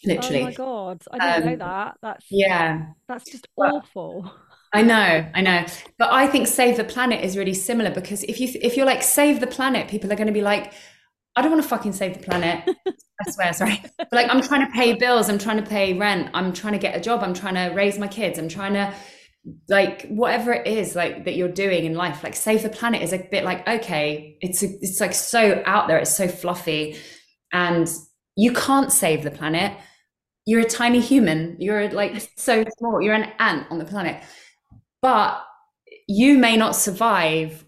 literally. 0.06 0.42
Oh 0.42 0.46
my 0.46 0.54
god, 0.54 1.04
I 1.12 1.20
didn't 1.20 1.44
um, 1.44 1.50
know 1.50 1.66
that. 1.66 1.98
That's 2.02 2.26
yeah, 2.30 2.86
that's 3.08 3.30
just 3.30 3.48
awful. 3.58 4.32
I 4.74 4.82
know, 4.82 5.26
I 5.34 5.42
know, 5.42 5.66
but 5.98 6.12
I 6.12 6.28
think 6.28 6.48
save 6.48 6.78
the 6.78 6.84
planet 6.84 7.24
is 7.24 7.38
really 7.38 7.54
similar 7.54 7.92
because 7.92 8.24
if 8.24 8.40
you 8.40 8.50
if 8.62 8.76
you're 8.76 8.86
like 8.86 9.04
save 9.04 9.40
the 9.40 9.48
planet, 9.48 9.88
people 9.88 10.12
are 10.12 10.16
going 10.16 10.28
to 10.28 10.34
be 10.34 10.42
like, 10.42 10.74
I 11.36 11.42
don't 11.42 11.52
want 11.52 11.64
to 11.64 11.70
fucking 11.70 11.94
save 11.94 12.18
the 12.18 12.24
planet. 12.24 12.64
I 12.88 13.32
swear, 13.32 13.54
sorry. 13.54 13.82
But 13.98 14.12
like 14.12 14.30
I'm 14.30 14.42
trying 14.42 14.66
to 14.66 14.74
pay 14.74 14.94
bills, 14.94 15.30
I'm 15.30 15.38
trying 15.38 15.64
to 15.64 15.70
pay 15.70 15.94
rent, 15.94 16.30
I'm 16.34 16.52
trying 16.52 16.74
to 16.74 16.80
get 16.80 16.96
a 16.96 17.00
job, 17.00 17.24
I'm 17.24 17.34
trying 17.34 17.56
to 17.56 17.74
raise 17.74 17.98
my 17.98 18.08
kids, 18.08 18.38
I'm 18.38 18.50
trying 18.50 18.74
to 18.74 18.94
like 19.70 20.08
whatever 20.08 20.54
it 20.54 20.66
is 20.68 20.96
like 20.96 21.26
that 21.26 21.36
you're 21.36 21.48
doing 21.48 21.86
in 21.86 21.94
life 21.94 22.24
like 22.24 22.36
save 22.36 22.64
the 22.64 22.70
planet 22.70 23.04
is 23.04 23.14
a 23.14 23.20
bit 23.30 23.44
like 23.44 23.68
okay 23.68 24.38
it's 24.42 24.64
a, 24.64 24.68
it's 24.82 25.00
like 25.00 25.14
so 25.14 25.62
out 25.68 25.88
there 25.88 26.00
it's 26.00 26.16
so 26.16 26.28
fluffy 26.28 26.98
and 27.52 27.88
you 28.36 28.52
can't 28.52 28.92
save 28.92 29.24
the 29.24 29.30
planet 29.30 29.78
you're 30.46 30.62
a 30.62 30.70
tiny 30.70 31.00
human. 31.00 31.56
You're 31.60 31.90
like 31.90 32.30
so 32.38 32.64
small. 32.78 33.02
You're 33.02 33.16
an 33.16 33.32
ant 33.40 33.68
on 33.72 33.80
the 33.80 33.86
planet. 33.86 34.24
But 35.02 35.44
you 36.08 36.38
may 36.38 36.56
not 36.56 36.76
survive 36.76 37.66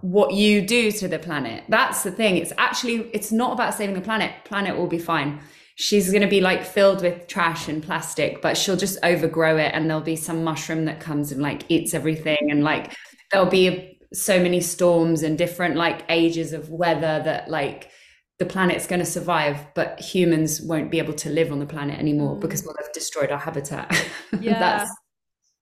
what 0.00 0.32
you 0.32 0.62
do 0.62 0.92
to 0.92 1.08
the 1.08 1.18
planet. 1.18 1.64
That's 1.68 2.02
the 2.02 2.12
thing. 2.12 2.36
It's 2.36 2.52
actually 2.56 3.10
it's 3.12 3.32
not 3.32 3.52
about 3.52 3.74
saving 3.74 3.96
the 3.96 4.00
planet. 4.00 4.32
Planet 4.44 4.76
will 4.76 4.86
be 4.86 4.98
fine. 4.98 5.40
She's 5.74 6.10
going 6.10 6.22
to 6.22 6.28
be 6.28 6.40
like 6.40 6.64
filled 6.64 7.02
with 7.02 7.26
trash 7.26 7.66
and 7.66 7.82
plastic 7.82 8.42
but 8.42 8.56
she'll 8.56 8.76
just 8.76 8.98
overgrow 9.02 9.56
it 9.56 9.72
and 9.74 9.88
there'll 9.88 10.02
be 10.02 10.16
some 10.16 10.44
mushroom 10.44 10.84
that 10.84 11.00
comes 11.00 11.32
and 11.32 11.40
like 11.40 11.64
eats 11.70 11.94
everything 11.94 12.50
and 12.50 12.62
like 12.62 12.94
there'll 13.30 13.48
be 13.48 13.98
so 14.12 14.42
many 14.42 14.60
storms 14.60 15.22
and 15.22 15.38
different 15.38 15.76
like 15.76 16.04
ages 16.10 16.52
of 16.52 16.68
weather 16.68 17.22
that 17.24 17.48
like 17.48 17.90
the 18.40 18.46
planet's 18.46 18.86
going 18.86 19.00
to 19.00 19.06
survive, 19.06 19.66
but 19.74 20.00
humans 20.00 20.62
won't 20.62 20.90
be 20.90 20.98
able 20.98 21.12
to 21.12 21.28
live 21.28 21.52
on 21.52 21.60
the 21.60 21.66
planet 21.66 21.98
anymore 21.98 22.36
mm. 22.36 22.40
because 22.40 22.64
we'll 22.64 22.74
have 22.82 22.90
destroyed 22.92 23.30
our 23.30 23.38
habitat. 23.38 23.88
Yeah. 24.40 24.58
that's 24.58 24.90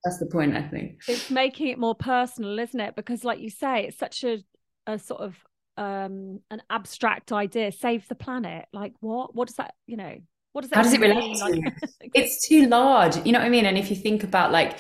that's 0.05 0.19
the 0.19 0.27
point, 0.27 0.55
I 0.57 0.63
think. 0.63 1.01
It's 1.09 1.31
making 1.31 1.69
it 1.69 1.79
more 1.79 1.95
personal, 1.95 2.57
isn't 2.59 2.79
it? 2.79 2.95
Because 2.95 3.25
like 3.25 3.41
you 3.41 3.51
say, 3.51 3.87
it's 3.87 3.99
such 3.99 4.23
a, 4.23 4.39
a 4.87 4.99
sort 4.99 5.21
of 5.23 5.37
um 5.77 6.41
an 6.51 6.63
abstract 6.71 7.33
idea, 7.33 7.73
save 7.73 8.07
the 8.07 8.15
planet. 8.15 8.67
Like 8.73 8.95
what? 9.01 9.35
What 9.35 9.49
does 9.49 9.57
that, 9.57 9.75
you 9.87 9.97
know, 9.97 10.17
what 10.53 10.61
does 10.63 10.71
that 10.71 10.77
How 10.77 10.83
does 10.85 10.93
it 10.93 11.01
relate 11.01 11.37
to 11.39 11.45
like, 12.01 12.13
it's 12.15 12.47
too 12.47 12.69
large. 12.69 13.17
You 13.27 13.33
know 13.33 13.41
what 13.41 13.47
I 13.47 13.51
mean? 13.51 13.67
And 13.67 13.77
if 13.77 13.91
you 13.91 13.97
think 13.97 14.23
about 14.23 14.53
like 14.53 14.79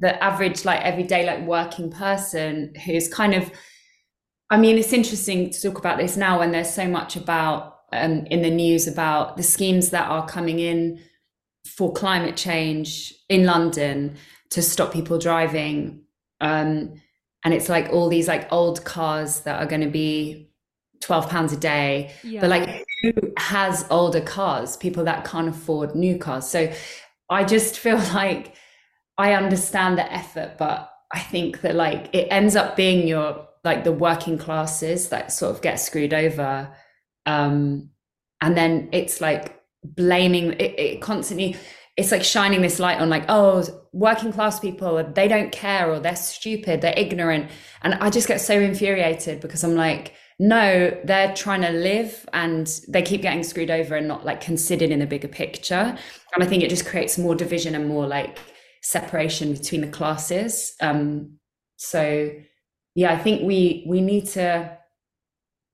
the 0.00 0.22
average, 0.24 0.64
like 0.64 0.80
everyday, 0.80 1.26
like 1.26 1.40
working 1.46 1.90
person 1.90 2.72
who's 2.86 3.08
kind 3.08 3.34
of 3.34 3.50
I 4.50 4.56
mean, 4.56 4.78
it's 4.78 4.92
interesting 4.92 5.50
to 5.50 5.60
talk 5.60 5.78
about 5.78 5.98
this 5.98 6.16
now 6.16 6.38
when 6.38 6.52
there's 6.52 6.72
so 6.72 6.86
much 6.86 7.16
about 7.16 7.80
um, 7.92 8.26
in 8.26 8.42
the 8.42 8.50
news 8.50 8.86
about 8.86 9.36
the 9.36 9.42
schemes 9.42 9.90
that 9.90 10.08
are 10.08 10.26
coming 10.26 10.58
in 10.58 11.00
for 11.66 11.92
climate 11.92 12.36
change 12.36 13.12
in 13.28 13.44
London 13.44 14.16
to 14.50 14.62
stop 14.62 14.92
people 14.92 15.18
driving. 15.18 16.02
Um, 16.40 17.00
and 17.44 17.54
it's 17.54 17.68
like 17.68 17.90
all 17.90 18.08
these 18.08 18.28
like 18.28 18.50
old 18.52 18.84
cars 18.84 19.40
that 19.40 19.60
are 19.60 19.66
going 19.66 19.82
to 19.82 19.90
be 19.90 20.50
12 21.00 21.28
pounds 21.28 21.52
a 21.52 21.56
day. 21.56 22.12
Yeah. 22.22 22.40
But 22.40 22.50
like 22.50 22.84
who 23.02 23.12
has 23.38 23.86
older 23.90 24.20
cars? 24.20 24.76
People 24.76 25.04
that 25.04 25.24
can't 25.24 25.48
afford 25.48 25.94
new 25.94 26.18
cars. 26.18 26.48
So 26.48 26.72
I 27.28 27.44
just 27.44 27.78
feel 27.78 27.98
like 28.14 28.54
I 29.18 29.34
understand 29.34 29.98
the 29.98 30.12
effort, 30.12 30.56
but 30.58 30.92
I 31.12 31.20
think 31.20 31.60
that 31.62 31.74
like 31.74 32.08
it 32.12 32.28
ends 32.30 32.56
up 32.56 32.76
being 32.76 33.06
your 33.06 33.46
like 33.66 33.84
the 33.84 33.92
working 33.92 34.38
classes 34.38 35.10
that 35.10 35.30
sort 35.30 35.54
of 35.54 35.60
get 35.60 35.78
screwed 35.78 36.14
over. 36.14 36.74
Um 37.26 37.90
and 38.40 38.56
then 38.56 38.88
it's 38.92 39.20
like 39.20 39.60
blaming 39.84 40.52
it, 40.52 40.78
it 40.78 41.02
constantly 41.02 41.56
it's 41.96 42.12
like 42.12 42.22
shining 42.22 42.60
this 42.62 42.78
light 42.78 43.00
on 43.00 43.08
like 43.08 43.24
oh 43.28 43.64
working 43.92 44.32
class 44.32 44.60
people 44.60 45.02
they 45.14 45.28
don't 45.28 45.52
care 45.52 45.90
or 45.90 45.98
they're 46.00 46.16
stupid 46.16 46.80
they're 46.80 46.94
ignorant. 46.96 47.50
And 47.82 47.94
i 47.94 48.08
just 48.08 48.28
get 48.28 48.40
so 48.40 48.58
infuriated 48.58 49.40
because 49.40 49.62
i'm 49.64 49.74
like 49.74 50.14
no 50.38 50.96
they're 51.04 51.34
trying 51.34 51.62
to 51.62 51.70
live 51.70 52.26
and 52.32 52.80
they 52.88 53.02
keep 53.02 53.22
getting 53.22 53.42
screwed 53.42 53.70
over 53.70 53.96
and 53.96 54.06
not 54.06 54.24
like 54.24 54.40
considered 54.40 54.90
in 54.90 55.00
the 55.00 55.06
bigger 55.06 55.28
picture. 55.28 55.98
And 56.34 56.44
i 56.44 56.46
think 56.46 56.62
it 56.62 56.70
just 56.70 56.86
creates 56.86 57.18
more 57.18 57.34
division 57.34 57.74
and 57.74 57.88
more 57.88 58.06
like 58.06 58.38
separation 58.82 59.52
between 59.52 59.80
the 59.80 59.88
classes. 59.88 60.74
Um 60.80 61.38
so 61.76 62.30
yeah 62.96 63.12
i 63.12 63.16
think 63.16 63.42
we 63.42 63.84
we 63.86 64.00
need 64.00 64.26
to 64.26 64.76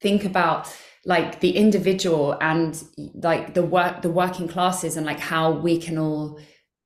think 0.02 0.24
about 0.26 0.70
like 1.04 1.40
the 1.40 1.56
individual 1.56 2.36
and 2.40 2.84
like 3.14 3.54
the 3.54 3.62
work 3.62 4.02
the 4.02 4.10
working 4.10 4.46
classes 4.46 4.96
and 4.96 5.06
like 5.06 5.18
how 5.18 5.50
we 5.50 5.78
can 5.78 5.96
all 5.98 6.38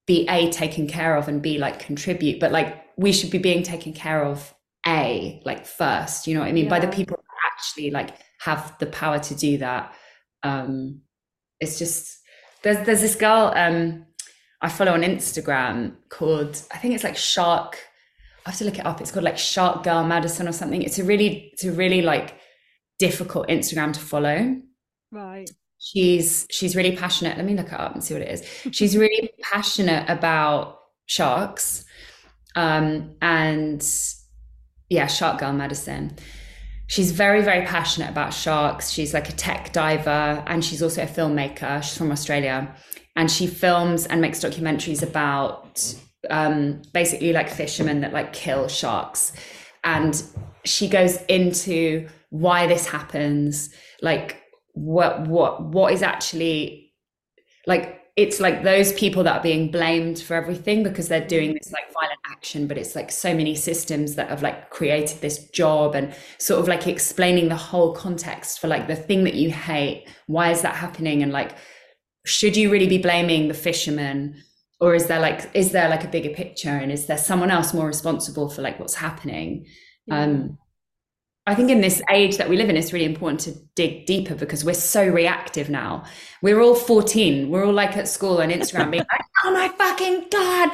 be 0.07 0.27
a 0.29 0.51
taken 0.51 0.87
care 0.87 1.17
of 1.17 1.29
and 1.29 1.43
be 1.43 1.59
like 1.59 1.81
contribute. 1.81 2.41
But 2.41 2.53
like 2.53 2.83
we 2.97 3.13
should 3.13 3.31
be 3.31 3.39
being 3.39 3.63
taken 3.63 3.93
care 3.93 4.25
of 4.25 4.55
a 4.87 5.43
like 5.45 5.67
first 5.67 6.29
you 6.29 6.35
know 6.35 6.41
what 6.41 6.49
i 6.49 6.53
mean? 6.53 6.65
Yeah. 6.65 6.71
by 6.71 6.79
the 6.79 6.89
people 6.89 7.17
that 7.17 7.53
actually 7.53 7.91
like 7.91 8.11
have 8.39 8.77
the 8.79 8.87
power 8.87 9.19
to 9.19 9.35
do 9.35 9.59
that. 9.59 9.93
Um 10.43 11.01
it's 11.61 11.79
just 11.79 12.19
there's 12.63 12.85
there's 12.87 13.01
this 13.01 13.17
girl 13.17 13.53
um 13.57 14.07
i 14.61 14.69
follow 14.69 14.93
on 14.93 15.03
instagram 15.03 15.95
called 16.11 16.61
i 16.73 16.77
think 16.77 16.95
it's 16.95 17.05
like 17.05 17.17
shark 17.17 17.79
I 18.47 18.51
have 18.51 18.59
to 18.59 18.65
look 18.65 18.79
it 18.79 18.87
up. 18.87 19.01
It's 19.01 19.11
called 19.11 19.25
like 19.25 19.39
Shark 19.39 19.83
Girl 19.83 20.05
Madison 20.05 20.47
or 20.47 20.53
something. 20.53 20.81
It's 20.83 21.01
a 21.01 21.05
really, 21.05 21.51
it's 21.53 21.65
a 21.65 21.73
really 21.73 22.01
like 22.01 22.39
difficult 22.99 23.49
Instagram 23.49 23.93
to 23.93 24.01
follow. 24.01 24.57
Right. 25.11 25.51
She's 25.79 26.47
she's 26.51 26.75
really 26.77 26.97
passionate. 26.97 27.37
Let 27.37 27.45
me 27.45 27.55
look 27.55 27.67
it 27.67 27.79
up 27.79 27.93
and 27.93 28.03
see 28.03 28.15
what 28.15 28.23
it 28.23 28.31
is. 28.31 28.43
She's 28.73 28.97
really 28.97 29.31
passionate 29.43 30.09
about 30.09 30.79
sharks. 31.07 31.85
Um, 32.55 33.17
and 33.21 33.87
yeah, 34.89 35.07
Shark 35.09 35.41
Girl 35.41 35.53
Madison. 35.53 36.17
She's 36.87 37.11
very, 37.11 37.43
very 37.43 37.67
passionate 37.67 38.11
about 38.11 38.33
sharks. 38.33 38.91
She's 38.91 39.13
like 39.13 39.29
a 39.29 39.33
tech 39.33 39.73
diver 39.73 40.43
and 40.47 40.65
she's 40.65 40.83
also 40.83 41.03
a 41.03 41.07
filmmaker. 41.07 41.83
She's 41.83 41.99
from 41.99 42.13
Australia. 42.13 42.75
And 43.17 43.31
she 43.31 43.47
films 43.47 44.07
and 44.07 44.21
makes 44.21 44.39
documentaries 44.41 45.03
about 45.03 45.95
um, 46.31 46.83
basically 46.93 47.33
like 47.33 47.49
fishermen 47.49 48.01
that 48.01 48.13
like 48.13 48.33
kill 48.33 48.69
sharks. 48.69 49.33
And 49.85 50.23
she 50.65 50.89
goes 50.89 51.17
into 51.29 52.09
why 52.31 52.67
this 52.67 52.87
happens, 52.87 53.71
like 54.03 54.43
what 54.77 55.27
what 55.27 55.63
what 55.63 55.93
is 55.93 56.03
actually 56.03 56.93
like 57.67 58.03
it's 58.17 58.41
like 58.41 58.63
those 58.63 58.93
people 58.95 59.23
that 59.25 59.39
are 59.39 59.43
being 59.43 59.71
blamed 59.71 60.19
for 60.19 60.35
everything 60.35 60.83
because 60.83 61.09
they're 61.09 61.27
doing 61.27 61.53
this 61.55 61.73
like 61.73 61.91
violent 61.93 62.21
action 62.31 62.67
but 62.67 62.77
it's 62.77 62.95
like 62.95 63.11
so 63.11 63.35
many 63.35 63.55
systems 63.55 64.15
that 64.17 64.29
have 64.29 64.43
like 64.43 64.69
created 64.69 65.19
this 65.21 65.49
job 65.51 65.95
and 65.95 66.15
sort 66.39 66.61
of 66.61 66.69
like 66.69 66.87
explaining 66.87 67.49
the 67.49 67.57
whole 67.57 67.95
context 67.95 68.61
for 68.61 68.69
like 68.69 68.87
the 68.87 68.97
thing 68.97 69.25
that 69.25 69.35
you 69.35 69.51
hate 69.51 70.07
why 70.27 70.51
is 70.51 70.61
that 70.61 70.75
happening 70.75 71.23
and 71.23 71.33
like 71.33 71.57
should 72.27 72.55
you 72.55 72.71
really 72.71 72.89
be 72.89 72.99
blaming 72.99 73.49
the 73.49 73.55
fishermen 73.55 74.37
or 74.81 74.95
is 74.95 75.07
there 75.07 75.21
like 75.21 75.51
is 75.55 75.73
there 75.73 75.89
like 75.89 76.05
a 76.05 76.09
bigger 76.09 76.31
picture 76.31 76.69
and 76.69 76.93
is 76.93 77.07
there 77.07 77.19
someone 77.19 77.51
else 77.51 77.73
more 77.73 77.87
responsible 77.87 78.49
for 78.49 78.63
like 78.63 78.79
what's 78.79 78.95
happening 78.95 79.67
yeah. 80.07 80.23
um 80.23 80.59
I 81.49 81.55
think 81.55 81.71
in 81.71 81.81
this 81.81 82.03
age 82.11 82.39
that 82.39 82.49
we 82.49 82.57
live 82.57 82.69
in, 82.69 82.77
it's 82.77 82.93
really 82.93 83.05
important 83.05 83.39
to 83.43 83.53
dig 83.77 84.05
deeper 84.05 84.35
because 84.35 84.65
we're 84.65 84.75
so 84.75 85.07
reactive 85.07 85.71
now. 85.71 86.05
We're 86.43 86.61
all 86.61 86.75
14. 86.75 87.51
We're 87.51 87.65
all 87.65 87.73
like 87.73 87.97
at 87.97 88.09
school 88.09 88.41
and 88.41 88.51
Instagram 88.51 88.91
being 88.91 89.05
like, 89.13 89.21
oh 89.45 89.53
my 89.53 89.69
fucking 89.69 90.27
God. 90.29 90.73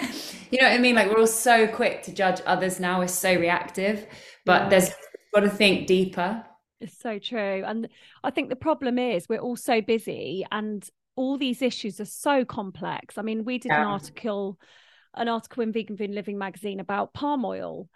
You 0.50 0.62
know 0.62 0.68
what 0.68 0.74
I 0.74 0.78
mean? 0.78 0.94
Like 0.94 1.10
we're 1.10 1.20
all 1.20 1.26
so 1.26 1.66
quick 1.66 2.02
to 2.04 2.12
judge 2.14 2.40
others 2.46 2.80
now. 2.80 3.00
We're 3.00 3.08
so 3.08 3.34
reactive, 3.34 4.06
but 4.46 4.62
yeah. 4.62 4.68
there's 4.70 4.90
got 5.34 5.40
to 5.40 5.50
think 5.50 5.86
deeper. 5.86 6.42
It's 6.80 6.98
so 6.98 7.18
true. 7.18 7.62
And 7.66 7.88
I 8.24 8.30
think 8.30 8.48
the 8.48 8.56
problem 8.56 8.98
is 8.98 9.28
we're 9.28 9.40
all 9.40 9.56
so 9.56 9.82
busy 9.82 10.46
and 10.50 10.88
all 11.16 11.38
these 11.38 11.62
issues 11.62 12.00
are 12.00 12.06
so 12.06 12.44
complex. 12.44 13.18
I 13.18 13.22
mean, 13.22 13.44
we 13.44 13.58
did 13.58 13.70
yeah. 13.70 13.82
an 13.82 13.86
article, 13.88 14.58
an 15.14 15.28
article 15.28 15.62
in 15.62 15.72
Vegan 15.72 15.96
Food 15.96 16.10
Living 16.10 16.38
magazine 16.38 16.80
about 16.80 17.12
palm 17.12 17.44
oil 17.44 17.88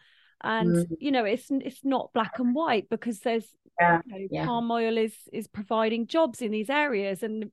and 0.43 0.77
mm. 0.77 0.97
you 0.99 1.11
know 1.11 1.25
it's 1.25 1.47
it's 1.51 1.85
not 1.85 2.13
black 2.13 2.39
and 2.39 2.55
white 2.55 2.89
because 2.89 3.21
there's 3.21 3.47
yeah. 3.81 4.01
You 4.07 4.13
know, 4.13 4.27
yeah. 4.31 4.45
palm 4.47 4.71
oil 4.71 4.97
is 4.97 5.15
is 5.33 5.47
providing 5.47 6.07
jobs 6.07 6.41
in 6.41 6.51
these 6.51 6.71
areas 6.71 7.23
and 7.23 7.51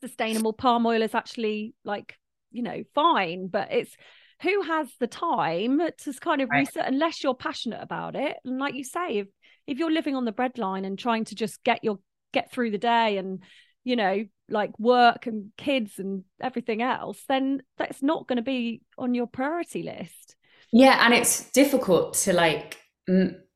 sustainable 0.00 0.52
palm 0.52 0.86
oil 0.86 1.02
is 1.02 1.14
actually 1.14 1.74
like 1.84 2.16
you 2.52 2.62
know 2.62 2.82
fine 2.94 3.48
but 3.48 3.72
it's 3.72 3.96
who 4.42 4.62
has 4.62 4.88
the 4.98 5.06
time 5.06 5.80
to 5.98 6.12
kind 6.14 6.40
of 6.40 6.48
right. 6.48 6.60
research 6.60 6.84
unless 6.86 7.22
you're 7.22 7.34
passionate 7.34 7.82
about 7.82 8.16
it 8.16 8.36
and 8.44 8.58
like 8.58 8.74
you 8.74 8.84
say 8.84 9.18
if 9.18 9.26
if 9.66 9.78
you're 9.78 9.90
living 9.90 10.16
on 10.16 10.24
the 10.24 10.32
breadline 10.32 10.86
and 10.86 10.98
trying 10.98 11.24
to 11.24 11.34
just 11.34 11.62
get 11.64 11.84
your 11.84 11.98
get 12.32 12.50
through 12.50 12.70
the 12.70 12.78
day 12.78 13.18
and 13.18 13.42
you 13.90 13.96
know 13.96 14.24
like 14.48 14.78
work 14.78 15.26
and 15.26 15.50
kids 15.56 15.98
and 15.98 16.24
everything 16.40 16.80
else 16.82 17.22
then 17.28 17.62
that's 17.76 18.02
not 18.02 18.26
going 18.26 18.36
to 18.36 18.42
be 18.42 18.82
on 18.96 19.14
your 19.14 19.26
priority 19.26 19.82
list. 19.82 20.36
Yeah 20.72 21.04
and 21.04 21.12
it's 21.12 21.50
difficult 21.50 22.14
to 22.24 22.32
like 22.32 22.78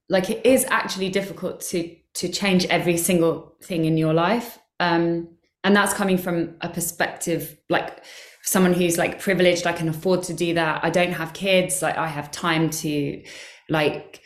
like 0.09 0.31
it 0.31 0.45
is 0.45 0.67
actually 0.69 1.09
difficult 1.09 1.61
to 1.61 1.97
to 2.15 2.29
change 2.29 2.65
every 2.67 2.97
single 2.97 3.57
thing 3.63 3.85
in 3.85 3.97
your 3.97 4.13
life. 4.13 4.59
Um 4.81 5.29
and 5.63 5.75
that's 5.75 5.95
coming 5.95 6.19
from 6.19 6.57
a 6.61 6.69
perspective 6.69 7.57
like 7.71 8.05
someone 8.43 8.75
who's 8.75 8.99
like 8.99 9.19
privileged 9.19 9.67
i 9.67 9.73
can 9.73 9.89
afford 9.89 10.23
to 10.23 10.35
do 10.35 10.53
that 10.53 10.85
i 10.85 10.91
don't 10.91 11.13
have 11.13 11.33
kids 11.33 11.81
like 11.81 11.97
i 11.97 12.07
have 12.07 12.31
time 12.31 12.69
to 12.69 13.23
like 13.71 14.21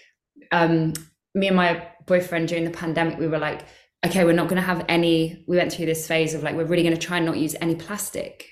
um 0.51 0.93
me 1.37 1.47
and 1.47 1.57
my 1.57 1.87
boyfriend 2.07 2.49
during 2.49 2.65
the 2.65 2.71
pandemic 2.71 3.19
we 3.19 3.29
were 3.29 3.39
like 3.39 3.65
okay 4.05 4.25
we're 4.25 4.33
not 4.33 4.49
going 4.49 4.61
to 4.61 4.67
have 4.67 4.85
any 4.89 5.45
we 5.49 5.57
went 5.57 5.73
through 5.73 5.87
this 5.87 6.07
phase 6.07 6.35
of 6.35 6.43
like 6.43 6.55
we're 6.55 6.65
really 6.65 6.83
going 6.83 6.95
to 6.95 7.07
try 7.07 7.17
and 7.17 7.27
not 7.27 7.37
use 7.37 7.57
any 7.61 7.75
plastic 7.75 8.47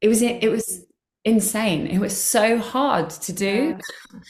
it 0.00 0.08
was 0.08 0.20
it 0.20 0.50
was 0.50 0.84
insane. 1.24 1.86
It 1.86 1.98
was 1.98 2.16
so 2.16 2.58
hard 2.58 3.10
to 3.10 3.32
do 3.32 3.78
yeah. 3.78 4.20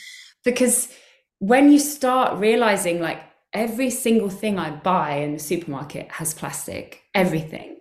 because 0.44 0.92
when 1.38 1.70
you 1.70 1.78
start 1.78 2.38
realizing 2.38 3.00
like 3.00 3.20
every 3.52 3.90
single 3.90 4.30
thing 4.30 4.58
I 4.58 4.70
buy 4.70 5.16
in 5.16 5.34
the 5.34 5.38
supermarket 5.38 6.10
has 6.12 6.34
plastic, 6.34 7.02
everything, 7.14 7.78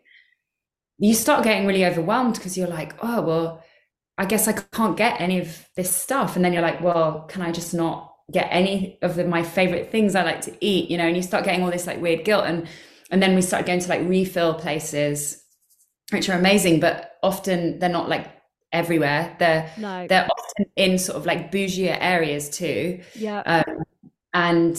you 0.97 1.13
start 1.13 1.43
getting 1.43 1.67
really 1.67 1.85
overwhelmed 1.85 2.35
because 2.35 2.57
you're 2.57 2.67
like, 2.67 2.93
oh, 3.03 3.21
well, 3.21 3.63
I 4.17 4.25
guess 4.25 4.47
I 4.47 4.53
can't 4.53 4.97
get 4.97 5.19
any 5.21 5.39
of 5.39 5.67
this 5.75 5.95
stuff. 5.95 6.35
And 6.35 6.45
then 6.45 6.53
you're 6.53 6.61
like, 6.61 6.81
well, 6.81 7.25
can 7.29 7.41
I 7.41 7.51
just 7.51 7.73
not 7.73 8.12
get 8.31 8.47
any 8.49 8.97
of 9.01 9.15
the, 9.15 9.25
my 9.25 9.43
favorite 9.43 9.91
things 9.91 10.15
I 10.15 10.23
like 10.23 10.41
to 10.41 10.65
eat? 10.65 10.89
You 10.89 10.97
know, 10.97 11.07
and 11.07 11.15
you 11.15 11.23
start 11.23 11.45
getting 11.45 11.63
all 11.63 11.71
this 11.71 11.87
like 11.87 12.01
weird 12.01 12.25
guilt. 12.25 12.45
And 12.45 12.67
and 13.11 13.21
then 13.21 13.35
we 13.35 13.41
start 13.41 13.65
going 13.65 13.79
to 13.79 13.89
like 13.89 14.01
refill 14.07 14.55
places, 14.55 15.43
which 16.11 16.29
are 16.29 16.37
amazing, 16.37 16.79
but 16.79 17.17
often 17.21 17.79
they're 17.79 17.89
not 17.89 18.09
like 18.09 18.27
everywhere. 18.71 19.35
They're 19.39 19.71
no. 19.77 20.07
they're 20.07 20.27
often 20.29 20.65
in 20.75 20.97
sort 20.97 21.17
of 21.17 21.25
like 21.25 21.51
bougie 21.51 21.89
areas 21.89 22.49
too. 22.49 23.01
Yeah. 23.15 23.41
Um, 23.45 23.83
and 24.33 24.75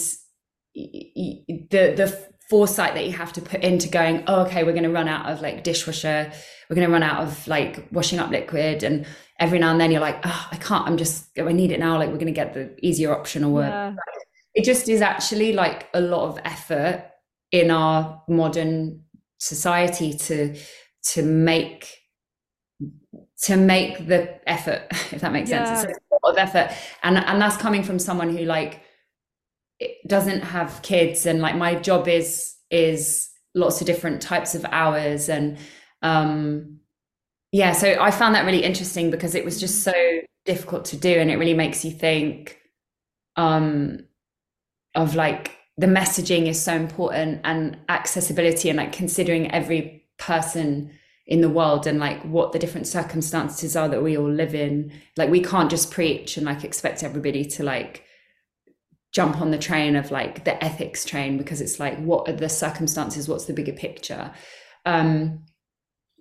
the 0.74 1.94
the 1.96 2.33
foresight 2.54 2.94
that 2.94 3.04
you 3.04 3.10
have 3.10 3.32
to 3.32 3.40
put 3.40 3.64
into 3.64 3.88
going, 3.88 4.22
oh, 4.28 4.42
okay, 4.42 4.62
we're 4.62 4.70
going 4.70 4.84
to 4.84 4.92
run 4.92 5.08
out 5.08 5.28
of 5.28 5.42
like 5.42 5.64
dishwasher, 5.64 6.30
we're 6.70 6.76
going 6.76 6.86
to 6.86 6.92
run 6.92 7.02
out 7.02 7.20
of 7.20 7.48
like 7.48 7.84
washing 7.90 8.20
up 8.20 8.30
liquid, 8.30 8.84
and 8.84 9.04
every 9.40 9.58
now 9.58 9.72
and 9.72 9.80
then 9.80 9.90
you're 9.90 10.00
like, 10.00 10.20
oh, 10.22 10.48
I 10.52 10.56
can't, 10.58 10.86
I'm 10.86 10.96
just, 10.96 11.36
I 11.36 11.50
need 11.50 11.72
it 11.72 11.80
now. 11.80 11.98
Like 11.98 12.10
we're 12.10 12.14
going 12.14 12.26
to 12.26 12.32
get 12.32 12.54
the 12.54 12.72
easier 12.80 13.12
option 13.12 13.42
or 13.42 13.62
yeah. 13.62 13.96
It 14.54 14.64
just 14.64 14.88
is 14.88 15.02
actually 15.02 15.52
like 15.52 15.88
a 15.94 16.00
lot 16.00 16.28
of 16.28 16.38
effort 16.44 17.10
in 17.50 17.72
our 17.72 18.22
modern 18.28 19.02
society 19.38 20.12
to 20.12 20.56
to 21.10 21.22
make 21.22 21.88
to 23.42 23.56
make 23.56 24.06
the 24.06 24.48
effort, 24.48 24.86
if 25.10 25.22
that 25.22 25.32
makes 25.32 25.50
yeah. 25.50 25.74
sense. 25.74 25.90
It's 25.90 25.98
a 26.12 26.24
lot 26.24 26.34
of 26.34 26.38
effort. 26.38 26.70
And 27.02 27.18
and 27.18 27.42
that's 27.42 27.56
coming 27.56 27.82
from 27.82 27.98
someone 27.98 28.30
who 28.30 28.44
like 28.44 28.83
doesn't 30.06 30.42
have 30.42 30.82
kids 30.82 31.26
and 31.26 31.40
like 31.40 31.56
my 31.56 31.74
job 31.74 32.08
is 32.08 32.56
is 32.70 33.30
lots 33.54 33.80
of 33.80 33.86
different 33.86 34.20
types 34.22 34.54
of 34.54 34.64
hours 34.66 35.28
and 35.28 35.58
um 36.02 36.78
yeah, 37.52 37.70
so 37.70 37.96
I 38.00 38.10
found 38.10 38.34
that 38.34 38.44
really 38.44 38.64
interesting 38.64 39.12
because 39.12 39.36
it 39.36 39.44
was 39.44 39.60
just 39.60 39.84
so 39.84 39.92
difficult 40.44 40.86
to 40.86 40.96
do 40.96 41.08
and 41.08 41.30
it 41.30 41.36
really 41.36 41.54
makes 41.54 41.84
you 41.84 41.92
think 41.92 42.58
um 43.36 44.00
of 44.94 45.14
like 45.14 45.56
the 45.76 45.86
messaging 45.86 46.46
is 46.46 46.60
so 46.60 46.74
important 46.74 47.40
and 47.44 47.78
accessibility 47.88 48.68
and 48.68 48.76
like 48.76 48.92
considering 48.92 49.50
every 49.50 50.04
person 50.18 50.90
in 51.26 51.40
the 51.40 51.48
world 51.48 51.86
and 51.86 51.98
like 51.98 52.20
what 52.22 52.52
the 52.52 52.58
different 52.58 52.86
circumstances 52.86 53.74
are 53.74 53.88
that 53.88 54.02
we 54.02 54.16
all 54.16 54.30
live 54.30 54.54
in. 54.54 54.92
Like 55.16 55.30
we 55.30 55.42
can't 55.42 55.70
just 55.70 55.90
preach 55.90 56.36
and 56.36 56.46
like 56.46 56.64
expect 56.64 57.02
everybody 57.02 57.44
to 57.46 57.62
like 57.62 58.03
jump 59.14 59.40
on 59.40 59.50
the 59.50 59.58
train 59.58 59.96
of 59.96 60.10
like 60.10 60.44
the 60.44 60.62
ethics 60.62 61.04
train 61.04 61.38
because 61.38 61.60
it's 61.60 61.78
like 61.78 61.98
what 61.98 62.28
are 62.28 62.34
the 62.34 62.48
circumstances 62.48 63.28
what's 63.28 63.44
the 63.46 63.52
bigger 63.52 63.72
picture 63.72 64.32
um 64.84 65.40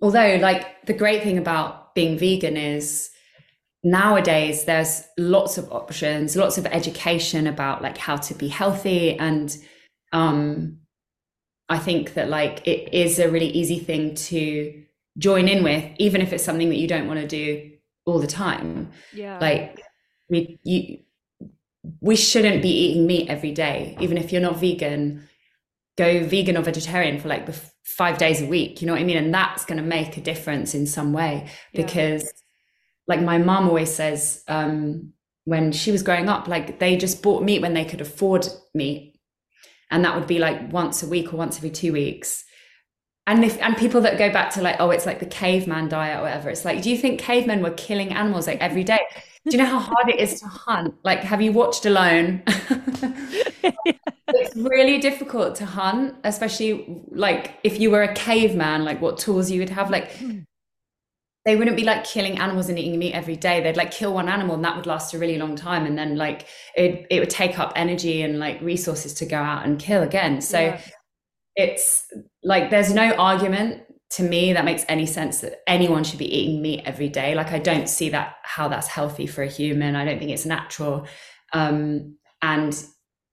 although 0.00 0.36
like 0.40 0.86
the 0.86 0.92
great 0.92 1.22
thing 1.22 1.36
about 1.36 1.94
being 1.94 2.16
vegan 2.16 2.56
is 2.56 3.10
nowadays 3.82 4.64
there's 4.64 5.02
lots 5.18 5.58
of 5.58 5.70
options 5.72 6.36
lots 6.36 6.56
of 6.56 6.66
education 6.66 7.46
about 7.46 7.82
like 7.82 7.98
how 7.98 8.16
to 8.16 8.32
be 8.34 8.48
healthy 8.48 9.18
and 9.18 9.58
um 10.12 10.78
i 11.68 11.78
think 11.78 12.14
that 12.14 12.28
like 12.30 12.66
it 12.66 12.94
is 12.94 13.18
a 13.18 13.30
really 13.30 13.48
easy 13.48 13.78
thing 13.78 14.14
to 14.14 14.84
join 15.18 15.48
in 15.48 15.62
with, 15.62 15.84
even 15.98 16.20
if 16.20 16.32
it's 16.32 16.44
something 16.44 16.68
that 16.68 16.76
you 16.76 16.88
don't 16.88 17.06
want 17.06 17.20
to 17.20 17.26
do 17.26 17.70
all 18.04 18.18
the 18.18 18.26
time. 18.26 18.90
Yeah. 19.12 19.38
Like 19.38 19.80
we 20.28 20.58
you 20.62 21.03
we 22.00 22.16
shouldn't 22.16 22.62
be 22.62 22.70
eating 22.70 23.06
meat 23.06 23.28
every 23.28 23.52
day, 23.52 23.96
even 24.00 24.16
if 24.16 24.32
you're 24.32 24.42
not 24.42 24.58
vegan. 24.58 25.28
Go 25.96 26.26
vegan 26.26 26.56
or 26.56 26.62
vegetarian 26.62 27.20
for 27.20 27.28
like 27.28 27.46
the 27.46 27.52
f- 27.52 27.72
five 27.84 28.18
days 28.18 28.42
a 28.42 28.46
week. 28.46 28.80
You 28.80 28.86
know 28.88 28.94
what 28.94 29.02
I 29.02 29.04
mean? 29.04 29.16
And 29.16 29.32
that's 29.32 29.64
going 29.64 29.76
to 29.76 29.88
make 29.88 30.16
a 30.16 30.20
difference 30.20 30.74
in 30.74 30.86
some 30.86 31.12
way 31.12 31.48
because, 31.72 32.24
yeah. 32.24 32.30
like 33.06 33.20
my 33.22 33.38
mom 33.38 33.68
always 33.68 33.94
says, 33.94 34.42
um, 34.48 35.12
when 35.44 35.70
she 35.70 35.92
was 35.92 36.02
growing 36.02 36.28
up, 36.28 36.48
like 36.48 36.80
they 36.80 36.96
just 36.96 37.22
bought 37.22 37.44
meat 37.44 37.62
when 37.62 37.74
they 37.74 37.84
could 37.84 38.00
afford 38.00 38.48
meat, 38.74 39.20
and 39.90 40.04
that 40.04 40.16
would 40.16 40.26
be 40.26 40.40
like 40.40 40.72
once 40.72 41.02
a 41.02 41.06
week 41.06 41.32
or 41.32 41.36
once 41.36 41.58
every 41.58 41.70
two 41.70 41.92
weeks 41.92 42.44
and 43.26 43.44
if 43.44 43.60
and 43.60 43.76
people 43.76 44.00
that 44.02 44.18
go 44.18 44.30
back 44.30 44.50
to 44.52 44.60
like 44.60 44.76
oh 44.80 44.90
it's 44.90 45.06
like 45.06 45.18
the 45.18 45.26
caveman 45.26 45.88
diet 45.88 46.18
or 46.18 46.22
whatever 46.22 46.50
it's 46.50 46.64
like 46.64 46.82
do 46.82 46.90
you 46.90 46.96
think 46.96 47.20
cavemen 47.20 47.62
were 47.62 47.70
killing 47.70 48.10
animals 48.10 48.46
like 48.46 48.60
every 48.60 48.84
day 48.84 49.00
do 49.46 49.56
you 49.56 49.62
know 49.62 49.68
how 49.68 49.78
hard 49.78 50.08
it 50.08 50.18
is 50.18 50.40
to 50.40 50.46
hunt? 50.46 50.94
Like 51.04 51.20
have 51.20 51.42
you 51.42 51.52
watched 51.52 51.86
alone? 51.86 52.42
It's 54.36 54.56
really 54.56 54.98
difficult 54.98 55.54
to 55.56 55.66
hunt 55.66 56.16
especially 56.24 57.02
like 57.10 57.58
if 57.62 57.78
you 57.78 57.90
were 57.90 58.02
a 58.02 58.14
caveman 58.14 58.84
like 58.84 59.00
what 59.00 59.18
tools 59.18 59.50
you 59.50 59.60
would 59.60 59.70
have 59.70 59.90
like 59.90 60.10
hmm. 60.16 60.40
they 61.44 61.56
wouldn't 61.56 61.76
be 61.76 61.84
like 61.84 62.04
killing 62.04 62.38
animals 62.38 62.68
and 62.68 62.78
eating 62.78 62.98
meat 62.98 63.12
every 63.12 63.36
day. 63.36 63.62
They'd 63.62 63.76
like 63.76 63.90
kill 63.90 64.14
one 64.14 64.28
animal 64.28 64.56
and 64.56 64.64
that 64.64 64.76
would 64.76 64.86
last 64.86 65.14
a 65.14 65.18
really 65.18 65.38
long 65.38 65.56
time 65.56 65.86
and 65.86 65.96
then 65.96 66.16
like 66.16 66.46
it, 66.74 67.06
it 67.10 67.20
would 67.20 67.30
take 67.30 67.58
up 67.58 67.72
energy 67.76 68.22
and 68.22 68.38
like 68.38 68.60
resources 68.60 69.14
to 69.14 69.26
go 69.26 69.36
out 69.36 69.64
and 69.66 69.78
kill 69.78 70.02
again. 70.02 70.40
So 70.40 70.58
yeah. 70.58 70.80
it's 71.54 72.06
like 72.42 72.70
there's 72.70 72.92
no 72.92 73.12
argument 73.12 73.82
to 74.10 74.22
me 74.22 74.52
that 74.52 74.64
makes 74.64 74.84
any 74.88 75.06
sense 75.06 75.40
that 75.40 75.60
anyone 75.66 76.04
should 76.04 76.18
be 76.18 76.36
eating 76.36 76.62
meat 76.62 76.82
every 76.84 77.08
day. 77.08 77.34
Like 77.34 77.52
i 77.52 77.58
don't 77.58 77.88
see 77.88 78.10
that 78.10 78.36
how 78.42 78.68
that's 78.68 78.86
healthy 78.86 79.26
for 79.26 79.42
a 79.42 79.48
human. 79.48 79.96
I 79.96 80.04
don't 80.04 80.18
think 80.18 80.30
it's 80.30 80.46
natural. 80.46 81.06
Um, 81.52 82.16
and 82.42 82.84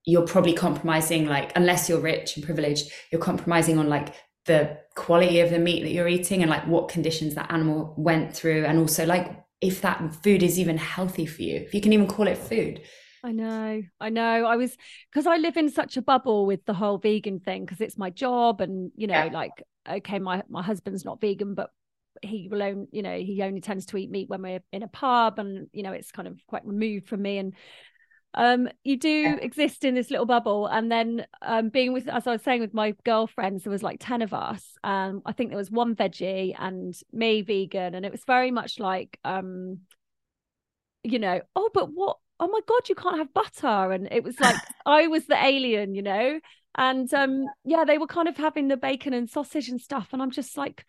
you're 0.05 0.25
probably 0.25 0.53
compromising 0.53 1.27
like 1.27 1.51
unless 1.55 1.87
you're 1.87 1.99
rich 1.99 2.35
and 2.35 2.43
privileged 2.43 2.91
you're 3.11 3.21
compromising 3.21 3.77
on 3.77 3.87
like 3.87 4.15
the 4.45 4.77
quality 4.95 5.39
of 5.41 5.51
the 5.51 5.59
meat 5.59 5.83
that 5.83 5.91
you're 5.91 6.07
eating 6.07 6.41
and 6.41 6.49
like 6.49 6.65
what 6.65 6.89
conditions 6.89 7.35
that 7.35 7.51
animal 7.51 7.93
went 7.97 8.35
through. 8.35 8.65
And 8.65 8.79
also 8.79 9.05
like 9.05 9.39
if 9.61 9.81
that 9.81 10.15
food 10.23 10.41
is 10.41 10.57
even 10.57 10.77
healthy 10.77 11.25
for 11.25 11.43
you 11.43 11.57
if 11.57 11.73
you 11.73 11.81
can 11.81 11.93
even 11.93 12.07
call 12.07 12.27
it 12.27 12.37
food 12.37 12.81
I 13.23 13.31
know, 13.31 13.83
I 13.99 14.09
know. 14.09 14.45
I 14.45 14.55
was 14.55 14.75
because 15.11 15.27
I 15.27 15.37
live 15.37 15.55
in 15.55 15.69
such 15.69 15.95
a 15.95 16.01
bubble 16.01 16.45
with 16.45 16.65
the 16.65 16.73
whole 16.73 16.97
vegan 16.97 17.39
thing 17.39 17.65
because 17.65 17.81
it's 17.81 17.97
my 17.97 18.09
job, 18.09 18.61
and 18.61 18.91
you 18.95 19.07
know, 19.07 19.25
yeah. 19.25 19.31
like 19.31 19.63
okay, 19.87 20.19
my 20.19 20.43
my 20.49 20.63
husband's 20.63 21.05
not 21.05 21.21
vegan, 21.21 21.53
but 21.53 21.69
he 22.21 22.47
will 22.49 22.63
only, 22.63 22.87
you 22.91 23.03
know, 23.03 23.17
he 23.17 23.41
only 23.43 23.61
tends 23.61 23.85
to 23.87 23.97
eat 23.97 24.09
meat 24.09 24.29
when 24.29 24.41
we're 24.41 24.63
in 24.71 24.83
a 24.83 24.87
pub, 24.87 25.37
and 25.37 25.67
you 25.71 25.83
know, 25.83 25.91
it's 25.91 26.11
kind 26.11 26.27
of 26.27 26.39
quite 26.47 26.65
removed 26.65 27.07
from 27.07 27.21
me. 27.21 27.37
And 27.37 27.53
um 28.33 28.69
you 28.83 28.97
do 28.97 29.09
yeah. 29.09 29.35
exist 29.35 29.83
in 29.83 29.93
this 29.93 30.09
little 30.09 30.25
bubble 30.25 30.65
and 30.67 30.89
then 30.89 31.25
um 31.41 31.67
being 31.67 31.91
with 31.91 32.07
as 32.07 32.25
i 32.27 32.31
was 32.31 32.41
saying 32.41 32.61
with 32.61 32.73
my 32.73 32.95
girlfriends 33.03 33.63
there 33.63 33.71
was 33.71 33.83
like 33.83 33.97
10 33.99 34.21
of 34.21 34.33
us 34.33 34.77
um 34.83 35.21
i 35.25 35.33
think 35.33 35.49
there 35.49 35.57
was 35.57 35.69
one 35.69 35.95
veggie 35.95 36.55
and 36.57 36.95
me 37.11 37.41
vegan 37.41 37.93
and 37.93 38.05
it 38.05 38.11
was 38.11 38.23
very 38.23 38.49
much 38.49 38.79
like 38.79 39.19
um 39.25 39.79
you 41.03 41.19
know 41.19 41.41
oh 41.57 41.69
but 41.73 41.89
what 41.93 42.17
oh 42.41 42.47
my 42.47 42.59
god 42.67 42.89
you 42.89 42.95
can't 42.95 43.19
have 43.19 43.33
butter. 43.33 43.91
And 43.91 44.09
it 44.11 44.23
was 44.23 44.37
like 44.39 44.57
i 44.85 45.07
was 45.07 45.25
the 45.27 45.41
alien 45.41 45.95
you 45.95 46.01
know? 46.01 46.39
And 46.75 47.13
um 47.13 47.45
yeah 47.63 47.85
they 47.85 47.97
were 47.97 48.07
kind 48.07 48.27
of 48.27 48.35
having 48.35 48.67
the 48.67 48.77
bacon 48.77 49.13
and 49.13 49.29
sausage 49.29 49.69
and 49.69 49.79
stuff 49.79 50.09
and 50.11 50.21
i'm 50.21 50.31
just 50.31 50.57
like 50.57 50.85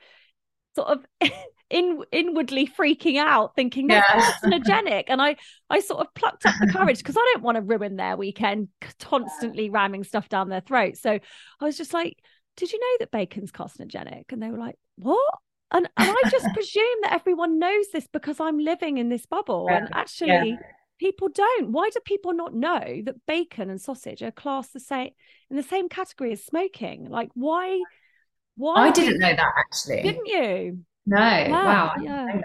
sort 0.74 0.88
of 0.88 1.04
in 1.70 2.02
inwardly 2.12 2.66
freaking 2.66 3.16
out 3.16 3.54
thinking 3.56 3.86
that's 3.86 4.08
yeah. 4.14 4.32
carcinogenic 4.44 5.04
and 5.08 5.20
i 5.20 5.36
i 5.70 5.80
sort 5.80 6.00
of 6.00 6.14
plucked 6.14 6.46
up 6.46 6.54
the 6.60 6.70
courage 6.70 6.98
because 6.98 7.16
i 7.16 7.30
don't 7.32 7.42
want 7.42 7.56
to 7.56 7.62
ruin 7.62 7.96
their 7.96 8.16
weekend 8.16 8.68
constantly 9.00 9.70
ramming 9.70 10.04
stuff 10.04 10.28
down 10.28 10.48
their 10.48 10.60
throat. 10.60 10.96
So 10.96 11.10
i 11.10 11.64
was 11.64 11.76
just 11.76 11.92
like 11.92 12.16
did 12.56 12.70
you 12.70 12.78
know 12.78 12.96
that 13.00 13.10
bacon's 13.10 13.50
carcinogenic? 13.50 14.24
And 14.30 14.42
they 14.42 14.50
were 14.50 14.58
like 14.58 14.76
what? 14.96 15.34
And, 15.72 15.88
and 15.96 16.10
i 16.10 16.30
just 16.30 16.46
presume 16.52 16.84
that 17.02 17.14
everyone 17.14 17.58
knows 17.58 17.86
this 17.92 18.06
because 18.12 18.38
i'm 18.40 18.58
living 18.58 18.98
in 18.98 19.08
this 19.08 19.24
bubble 19.24 19.66
yeah. 19.70 19.78
and 19.78 19.88
actually 19.94 20.50
yeah. 20.50 20.56
People 21.02 21.28
don't 21.28 21.72
why 21.72 21.90
do 21.90 21.98
people 22.04 22.32
not 22.32 22.54
know 22.54 23.02
that 23.04 23.16
bacon 23.26 23.70
and 23.70 23.80
sausage 23.80 24.22
are 24.22 24.30
classed 24.30 24.72
the 24.72 24.78
same 24.78 25.10
in 25.50 25.56
the 25.56 25.62
same 25.62 25.88
category 25.88 26.30
as 26.30 26.44
smoking 26.44 27.08
like 27.10 27.28
why 27.34 27.80
why 28.56 28.74
I 28.74 28.90
didn't 28.90 29.18
know 29.18 29.34
that 29.34 29.52
actually. 29.58 30.02
Didn't 30.02 30.26
you? 30.26 30.78
No. 31.06 31.18
Yeah, 31.18 31.50
wow. 31.50 31.92
Yeah. 32.00 32.40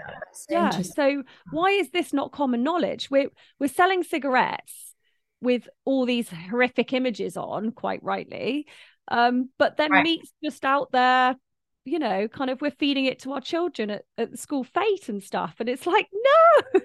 yeah. 0.48 0.70
So 0.80 1.22
why 1.50 1.68
is 1.70 1.90
this 1.90 2.12
not 2.12 2.32
common 2.32 2.62
knowledge? 2.62 3.10
We're 3.10 3.30
we're 3.60 3.68
selling 3.68 4.02
cigarettes 4.02 4.94
with 5.40 5.68
all 5.84 6.06
these 6.06 6.28
horrific 6.28 6.92
images 6.92 7.36
on, 7.36 7.70
quite 7.70 8.02
rightly. 8.02 8.66
Um, 9.06 9.50
but 9.58 9.76
then 9.76 9.92
right. 9.92 10.02
meat's 10.02 10.32
just 10.42 10.64
out 10.64 10.90
there, 10.90 11.36
you 11.84 12.00
know, 12.00 12.26
kind 12.26 12.50
of 12.50 12.60
we're 12.60 12.72
feeding 12.72 13.04
it 13.04 13.20
to 13.20 13.32
our 13.32 13.40
children 13.40 13.90
at, 13.90 14.02
at 14.16 14.38
school 14.38 14.64
fete 14.64 15.08
and 15.08 15.22
stuff. 15.22 15.54
And 15.60 15.68
it's 15.68 15.86
like, 15.86 16.08
no. 16.74 16.80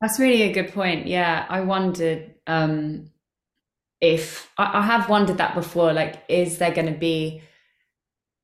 That's 0.00 0.18
really 0.20 0.42
a 0.42 0.52
good 0.52 0.72
point. 0.72 1.06
Yeah. 1.06 1.46
I 1.48 1.60
wondered 1.60 2.34
um 2.46 3.10
if 4.00 4.52
I, 4.58 4.78
I 4.78 4.82
have 4.82 5.08
wondered 5.08 5.38
that 5.38 5.54
before, 5.54 5.92
like, 5.92 6.22
is 6.28 6.58
there 6.58 6.70
gonna 6.70 6.96
be 6.96 7.42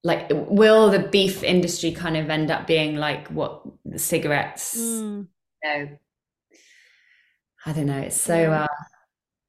like 0.05 0.29
will 0.31 0.91
the 0.91 0.99
beef 0.99 1.43
industry 1.43 1.93
kind 1.93 2.17
of 2.17 2.29
end 2.29 2.51
up 2.51 2.67
being 2.67 2.97
like 2.97 3.29
what 3.29 3.63
the 3.85 3.99
cigarettes 3.99 4.77
mm. 4.77 5.27
you 5.63 5.69
know 5.69 5.89
i 7.67 7.73
don't 7.73 7.87
know 7.87 7.99
it's 7.99 8.21
so 8.21 8.53
uh 8.53 8.67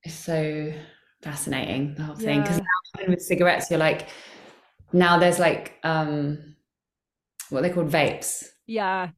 it's 0.03 0.13
so 0.13 0.71
fascinating 1.21 1.95
the 1.95 2.03
whole 2.03 2.15
thing 2.15 2.41
because 2.41 2.59
yeah. 2.99 3.09
with 3.09 3.21
cigarettes 3.21 3.69
you're 3.69 3.79
like 3.79 4.09
now 4.91 5.17
there's 5.17 5.39
like 5.39 5.79
um 5.83 6.55
what 7.49 7.61
they 7.61 7.69
called 7.69 7.89
vapes 7.89 8.45
yeah 8.67 9.09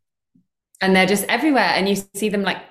and 0.82 0.96
they're 0.96 1.06
just 1.06 1.26
everywhere 1.26 1.72
and 1.74 1.90
you 1.90 1.96
see 2.14 2.30
them 2.30 2.44
like 2.44 2.62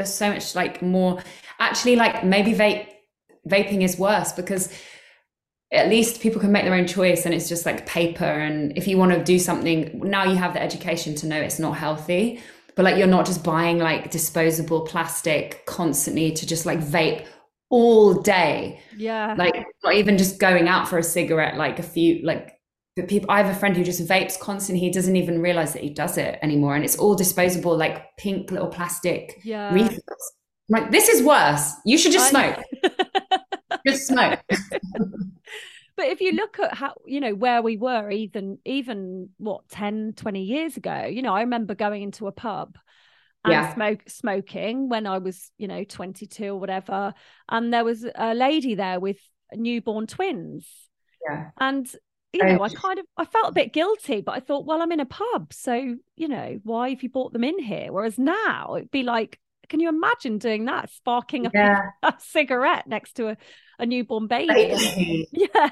there's 0.00 0.12
so 0.12 0.32
much 0.32 0.54
like 0.54 0.82
more 0.82 1.22
actually 1.58 1.96
like 1.96 2.24
maybe 2.24 2.52
vape 2.52 2.86
vaping 3.48 3.82
is 3.82 3.98
worse 3.98 4.32
because 4.32 4.72
at 5.72 5.88
least 5.88 6.20
people 6.20 6.40
can 6.40 6.50
make 6.50 6.64
their 6.64 6.74
own 6.74 6.86
choice 6.86 7.24
and 7.24 7.34
it's 7.34 7.48
just 7.48 7.64
like 7.64 7.86
paper 7.86 8.24
and 8.24 8.76
if 8.76 8.88
you 8.88 8.96
want 8.96 9.12
to 9.12 9.22
do 9.22 9.38
something 9.38 10.00
now 10.02 10.24
you 10.24 10.36
have 10.36 10.54
the 10.54 10.62
education 10.62 11.14
to 11.14 11.26
know 11.26 11.40
it's 11.40 11.58
not 11.58 11.76
healthy 11.76 12.40
but 12.74 12.84
like 12.84 12.96
you're 12.96 13.06
not 13.06 13.26
just 13.26 13.44
buying 13.44 13.78
like 13.78 14.10
disposable 14.10 14.82
plastic 14.82 15.64
constantly 15.66 16.32
to 16.32 16.46
just 16.46 16.66
like 16.66 16.80
vape 16.80 17.26
all 17.70 18.14
day. 18.14 18.80
Yeah. 18.96 19.34
Like 19.38 19.64
not 19.82 19.94
even 19.94 20.18
just 20.18 20.38
going 20.38 20.68
out 20.68 20.88
for 20.88 20.98
a 20.98 21.02
cigarette 21.02 21.56
like 21.56 21.78
a 21.78 21.82
few 21.82 22.24
like 22.24 22.59
but 22.96 23.08
people 23.08 23.30
i 23.30 23.42
have 23.42 23.54
a 23.54 23.58
friend 23.58 23.76
who 23.76 23.84
just 23.84 24.06
vapes 24.06 24.38
constantly 24.38 24.80
he 24.80 24.90
doesn't 24.90 25.16
even 25.16 25.40
realize 25.40 25.72
that 25.72 25.82
he 25.82 25.90
does 25.90 26.18
it 26.18 26.38
anymore 26.42 26.74
and 26.74 26.84
it's 26.84 26.96
all 26.96 27.14
disposable 27.14 27.76
like 27.76 28.16
pink 28.16 28.50
little 28.50 28.68
plastic 28.68 29.40
yeah. 29.44 29.72
refills. 29.72 30.32
like 30.68 30.90
this 30.90 31.08
is 31.08 31.22
worse. 31.22 31.72
You 31.84 31.98
should 31.98 32.12
just 32.12 32.30
smoke. 32.30 32.58
just 33.86 34.06
smoke. 34.06 34.40
But 35.96 36.06
if 36.08 36.22
you 36.22 36.32
look 36.32 36.58
at 36.58 36.72
how 36.72 36.94
you 37.04 37.20
know 37.20 37.34
where 37.34 37.60
we 37.60 37.76
were 37.76 38.10
even 38.10 38.56
even 38.64 39.28
what 39.36 39.68
10 39.68 40.14
20 40.16 40.42
years 40.44 40.78
ago 40.78 41.04
you 41.04 41.20
know 41.20 41.34
i 41.34 41.40
remember 41.42 41.74
going 41.74 42.02
into 42.02 42.26
a 42.26 42.32
pub 42.32 42.78
and 43.44 43.52
yeah. 43.52 43.74
smoke 43.74 44.04
smoking 44.08 44.88
when 44.88 45.06
i 45.06 45.18
was 45.18 45.50
you 45.58 45.68
know 45.68 45.84
22 45.84 46.46
or 46.46 46.56
whatever 46.58 47.12
and 47.50 47.70
there 47.70 47.84
was 47.84 48.06
a 48.14 48.32
lady 48.34 48.76
there 48.76 48.98
with 48.98 49.18
newborn 49.54 50.06
twins. 50.06 50.66
Yeah. 51.28 51.50
And 51.58 51.90
you 52.32 52.44
know, 52.44 52.62
I 52.62 52.68
kind 52.68 52.98
of 52.98 53.06
I 53.16 53.24
felt 53.24 53.48
a 53.48 53.52
bit 53.52 53.72
guilty, 53.72 54.20
but 54.20 54.32
I 54.32 54.40
thought, 54.40 54.66
well, 54.66 54.82
I'm 54.82 54.92
in 54.92 55.00
a 55.00 55.06
pub, 55.06 55.52
so 55.52 55.96
you 56.16 56.28
know, 56.28 56.60
why 56.62 56.90
have 56.90 57.02
you 57.02 57.08
brought 57.08 57.32
them 57.32 57.44
in 57.44 57.58
here? 57.58 57.92
Whereas 57.92 58.18
now 58.18 58.76
it'd 58.76 58.90
be 58.90 59.02
like, 59.02 59.40
can 59.68 59.80
you 59.80 59.88
imagine 59.88 60.38
doing 60.38 60.66
that, 60.66 60.90
sparking 60.90 61.46
a, 61.46 61.50
yeah. 61.54 61.90
a 62.02 62.14
cigarette 62.18 62.86
next 62.86 63.14
to 63.14 63.28
a, 63.28 63.36
a 63.78 63.86
newborn 63.86 64.26
baby. 64.26 65.28
yeah. 65.32 65.70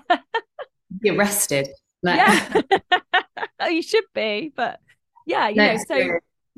Be 1.00 1.10
arrested. 1.10 1.68
Yeah. 2.02 2.62
Oh, 3.60 3.66
you 3.66 3.82
should 3.82 4.04
be, 4.14 4.52
but 4.54 4.78
yeah, 5.26 5.48
you 5.48 5.56
no, 5.56 5.72
know, 5.72 5.78
so 5.88 6.10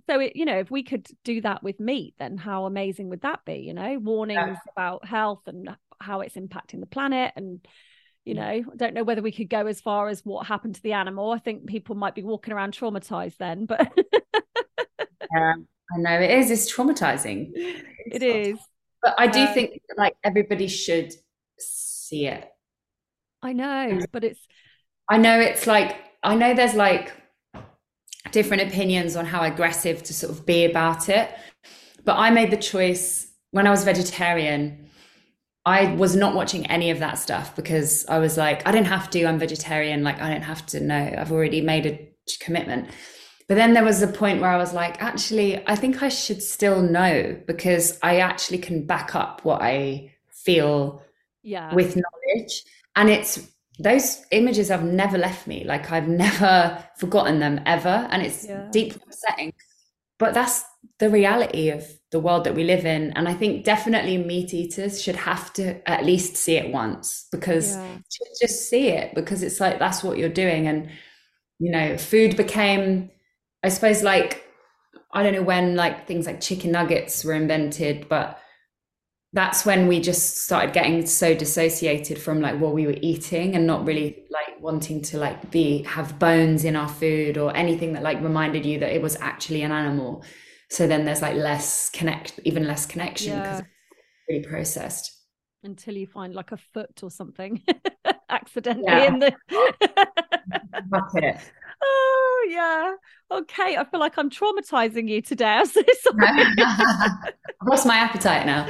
so 0.07 0.21
it, 0.21 0.37
you 0.37 0.45
know, 0.45 0.59
if 0.59 0.71
we 0.71 0.83
could 0.83 1.07
do 1.25 1.41
that 1.41 1.63
with 1.63 1.81
meat, 1.81 2.15
then 2.19 2.37
how 2.37 2.67
amazing 2.67 3.09
would 3.09 3.23
that 3.23 3.43
be? 3.47 3.55
You 3.55 3.73
know, 3.73 3.99
warnings 3.99 4.39
yeah. 4.39 4.57
about 4.77 5.07
health 5.07 5.41
and 5.47 5.71
how 5.99 6.21
it's 6.21 6.35
impacting 6.35 6.81
the 6.81 6.87
planet 6.87 7.33
and 7.37 7.67
you 8.25 8.35
know 8.35 8.43
i 8.43 8.63
don't 8.77 8.95
know 8.95 9.05
whether 9.05 9.23
we 9.23 9.33
could 9.33 9.49
go 9.49 9.67
as 9.67 9.81
far 9.81 10.09
as 10.09 10.25
what 10.25 10.47
happened 10.47 10.75
to 10.75 10.83
the 10.83 10.93
animal 10.93 11.33
i 11.33 11.39
think 11.39 11.67
people 11.67 11.95
might 11.95 12.15
be 12.15 12.23
walking 12.23 12.53
around 12.53 12.73
traumatized 12.73 13.37
then 13.39 13.65
but 13.67 13.91
yeah 15.35 15.55
i 15.95 15.99
know 15.99 16.21
it 16.21 16.31
is 16.31 16.51
it's 16.51 16.73
traumatizing 16.73 17.51
it's 17.55 18.17
it 18.17 18.23
is 18.23 18.59
but 19.03 19.15
i 19.19 19.27
do 19.27 19.41
um, 19.41 19.55
think 19.55 19.81
like 19.97 20.15
everybody 20.25 20.69
should 20.69 21.13
see 22.11 22.27
it. 22.27 22.49
I 23.43 23.53
know, 23.53 24.01
but 24.13 24.25
it's. 24.25 24.41
I 25.09 25.17
know 25.17 25.41
it's 25.41 25.67
like, 25.67 25.97
I 26.23 26.35
know 26.35 26.55
there's 26.55 26.75
like 26.75 27.13
different 28.33 28.63
opinions 28.65 29.17
on 29.17 29.25
how 29.25 29.43
aggressive 29.43 30.03
to 30.05 30.15
sort 30.15 30.33
of 30.33 30.45
be 30.45 30.65
about 30.65 31.09
it. 31.09 31.31
But 32.05 32.17
I 32.17 32.31
made 32.31 32.51
the 32.51 32.57
choice 32.57 33.33
when 33.51 33.67
I 33.67 33.71
was 33.71 33.85
vegetarian. 33.85 34.90
I 35.67 35.95
was 35.95 36.17
not 36.17 36.35
watching 36.35 36.67
any 36.67 36.91
of 36.91 37.01
that 37.01 37.19
stuff 37.19 37.55
because 37.55 38.07
I 38.07 38.19
was 38.19 38.37
like, 38.39 38.67
I 38.67 38.73
don't 38.73 38.87
have 38.87 39.11
to, 39.11 39.25
I'm 39.25 39.39
vegetarian. 39.39 40.03
Like, 40.03 40.21
I 40.21 40.31
don't 40.31 40.43
have 40.43 40.65
to 40.67 40.81
know. 40.81 41.15
I've 41.19 41.33
already 41.33 41.61
made 41.61 41.87
a 41.87 42.11
commitment. 42.41 42.91
But 43.47 43.57
then 43.57 43.75
there 43.75 43.85
was 43.85 44.01
a 44.01 44.07
point 44.07 44.41
where 44.41 44.51
I 44.51 44.57
was 44.57 44.73
like, 44.73 45.03
actually, 45.03 45.63
I 45.67 45.75
think 45.75 46.03
I 46.03 46.09
should 46.09 46.43
still 46.43 46.81
know 46.81 47.37
because 47.47 47.99
I 48.03 48.21
actually 48.21 48.59
can 48.59 48.87
back 48.87 49.15
up 49.15 49.45
what 49.45 49.61
I 49.61 50.15
feel 50.31 51.03
yeah. 51.43 51.75
with 51.75 51.97
knowledge. 51.97 52.63
And 52.97 53.11
it's 53.11 53.51
those 53.79 54.23
images 54.31 54.69
have 54.69 54.85
never 54.85 55.19
left 55.19 55.47
me. 55.47 55.65
Like 55.65 55.91
I've 55.91 56.09
never 56.09 56.85
forgotten 56.97 57.41
them 57.41 57.61
ever. 57.67 58.07
And 58.11 58.23
it's 58.23 58.47
yeah. 58.47 58.69
deeply 58.71 59.03
upsetting. 59.05 59.53
But 60.19 60.33
that's 60.33 60.65
the 61.01 61.11
reality 61.11 61.71
of 61.71 61.85
the 62.13 62.21
world 62.21 62.45
that 62.45 62.55
we 62.55 62.63
live 62.63 62.85
in. 62.85 63.11
And 63.13 63.27
I 63.27 63.35
think 63.35 63.65
definitely 63.65 64.19
meat 64.19 64.53
eaters 64.53 65.03
should 65.03 65.17
have 65.17 65.53
to 65.55 65.89
at 65.89 66.05
least 66.05 66.37
see 66.37 66.57
it 66.57 66.73
once 66.73 67.27
because 67.33 67.77
yeah. 67.77 67.97
just 68.41 68.69
see 68.69 68.89
it 68.89 69.15
because 69.15 69.43
it's 69.43 69.61
like 69.61 69.79
that's 69.79 70.05
what 70.05 70.19
you're 70.19 70.29
doing. 70.29 70.69
And, 70.69 70.91
you 71.59 71.73
know, 71.73 71.97
food 71.97 72.37
became, 72.37 73.11
I 73.65 73.71
suppose, 73.71 74.03
like, 74.03 74.45
I 75.13 75.23
don't 75.23 75.35
know 75.35 75.43
when 75.43 75.75
like 75.75 76.07
things 76.07 76.27
like 76.27 76.41
chicken 76.41 76.71
nuggets 76.71 77.25
were 77.25 77.35
invented, 77.35 78.09
but 78.09 78.39
that's 79.33 79.65
when 79.65 79.87
we 79.87 80.01
just 80.01 80.39
started 80.39 80.75
getting 80.75 81.07
so 81.07 81.35
dissociated 81.35 82.19
from 82.19 82.41
like 82.41 82.61
what 82.61 82.75
we 82.75 82.87
were 82.87 82.97
eating 83.01 83.55
and 83.55 83.67
not 83.67 83.87
really 83.87 84.25
like 84.31 84.61
wanting 84.61 85.01
to 85.01 85.19
like 85.19 85.51
be 85.51 85.83
have 85.85 86.19
bones 86.19 86.65
in 86.65 86.77
our 86.77 86.89
food 86.89 87.39
or 87.39 87.57
anything 87.57 87.93
that 87.93 88.03
like 88.03 88.21
reminded 88.21 88.67
you 88.67 88.79
that 88.81 88.93
it 88.95 89.01
was 89.01 89.17
actually 89.17 89.63
an 89.63 89.73
animal 89.73 90.25
so 90.71 90.87
then 90.87 91.05
there's 91.05 91.21
like 91.23 91.35
less 91.35 91.91
connect 91.91 92.39
even 92.45 92.67
less 92.67 92.87
connection 92.87 93.39
because 93.39 93.59
yeah. 93.61 93.65
it's 93.65 94.29
really 94.29 94.45
processed. 94.45 95.17
Until 95.63 95.95
you 95.95 96.07
find 96.07 96.35
like 96.35 96.53
a 96.53 96.57
foot 96.57 97.03
or 97.03 97.11
something 97.11 97.61
accidentally 98.31 98.87
yeah. 98.87 99.07
in 99.07 99.19
the 99.19 99.35
it. 101.15 101.37
Oh 101.83 102.47
yeah. 102.51 102.95
Okay 103.31 103.77
i 103.77 103.85
feel 103.85 104.01
like 104.01 104.19
i'm 104.19 104.29
traumatizing 104.29 105.09
you 105.09 105.23
today. 105.23 105.47
I'm 105.47 105.67
so 105.67 105.83
sorry. 106.01 106.45
I've 106.59 107.69
lost 107.69 107.87
my 107.87 107.97
appetite 107.97 108.45
now. 108.47 108.69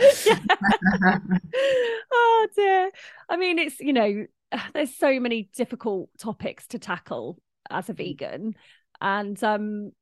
Oh 2.12 2.46
dear. 2.54 2.90
I 3.28 3.36
mean 3.36 3.58
it's 3.58 3.80
you 3.80 3.92
know 3.92 4.26
there's 4.74 4.96
so 4.96 5.18
many 5.20 5.48
difficult 5.56 6.10
topics 6.18 6.68
to 6.68 6.78
tackle 6.78 7.38
as 7.68 7.88
a 7.88 7.92
vegan. 7.92 8.54
And 9.00 9.42
um 9.42 9.92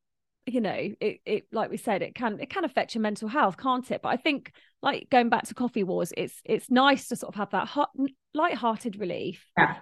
you 0.48 0.60
know 0.60 0.94
it, 1.00 1.20
it 1.24 1.46
like 1.52 1.70
we 1.70 1.76
said 1.76 2.02
it 2.02 2.14
can 2.14 2.38
it 2.40 2.50
can 2.50 2.64
affect 2.64 2.94
your 2.94 3.02
mental 3.02 3.28
health 3.28 3.56
can't 3.56 3.90
it 3.90 4.00
but 4.02 4.08
i 4.08 4.16
think 4.16 4.52
like 4.82 5.08
going 5.10 5.28
back 5.28 5.46
to 5.46 5.54
coffee 5.54 5.84
wars 5.84 6.12
it's 6.16 6.40
it's 6.44 6.70
nice 6.70 7.08
to 7.08 7.16
sort 7.16 7.34
of 7.34 7.38
have 7.38 7.50
that 7.50 7.66
hot 7.66 7.90
light-hearted 8.34 8.98
relief 8.98 9.44
yeah. 9.56 9.76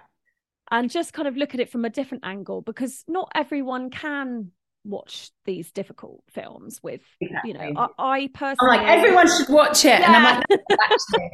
and 0.71 0.89
just 0.89 1.13
kind 1.13 1.27
of 1.27 1.37
look 1.37 1.53
at 1.53 1.59
it 1.59 1.69
from 1.69 1.85
a 1.85 1.89
different 1.89 2.25
angle 2.25 2.61
because 2.61 3.03
not 3.07 3.31
everyone 3.35 3.89
can 3.89 4.51
watch 4.83 5.31
these 5.45 5.71
difficult 5.71 6.23
films 6.31 6.79
with 6.81 7.01
exactly. 7.19 7.51
you 7.51 7.57
know 7.57 7.89
I, 7.97 8.13
I, 8.21 8.29
personally 8.33 8.77
I'm 8.77 8.85
like 8.85 8.97
everyone 8.97 9.27
should 9.27 9.49
watch 9.49 9.83
it 9.83 9.99
yeah. 9.99 10.05
and 10.07 10.15
I'm 10.15 10.23
like 10.23 10.45
no, 10.49 10.77
actually, 10.83 11.31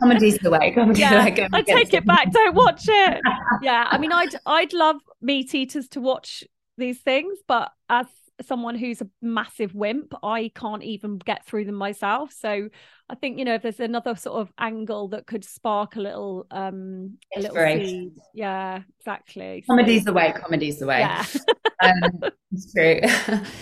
comedy's 0.00 0.38
the 0.38 0.50
way 0.50 0.72
comedy's 0.72 1.00
yeah, 1.00 1.24
the 1.24 1.42
way 1.42 1.48
I 1.52 1.62
take 1.62 1.92
it 1.92 2.06
back 2.06 2.32
don't 2.32 2.54
watch 2.54 2.84
it 2.88 3.20
yeah 3.62 3.88
I 3.90 3.98
mean 3.98 4.12
I'd 4.12 4.34
I'd 4.46 4.72
love 4.72 4.96
meat 5.20 5.54
eaters 5.54 5.88
to 5.88 6.00
watch 6.00 6.44
these 6.78 7.00
things 7.00 7.38
but 7.46 7.70
as 7.90 8.06
someone 8.42 8.74
who's 8.74 9.00
a 9.00 9.08
massive 9.22 9.74
wimp, 9.74 10.12
I 10.22 10.50
can't 10.54 10.82
even 10.82 11.18
get 11.18 11.46
through 11.46 11.66
them 11.66 11.76
myself. 11.76 12.32
So 12.32 12.68
I 13.08 13.14
think, 13.14 13.38
you 13.38 13.44
know, 13.44 13.54
if 13.54 13.62
there's 13.62 13.80
another 13.80 14.16
sort 14.16 14.40
of 14.40 14.52
angle 14.58 15.08
that 15.08 15.26
could 15.26 15.44
spark 15.44 15.96
a 15.96 16.00
little 16.00 16.46
um 16.50 17.18
a 17.36 17.40
little 17.40 17.56
seed. 17.56 18.12
Yeah, 18.34 18.82
exactly. 18.98 19.64
Comedy's 19.66 20.02
so, 20.02 20.06
the 20.06 20.12
way, 20.14 20.32
comedy's 20.32 20.78
the 20.78 20.86
way. 20.86 21.00
Yeah. 21.00 21.24
um, 21.82 22.30
it's 22.50 22.72
true. 22.72 23.00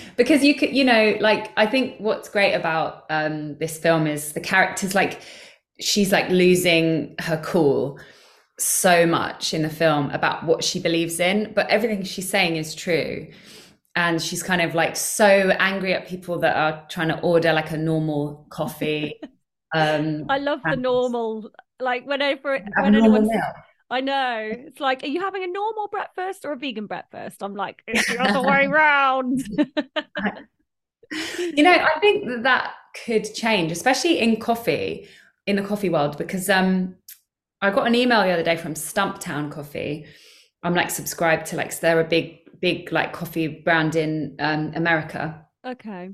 because 0.16 0.42
you 0.42 0.54
could, 0.54 0.74
you 0.74 0.84
know, 0.84 1.16
like 1.20 1.52
I 1.56 1.66
think 1.66 1.98
what's 1.98 2.28
great 2.28 2.54
about 2.54 3.04
um 3.10 3.58
this 3.58 3.78
film 3.78 4.06
is 4.06 4.32
the 4.32 4.40
characters 4.40 4.94
like 4.94 5.20
she's 5.80 6.12
like 6.12 6.28
losing 6.30 7.14
her 7.20 7.40
cool 7.44 7.98
so 8.58 9.06
much 9.06 9.52
in 9.52 9.62
the 9.62 9.70
film 9.70 10.08
about 10.10 10.44
what 10.44 10.62
she 10.62 10.78
believes 10.78 11.18
in, 11.18 11.52
but 11.54 11.68
everything 11.68 12.04
she's 12.04 12.28
saying 12.28 12.56
is 12.56 12.74
true 12.74 13.26
and 13.94 14.20
she's 14.22 14.42
kind 14.42 14.62
of 14.62 14.74
like 14.74 14.96
so 14.96 15.26
angry 15.26 15.92
at 15.94 16.08
people 16.08 16.38
that 16.38 16.56
are 16.56 16.86
trying 16.88 17.08
to 17.08 17.20
order 17.20 17.52
like 17.52 17.70
a 17.70 17.76
normal 17.76 18.46
coffee. 18.50 19.14
Um, 19.74 20.26
I 20.28 20.36
love 20.36 20.60
the 20.68 20.76
normal, 20.76 21.50
like 21.80 22.06
whenever 22.06 22.62
when 22.78 22.94
I 23.92 24.00
know 24.00 24.50
it's 24.52 24.80
like, 24.80 25.02
are 25.02 25.06
you 25.06 25.20
having 25.20 25.44
a 25.44 25.46
normal 25.46 25.88
breakfast 25.88 26.44
or 26.44 26.52
a 26.52 26.56
vegan 26.56 26.86
breakfast? 26.86 27.42
I'm 27.42 27.54
like, 27.54 27.82
it's 27.86 28.06
the 28.06 28.20
other 28.22 28.42
way 28.42 28.66
around. 28.66 29.42
you 31.38 31.62
know, 31.62 31.72
I 31.72 31.98
think 32.00 32.26
that 32.26 32.42
that 32.42 32.74
could 33.04 33.34
change, 33.34 33.72
especially 33.72 34.18
in 34.18 34.36
coffee, 34.40 35.08
in 35.46 35.56
the 35.56 35.62
coffee 35.62 35.88
world, 35.88 36.18
because 36.18 36.50
um, 36.50 36.96
I 37.60 37.70
got 37.70 37.86
an 37.86 37.94
email 37.94 38.22
the 38.22 38.30
other 38.30 38.42
day 38.42 38.56
from 38.56 38.74
Stumptown 38.74 39.50
Coffee. 39.50 40.06
I'm 40.62 40.74
like 40.74 40.90
subscribed 40.90 41.46
to 41.46 41.56
like 41.56 41.72
so 41.72 41.80
they're 41.82 42.00
a 42.00 42.04
big 42.04 42.41
big 42.62 42.90
like 42.92 43.12
coffee 43.12 43.48
brand 43.48 43.94
in 43.96 44.36
um, 44.38 44.72
America. 44.74 45.44
Okay. 45.66 46.10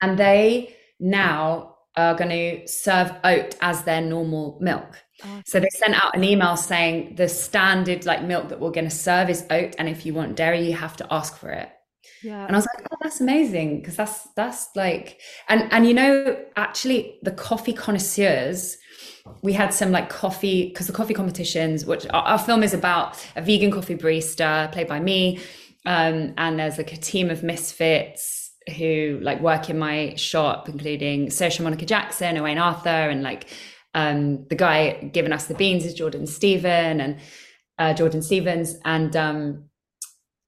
And 0.00 0.18
they 0.18 0.74
now 0.98 1.74
are 1.96 2.14
going 2.14 2.30
to 2.30 2.68
serve 2.68 3.12
oat 3.24 3.56
as 3.60 3.82
their 3.82 4.00
normal 4.00 4.56
milk. 4.60 5.02
Okay. 5.20 5.42
So 5.44 5.58
they 5.58 5.68
sent 5.70 5.94
out 5.94 6.16
an 6.16 6.22
email 6.22 6.56
saying 6.56 7.16
the 7.16 7.28
standard 7.28 8.06
like 8.06 8.22
milk 8.22 8.48
that 8.48 8.60
we're 8.60 8.70
going 8.70 8.88
to 8.88 8.94
serve 8.94 9.28
is 9.28 9.44
oat, 9.50 9.74
and 9.78 9.88
if 9.88 10.06
you 10.06 10.14
want 10.14 10.36
dairy, 10.36 10.64
you 10.64 10.74
have 10.74 10.96
to 10.98 11.06
ask 11.12 11.36
for 11.36 11.50
it. 11.50 11.68
Yeah. 12.22 12.46
And 12.46 12.54
I 12.54 12.58
was 12.58 12.68
like, 12.76 12.86
oh, 12.90 12.96
that's 13.02 13.20
amazing 13.20 13.80
because 13.80 13.96
that's 13.96 14.28
that's 14.36 14.68
like, 14.76 15.20
and 15.48 15.70
and 15.72 15.86
you 15.86 15.94
know, 15.94 16.36
actually, 16.56 17.18
the 17.22 17.32
coffee 17.32 17.72
connoisseurs 17.72 18.78
we 19.42 19.52
had 19.52 19.74
some 19.74 19.90
like 19.90 20.08
coffee 20.08 20.68
because 20.68 20.86
the 20.86 20.92
coffee 20.92 21.12
competitions 21.12 21.84
which 21.84 22.06
our, 22.10 22.22
our, 22.22 22.38
film 22.38 22.62
is 22.62 22.72
about 22.72 23.22
a 23.36 23.42
vegan 23.42 23.70
coffee 23.70 23.94
barista 23.94 24.72
played 24.72 24.88
by 24.88 24.98
me 24.98 25.38
um, 25.88 26.34
and 26.36 26.58
there's 26.58 26.76
like 26.76 26.92
a 26.92 26.98
team 26.98 27.30
of 27.30 27.42
misfits 27.42 28.50
who 28.76 29.18
like 29.22 29.40
work 29.40 29.70
in 29.70 29.78
my 29.78 30.14
shop, 30.16 30.68
including 30.68 31.28
Saoirse 31.28 31.62
Monica 31.62 31.86
Jackson, 31.86 32.36
Owain 32.36 32.58
Arthur, 32.58 32.90
and 32.90 33.22
like 33.22 33.46
um, 33.94 34.44
the 34.48 34.54
guy 34.54 35.10
giving 35.14 35.32
us 35.32 35.46
the 35.46 35.54
beans 35.54 35.86
is 35.86 35.94
Jordan 35.94 36.26
Stephen 36.26 37.00
and 37.00 37.18
uh, 37.78 37.94
Jordan 37.94 38.20
Stephens. 38.20 38.76
And 38.84 39.16
um, 39.16 39.64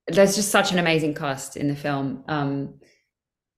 there's 0.09 0.37
just 0.37 0.51
such 0.51 0.73
an 0.73 0.79
amazing 0.79 1.15
cast 1.15 1.57
in 1.57 1.69
the 1.69 1.77
film. 1.77 2.23
Um, 2.29 2.75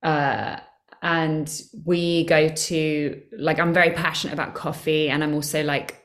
uh, 0.05 0.61
and 1.03 1.63
we 1.85 2.27
go 2.27 2.47
to 2.49 3.23
like 3.37 3.59
I'm 3.59 3.75
very 3.75 3.91
passionate 3.91 4.35
about 4.35 4.55
coffee, 4.55 5.09
and 5.09 5.25
I'm 5.25 5.35
also 5.35 5.65
like 5.65 6.02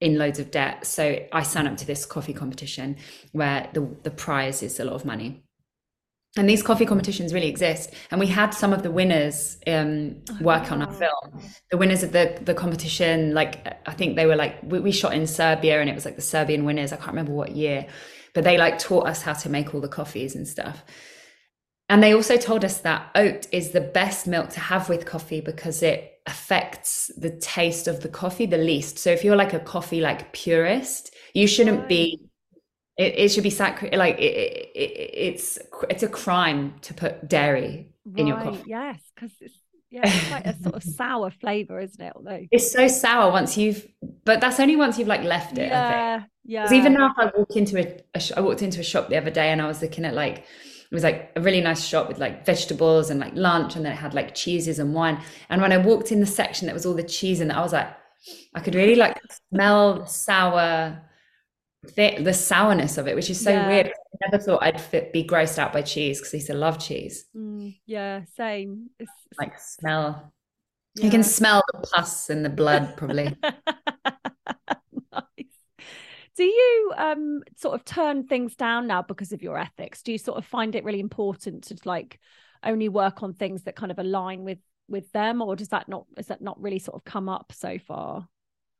in 0.00 0.16
loads 0.16 0.38
of 0.38 0.50
debt. 0.50 0.86
So 0.86 1.18
I 1.32 1.42
sign 1.42 1.66
up 1.66 1.76
to 1.78 1.86
this 1.86 2.06
coffee 2.06 2.32
competition 2.32 2.96
where 3.32 3.68
the, 3.72 3.88
the 4.02 4.10
prize 4.10 4.62
is 4.62 4.78
a 4.78 4.84
lot 4.84 4.94
of 4.94 5.04
money. 5.04 5.42
And 6.36 6.48
these 6.48 6.62
coffee 6.62 6.86
competitions 6.86 7.34
really 7.34 7.48
exist. 7.48 7.92
And 8.10 8.20
we 8.20 8.26
had 8.26 8.50
some 8.50 8.72
of 8.72 8.82
the 8.82 8.90
winners 8.90 9.58
um, 9.66 10.16
oh, 10.30 10.38
work 10.40 10.70
on 10.70 10.82
our 10.82 10.92
film. 10.92 11.42
The 11.70 11.76
winners 11.76 12.02
of 12.02 12.12
the, 12.12 12.38
the 12.42 12.54
competition, 12.54 13.34
like, 13.34 13.66
I 13.88 13.92
think 13.92 14.14
they 14.14 14.26
were 14.26 14.36
like, 14.36 14.62
we, 14.62 14.78
we 14.78 14.92
shot 14.92 15.14
in 15.14 15.26
Serbia 15.26 15.80
and 15.80 15.90
it 15.90 15.94
was 15.94 16.04
like 16.04 16.16
the 16.16 16.22
Serbian 16.22 16.64
winners. 16.64 16.92
I 16.92 16.96
can't 16.96 17.08
remember 17.08 17.32
what 17.32 17.56
year, 17.56 17.86
but 18.34 18.44
they 18.44 18.56
like 18.56 18.78
taught 18.78 19.08
us 19.08 19.22
how 19.22 19.32
to 19.32 19.48
make 19.48 19.74
all 19.74 19.80
the 19.80 19.88
coffees 19.88 20.36
and 20.36 20.46
stuff. 20.46 20.84
And 21.88 22.02
they 22.02 22.14
also 22.14 22.36
told 22.36 22.64
us 22.64 22.80
that 22.80 23.10
oat 23.14 23.48
is 23.50 23.70
the 23.70 23.80
best 23.80 24.26
milk 24.26 24.50
to 24.50 24.60
have 24.60 24.88
with 24.88 25.06
coffee 25.06 25.40
because 25.40 25.82
it 25.82 26.17
affects 26.28 27.10
the 27.16 27.30
taste 27.30 27.88
of 27.88 28.02
the 28.02 28.08
coffee 28.08 28.46
the 28.46 28.58
least. 28.58 28.98
So 28.98 29.10
if 29.10 29.24
you're 29.24 29.36
like 29.36 29.54
a 29.54 29.60
coffee 29.60 30.00
like 30.00 30.32
purist, 30.32 31.14
you 31.34 31.46
shouldn't 31.46 31.88
be. 31.88 32.20
It, 32.96 33.14
it, 33.16 33.28
should 33.30 33.44
be 33.44 33.50
sacred. 33.50 33.94
Like 33.94 34.18
it, 34.18 34.70
it, 34.74 35.10
it's 35.28 35.58
it's 35.88 36.02
a 36.02 36.08
crime 36.08 36.74
to 36.82 36.94
put 36.94 37.28
dairy 37.28 37.92
right. 38.04 38.18
in 38.18 38.26
your 38.26 38.36
coffee. 38.36 38.64
Yes, 38.66 39.00
because 39.14 39.32
it's 39.40 39.58
yeah, 39.90 40.02
it's 40.04 40.28
quite 40.28 40.46
a 40.46 40.62
sort 40.62 40.74
of 40.74 40.82
sour 40.98 41.30
flavor, 41.30 41.80
isn't 41.80 42.00
it? 42.00 42.12
Although 42.14 42.46
it's 42.50 42.72
so 42.72 42.88
sour 42.88 43.30
once 43.32 43.56
you've, 43.56 43.86
but 44.24 44.40
that's 44.40 44.60
only 44.60 44.76
once 44.76 44.98
you've 44.98 45.08
like 45.08 45.22
left 45.22 45.56
it. 45.58 45.68
Yeah, 45.68 46.24
yeah. 46.44 46.62
Because 46.64 46.72
even 46.76 46.94
now, 46.94 47.10
if 47.10 47.18
I 47.18 47.30
walk 47.36 47.56
into 47.56 47.78
a, 47.78 48.00
a, 48.14 48.22
I 48.36 48.40
walked 48.40 48.62
into 48.62 48.80
a 48.80 48.84
shop 48.84 49.08
the 49.08 49.16
other 49.16 49.30
day 49.30 49.50
and 49.50 49.62
I 49.62 49.66
was 49.66 49.80
looking 49.80 50.04
at 50.04 50.14
like 50.14 50.44
it 50.90 50.94
was 50.94 51.04
like 51.04 51.32
a 51.36 51.40
really 51.40 51.60
nice 51.60 51.84
shop 51.84 52.08
with 52.08 52.18
like 52.18 52.46
vegetables 52.46 53.10
and 53.10 53.20
like 53.20 53.34
lunch 53.34 53.76
and 53.76 53.84
then 53.84 53.92
it 53.92 53.96
had 53.96 54.14
like 54.14 54.34
cheeses 54.34 54.78
and 54.78 54.94
wine. 54.94 55.20
And 55.50 55.60
when 55.60 55.72
i 55.72 55.78
walked 55.78 56.12
in 56.12 56.20
the 56.20 56.26
section 56.26 56.66
that 56.66 56.74
was 56.74 56.86
all 56.86 56.94
the 56.94 57.02
cheese 57.02 57.40
and 57.40 57.52
i 57.52 57.60
was 57.60 57.72
like 57.72 57.88
i 58.54 58.60
could 58.60 58.74
really 58.74 58.96
like 58.96 59.20
smell 59.52 60.00
the 60.00 60.06
sour 60.06 61.02
the, 61.94 62.16
the 62.20 62.34
sourness 62.34 62.98
of 62.98 63.06
it 63.06 63.14
which 63.14 63.30
is 63.30 63.40
so 63.40 63.50
yeah. 63.50 63.68
weird. 63.68 63.86
I 63.86 64.30
never 64.30 64.42
thought 64.42 64.62
i'd 64.62 64.80
fit, 64.80 65.12
be 65.12 65.24
grossed 65.24 65.58
out 65.58 65.72
by 65.72 65.82
cheese 65.82 66.18
because 66.18 66.34
i 66.34 66.38
used 66.38 66.48
to 66.48 66.54
love 66.54 66.78
cheese. 66.78 67.26
Mm, 67.36 67.78
yeah 67.86 68.22
same. 68.36 68.90
It's, 68.98 69.10
like 69.38 69.58
smell. 69.58 70.32
Yeah. 70.96 71.04
you 71.04 71.10
can 71.10 71.22
smell 71.22 71.62
the 71.72 71.86
pus 71.86 72.30
in 72.30 72.42
the 72.42 72.48
blood 72.48 72.96
probably 72.96 73.36
do 76.38 76.44
you 76.44 76.92
um 76.96 77.42
sort 77.56 77.74
of 77.74 77.84
turn 77.84 78.24
things 78.24 78.54
down 78.54 78.86
now 78.86 79.02
because 79.02 79.32
of 79.32 79.42
your 79.42 79.58
ethics? 79.58 80.02
Do 80.02 80.12
you 80.12 80.18
sort 80.18 80.38
of 80.38 80.46
find 80.46 80.76
it 80.76 80.84
really 80.84 81.00
important 81.00 81.64
to 81.64 81.76
like 81.84 82.20
only 82.62 82.88
work 82.88 83.24
on 83.24 83.34
things 83.34 83.64
that 83.64 83.74
kind 83.74 83.90
of 83.90 83.98
align 83.98 84.44
with 84.44 84.60
with 84.88 85.10
them 85.10 85.42
or 85.42 85.56
does 85.56 85.68
that 85.68 85.88
not 85.88 86.06
is 86.16 86.28
that 86.28 86.40
not 86.40 86.60
really 86.62 86.78
sort 86.78 86.94
of 86.94 87.04
come 87.04 87.28
up 87.28 87.52
so 87.52 87.76
far? 87.78 88.28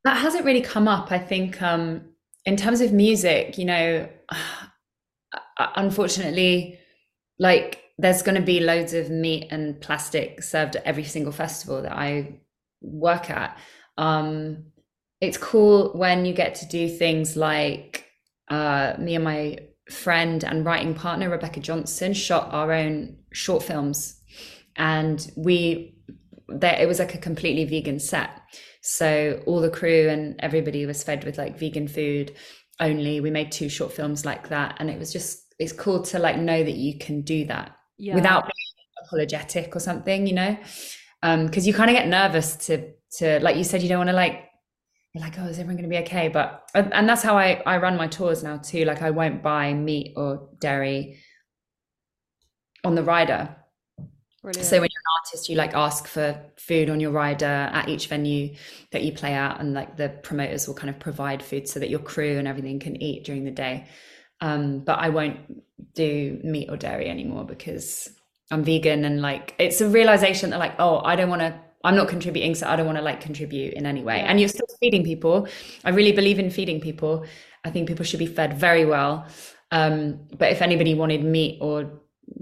That 0.04 0.18
hasn't 0.18 0.44
really 0.44 0.62
come 0.62 0.86
up 0.86 1.11
i 1.11 1.18
think 1.18 1.61
um 1.61 2.02
in 2.46 2.56
terms 2.56 2.80
of 2.80 2.92
music 2.92 3.59
you 3.59 3.64
know 3.64 4.09
unfortunately 5.59 6.78
like 7.40 7.82
there's 7.98 8.22
going 8.22 8.36
to 8.36 8.40
be 8.40 8.61
loads 8.61 8.94
of 8.94 9.11
meat 9.11 9.48
and 9.50 9.80
plastic 9.80 10.42
served 10.42 10.76
at 10.76 10.84
every 10.84 11.04
single 11.04 11.32
festival 11.32 11.82
that 11.82 11.92
i 11.92 12.38
work 12.80 13.28
at. 13.28 13.59
Um 13.96 14.66
it's 15.20 15.38
cool 15.38 15.92
when 15.94 16.24
you 16.24 16.32
get 16.32 16.54
to 16.56 16.66
do 16.66 16.88
things 16.88 17.36
like 17.36 18.04
uh, 18.48 18.94
me 18.98 19.14
and 19.14 19.24
my 19.24 19.58
friend 19.90 20.44
and 20.44 20.64
writing 20.64 20.94
partner 20.94 21.30
Rebecca 21.30 21.60
Johnson 21.60 22.12
shot 22.12 22.52
our 22.52 22.72
own 22.72 23.16
short 23.32 23.62
films, 23.62 24.20
and 24.76 25.30
we 25.36 25.94
there 26.48 26.80
it 26.80 26.88
was 26.88 26.98
like 26.98 27.14
a 27.14 27.18
completely 27.18 27.64
vegan 27.64 27.98
set. 27.98 28.30
So 28.82 29.42
all 29.46 29.60
the 29.60 29.70
crew 29.70 30.08
and 30.08 30.36
everybody 30.38 30.86
was 30.86 31.02
fed 31.02 31.24
with 31.24 31.36
like 31.36 31.58
vegan 31.58 31.88
food 31.88 32.34
only. 32.80 33.20
We 33.20 33.30
made 33.30 33.52
two 33.52 33.68
short 33.68 33.92
films 33.92 34.24
like 34.24 34.48
that, 34.48 34.76
and 34.78 34.88
it 34.88 34.98
was 34.98 35.12
just 35.12 35.54
it's 35.58 35.72
cool 35.72 36.02
to 36.02 36.18
like 36.18 36.38
know 36.38 36.62
that 36.62 36.76
you 36.76 36.98
can 36.98 37.22
do 37.22 37.44
that 37.46 37.76
yeah. 37.98 38.14
without 38.14 38.44
being 38.44 39.04
apologetic 39.04 39.74
or 39.74 39.80
something, 39.80 40.26
you 40.26 40.34
know, 40.34 40.56
because 41.20 41.64
um, 41.64 41.66
you 41.66 41.74
kind 41.74 41.90
of 41.90 41.96
get 41.96 42.08
nervous 42.08 42.56
to 42.66 42.92
to 43.18 43.40
like 43.40 43.56
you 43.56 43.64
said 43.64 43.82
you 43.82 43.88
don't 43.88 43.98
want 43.98 44.10
to 44.10 44.16
like 44.16 44.47
you're 45.14 45.24
like, 45.24 45.38
oh, 45.38 45.44
is 45.44 45.59
everyone 45.59 45.76
going 45.76 45.90
to 45.90 45.96
be 45.96 46.02
okay? 46.04 46.28
But 46.28 46.68
and 46.74 47.09
that's 47.09 47.22
how 47.22 47.36
I 47.36 47.62
I 47.66 47.78
run 47.78 47.96
my 47.96 48.09
tours 48.09 48.42
now 48.42 48.59
too. 48.59 48.84
Like 48.84 49.02
I 49.02 49.11
won't 49.11 49.42
buy 49.42 49.72
meat 49.72 50.12
or 50.16 50.50
dairy 50.61 51.18
on 52.84 52.94
the 52.94 53.02
rider. 53.02 53.56
Brilliant. 54.42 54.66
So 54.66 54.80
when 54.80 54.88
you're 54.90 55.00
an 55.00 55.24
artist, 55.24 55.48
you 55.48 55.56
like 55.56 55.74
ask 55.74 56.06
for 56.06 56.40
food 56.56 56.90
on 56.90 57.00
your 57.00 57.11
rider 57.11 57.44
at 57.46 57.88
each 57.88 58.06
venue 58.06 58.54
that 58.92 59.02
you 59.02 59.12
play 59.12 59.34
at, 59.34 59.61
and 59.61 59.74
like 59.74 59.96
the 59.96 60.11
promoters 60.11 60.68
will 60.68 60.74
kind 60.74 60.90
of 60.90 61.00
provide 61.00 61.42
food 61.42 61.68
so 61.68 61.80
that 61.80 61.90
your 61.90 62.00
crew 62.00 62.38
and 62.38 62.46
everything 62.46 62.78
can 62.78 63.00
eat 63.02 63.24
during 63.24 63.44
the 63.44 63.50
day. 63.50 63.86
Um, 64.40 64.80
but 64.80 64.98
I 65.00 65.09
won't 65.09 65.38
do 65.94 66.40
meat 66.44 66.68
or 66.70 66.76
dairy 66.76 67.09
anymore 67.09 67.44
because 67.44 68.09
I'm 68.50 68.62
vegan 68.62 69.04
and 69.04 69.20
like 69.20 69.54
it's 69.59 69.80
a 69.80 69.88
realization 69.88 70.50
that 70.50 70.59
like 70.59 70.74
oh 70.78 71.00
I 71.04 71.16
don't 71.16 71.28
want 71.28 71.42
to 71.42 71.61
I'm 71.85 71.95
not 71.95 72.09
contributing 72.09 72.55
so 72.55 72.68
I 72.68 72.76
don't 72.76 72.87
want 72.87 72.99
to 72.99 73.05
like 73.05 73.20
contribute 73.20 73.74
in 73.74 73.87
any 73.87 74.03
way. 74.03 74.20
And 74.20 74.41
you're 74.41 74.49
still 74.49 74.66
feeding 74.81 75.05
people. 75.05 75.49
I 75.85 75.91
really 75.91 76.12
believe 76.12 76.39
in 76.39 76.51
feeding 76.51 76.81
people. 76.81 77.24
I 77.64 77.70
think 77.70 77.89
people 77.89 78.05
should 78.05 78.18
be 78.18 78.26
fed 78.26 78.59
very 78.59 78.85
well. 78.85 79.26
Um, 79.70 80.26
but 80.37 80.51
if 80.51 80.62
anybody 80.62 80.95
wanted 80.95 81.22
meat 81.24 81.59
or 81.61 82.01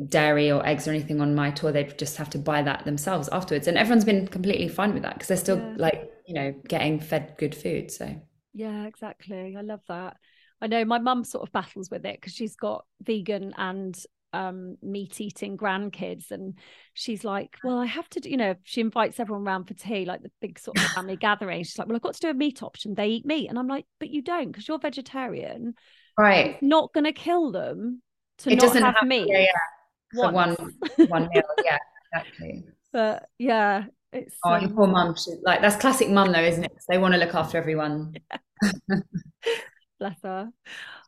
dairy 0.09 0.51
or 0.51 0.67
eggs 0.67 0.87
or 0.87 0.91
anything 0.91 1.21
on 1.21 1.35
my 1.35 1.51
tour 1.51 1.73
they'd 1.73 1.97
just 1.99 2.17
have 2.17 2.29
to 2.31 2.39
buy 2.39 2.63
that 2.63 2.85
themselves 2.85 3.29
afterwards. 3.31 3.67
And 3.67 3.79
everyone's 3.79 4.05
been 4.05 4.27
completely 4.27 4.69
fine 4.69 4.95
with 4.95 5.03
that 5.03 5.15
because 5.15 5.29
they're 5.29 5.37
still 5.37 5.59
yeah. 5.59 5.75
like 5.77 6.11
you 6.27 6.35
know 6.35 6.55
getting 6.69 7.01
fed 7.01 7.35
good 7.39 7.55
food 7.55 7.91
so. 7.91 8.15
Yeah 8.53 8.87
exactly. 8.87 9.57
I 9.57 9.61
love 9.61 9.83
that. 9.89 10.17
I 10.61 10.67
know 10.67 10.85
my 10.85 10.99
mum 10.99 11.25
sort 11.25 11.47
of 11.47 11.53
battles 11.53 11.91
with 11.91 12.07
it 12.07 12.19
because 12.21 12.35
she's 12.35 12.57
got 12.57 12.85
vegan 13.03 13.53
and 13.57 13.97
um, 14.37 14.77
meat 14.83 15.21
eating 15.21 15.57
grandkids 15.57 16.31
and 16.31 16.59
she's 16.93 17.25
like 17.25 17.57
well 17.65 17.79
i 17.79 17.87
have 17.87 18.09
to 18.11 18.21
do 18.21 18.29
you 18.29 18.37
know 18.37 18.55
she 18.65 18.81
invites 18.81 19.19
everyone 19.19 19.47
around 19.47 19.65
for 19.65 19.75
tea 19.75 20.05
like 20.05 20.23
the 20.23 20.31
big 20.41 20.59
sort 20.59 20.79
of 20.79 20.85
family 20.95 21.17
gathering. 21.17 21.63
She's 21.63 21.79
like 21.79 21.89
well 21.89 21.97
i've 21.97 22.03
got 22.03 22.15
to 22.15 22.21
do 22.21 22.31
a 22.31 22.35
meat 22.35 22.63
option. 22.63 22.95
They 22.95 23.09
eat 23.09 23.27
meat. 23.27 23.49
And 23.49 23.59
i'm 23.59 23.69
like 23.69 23.87
but 23.99 24.11
you 24.11 24.23
don't 24.23 24.49
because 24.49 24.69
you're 24.69 24.79
vegetarian. 24.79 25.75
Right. 26.19 26.47
It's 26.47 26.63
not 26.63 26.93
going 26.93 27.05
to 27.05 27.13
kill 27.13 27.51
them 27.53 28.03
to 28.39 28.51
it 28.51 28.57
not 28.57 28.63
doesn't 28.63 28.83
have, 28.83 28.97
have 28.97 29.09
meat 29.09 29.29
yeah, 29.31 29.41
yeah. 29.41 29.49
for 30.15 30.33
one 30.33 30.55
one 31.09 31.29
meal 31.33 31.43
yeah 31.65 31.79
exactly. 32.13 32.65
But 32.93 33.29
yeah 33.39 33.85
it's 34.13 34.37
oh 34.45 34.53
um... 34.53 34.75
poor 34.75 34.87
mum 34.87 35.15
like 35.45 35.61
that's 35.61 35.77
classic 35.77 36.11
mum 36.11 36.33
though 36.33 36.41
isn't 36.41 36.65
it? 36.65 36.73
They 36.89 36.99
want 36.99 37.15
to 37.15 37.21
look 37.21 37.35
after 37.35 37.57
everyone. 37.57 38.15
Bless 39.99 40.21
her 40.23 40.51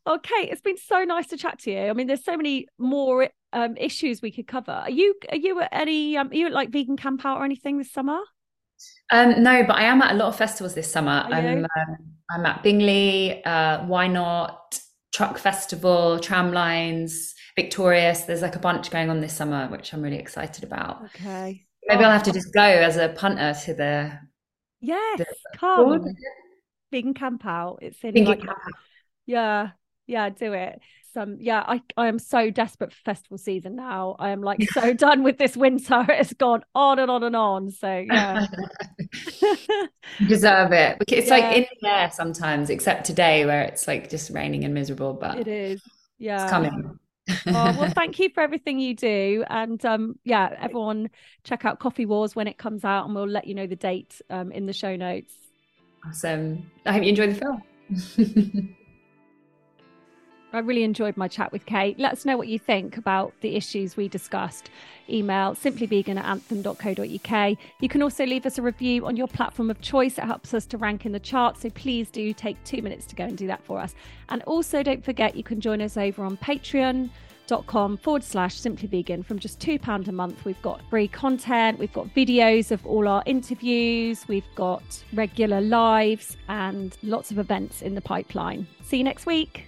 Okay, 0.08 0.48
it's 0.50 0.62
been 0.62 0.78
so 0.78 1.04
nice 1.04 1.26
to 1.28 1.36
chat 1.36 1.58
to 1.60 1.70
you. 1.70 1.88
I 1.88 1.92
mean, 1.92 2.06
there's 2.06 2.24
so 2.24 2.36
many 2.36 2.66
more 2.78 3.28
um, 3.52 3.76
issues 3.76 4.22
we 4.22 4.32
could 4.32 4.46
cover. 4.46 4.72
Are 4.72 4.90
you 4.90 5.14
are 5.30 5.36
you 5.36 5.60
at 5.60 5.68
any 5.70 6.16
um, 6.16 6.28
are 6.28 6.34
you 6.34 6.46
at 6.46 6.52
like 6.52 6.70
vegan 6.70 6.96
camp 6.96 7.26
out 7.26 7.38
or 7.38 7.44
anything 7.44 7.76
this 7.76 7.92
summer? 7.92 8.18
Um, 9.12 9.42
no, 9.42 9.64
but 9.64 9.76
I 9.76 9.84
am 9.84 10.00
at 10.00 10.12
a 10.12 10.14
lot 10.14 10.28
of 10.28 10.36
festivals 10.36 10.74
this 10.74 10.90
summer. 10.90 11.26
I'm, 11.30 11.64
um, 11.64 11.96
I'm 12.30 12.46
at 12.46 12.62
Bingley, 12.62 13.44
uh, 13.44 13.84
Y 13.86 14.06
Not, 14.06 14.78
Truck 15.12 15.36
Festival, 15.36 16.18
Tramlines, 16.20 17.32
Victorious. 17.56 18.22
There's 18.22 18.42
like 18.42 18.56
a 18.56 18.60
bunch 18.60 18.90
going 18.90 19.10
on 19.10 19.20
this 19.20 19.32
summer, 19.32 19.66
which 19.68 19.92
I'm 19.92 20.00
really 20.00 20.18
excited 20.18 20.64
about. 20.64 21.04
Okay. 21.06 21.66
Maybe 21.86 22.04
oh. 22.04 22.06
I'll 22.06 22.12
have 22.12 22.22
to 22.24 22.32
just 22.32 22.52
go 22.54 22.62
as 22.62 22.96
a 22.96 23.08
punter 23.10 23.54
to 23.64 23.74
the. 23.74 24.18
Yes, 24.80 25.18
the, 25.18 25.26
come. 25.58 26.04
Vegan 26.92 27.14
camp 27.14 27.44
out. 27.44 27.80
It's 27.82 27.98
in 28.04 28.24
like, 28.24 28.38
camp 28.38 28.50
out. 28.50 28.72
yeah, 29.26 29.70
yeah, 30.08 30.30
do 30.30 30.54
it. 30.54 30.80
Some 31.14 31.36
yeah, 31.38 31.62
I 31.66 31.82
I 31.96 32.08
am 32.08 32.18
so 32.18 32.50
desperate 32.50 32.92
for 32.92 33.00
festival 33.04 33.38
season 33.38 33.76
now. 33.76 34.16
I 34.18 34.30
am 34.30 34.40
like 34.40 34.62
so 34.70 34.92
done 34.94 35.22
with 35.22 35.38
this 35.38 35.56
winter. 35.56 36.04
It's 36.08 36.32
gone 36.32 36.64
on 36.74 36.98
and 36.98 37.10
on 37.10 37.22
and 37.22 37.36
on. 37.36 37.70
So 37.70 38.04
yeah. 38.06 38.46
deserve 40.26 40.72
it. 40.72 40.96
It's 41.06 41.28
yeah. 41.28 41.34
like 41.34 41.56
in 41.56 41.66
the 41.80 41.88
air 41.88 42.10
sometimes, 42.12 42.70
except 42.70 43.04
today 43.04 43.46
where 43.46 43.62
it's 43.62 43.86
like 43.86 44.10
just 44.10 44.30
raining 44.30 44.64
and 44.64 44.74
miserable, 44.74 45.12
but 45.12 45.38
it 45.38 45.48
is. 45.48 45.82
Yeah. 46.18 46.42
It's 46.42 46.50
coming. 46.50 46.98
oh, 47.28 47.76
well, 47.78 47.90
thank 47.90 48.18
you 48.18 48.30
for 48.30 48.40
everything 48.40 48.80
you 48.80 48.96
do. 48.96 49.44
And 49.50 49.84
um, 49.84 50.18
yeah, 50.24 50.56
everyone 50.58 51.10
check 51.44 51.66
out 51.66 51.78
Coffee 51.78 52.06
Wars 52.06 52.34
when 52.34 52.48
it 52.48 52.56
comes 52.56 52.84
out, 52.84 53.04
and 53.04 53.14
we'll 53.14 53.28
let 53.28 53.46
you 53.46 53.54
know 53.54 53.66
the 53.66 53.76
date 53.76 54.20
um, 54.30 54.50
in 54.50 54.64
the 54.64 54.72
show 54.72 54.96
notes. 54.96 55.34
Awesome. 56.06 56.70
I 56.86 56.92
hope 56.92 57.02
you 57.02 57.10
enjoy 57.10 57.32
the 57.34 57.62
film. 58.24 58.74
I 60.52 60.60
really 60.60 60.82
enjoyed 60.82 61.16
my 61.16 61.28
chat 61.28 61.52
with 61.52 61.66
Kate. 61.66 61.98
Let 61.98 62.12
us 62.12 62.24
know 62.24 62.38
what 62.38 62.48
you 62.48 62.58
think 62.58 62.96
about 62.96 63.34
the 63.42 63.54
issues 63.54 63.96
we 63.96 64.08
discussed. 64.08 64.70
Email 65.10 65.54
simplyvegan 65.54 66.16
at 66.16 66.24
anthem.co.uk. 66.24 67.58
You 67.80 67.88
can 67.88 68.02
also 68.02 68.24
leave 68.24 68.46
us 68.46 68.56
a 68.56 68.62
review 68.62 69.06
on 69.06 69.16
your 69.16 69.28
platform 69.28 69.70
of 69.70 69.80
choice. 69.82 70.16
It 70.16 70.24
helps 70.24 70.54
us 70.54 70.64
to 70.66 70.78
rank 70.78 71.04
in 71.04 71.12
the 71.12 71.20
charts. 71.20 71.62
So 71.62 71.70
please 71.70 72.10
do 72.10 72.32
take 72.32 72.62
two 72.64 72.80
minutes 72.80 73.04
to 73.06 73.14
go 73.14 73.24
and 73.24 73.36
do 73.36 73.46
that 73.46 73.62
for 73.64 73.78
us. 73.78 73.94
And 74.30 74.42
also 74.44 74.82
don't 74.82 75.04
forget 75.04 75.36
you 75.36 75.44
can 75.44 75.60
join 75.60 75.82
us 75.82 75.98
over 75.98 76.24
on 76.24 76.38
patreon.com 76.38 77.98
forward 77.98 78.24
slash 78.24 78.54
simply 78.54 78.88
vegan 78.88 79.22
from 79.22 79.38
just 79.38 79.60
£2 79.60 80.08
a 80.08 80.12
month. 80.12 80.46
We've 80.46 80.60
got 80.62 80.80
free 80.88 81.08
content, 81.08 81.78
we've 81.78 81.92
got 81.92 82.08
videos 82.14 82.70
of 82.70 82.86
all 82.86 83.06
our 83.06 83.22
interviews, 83.26 84.26
we've 84.28 84.48
got 84.54 85.04
regular 85.12 85.60
lives 85.60 86.38
and 86.48 86.96
lots 87.02 87.30
of 87.30 87.38
events 87.38 87.82
in 87.82 87.94
the 87.94 88.02
pipeline. 88.02 88.66
See 88.82 88.96
you 88.96 89.04
next 89.04 89.26
week. 89.26 89.67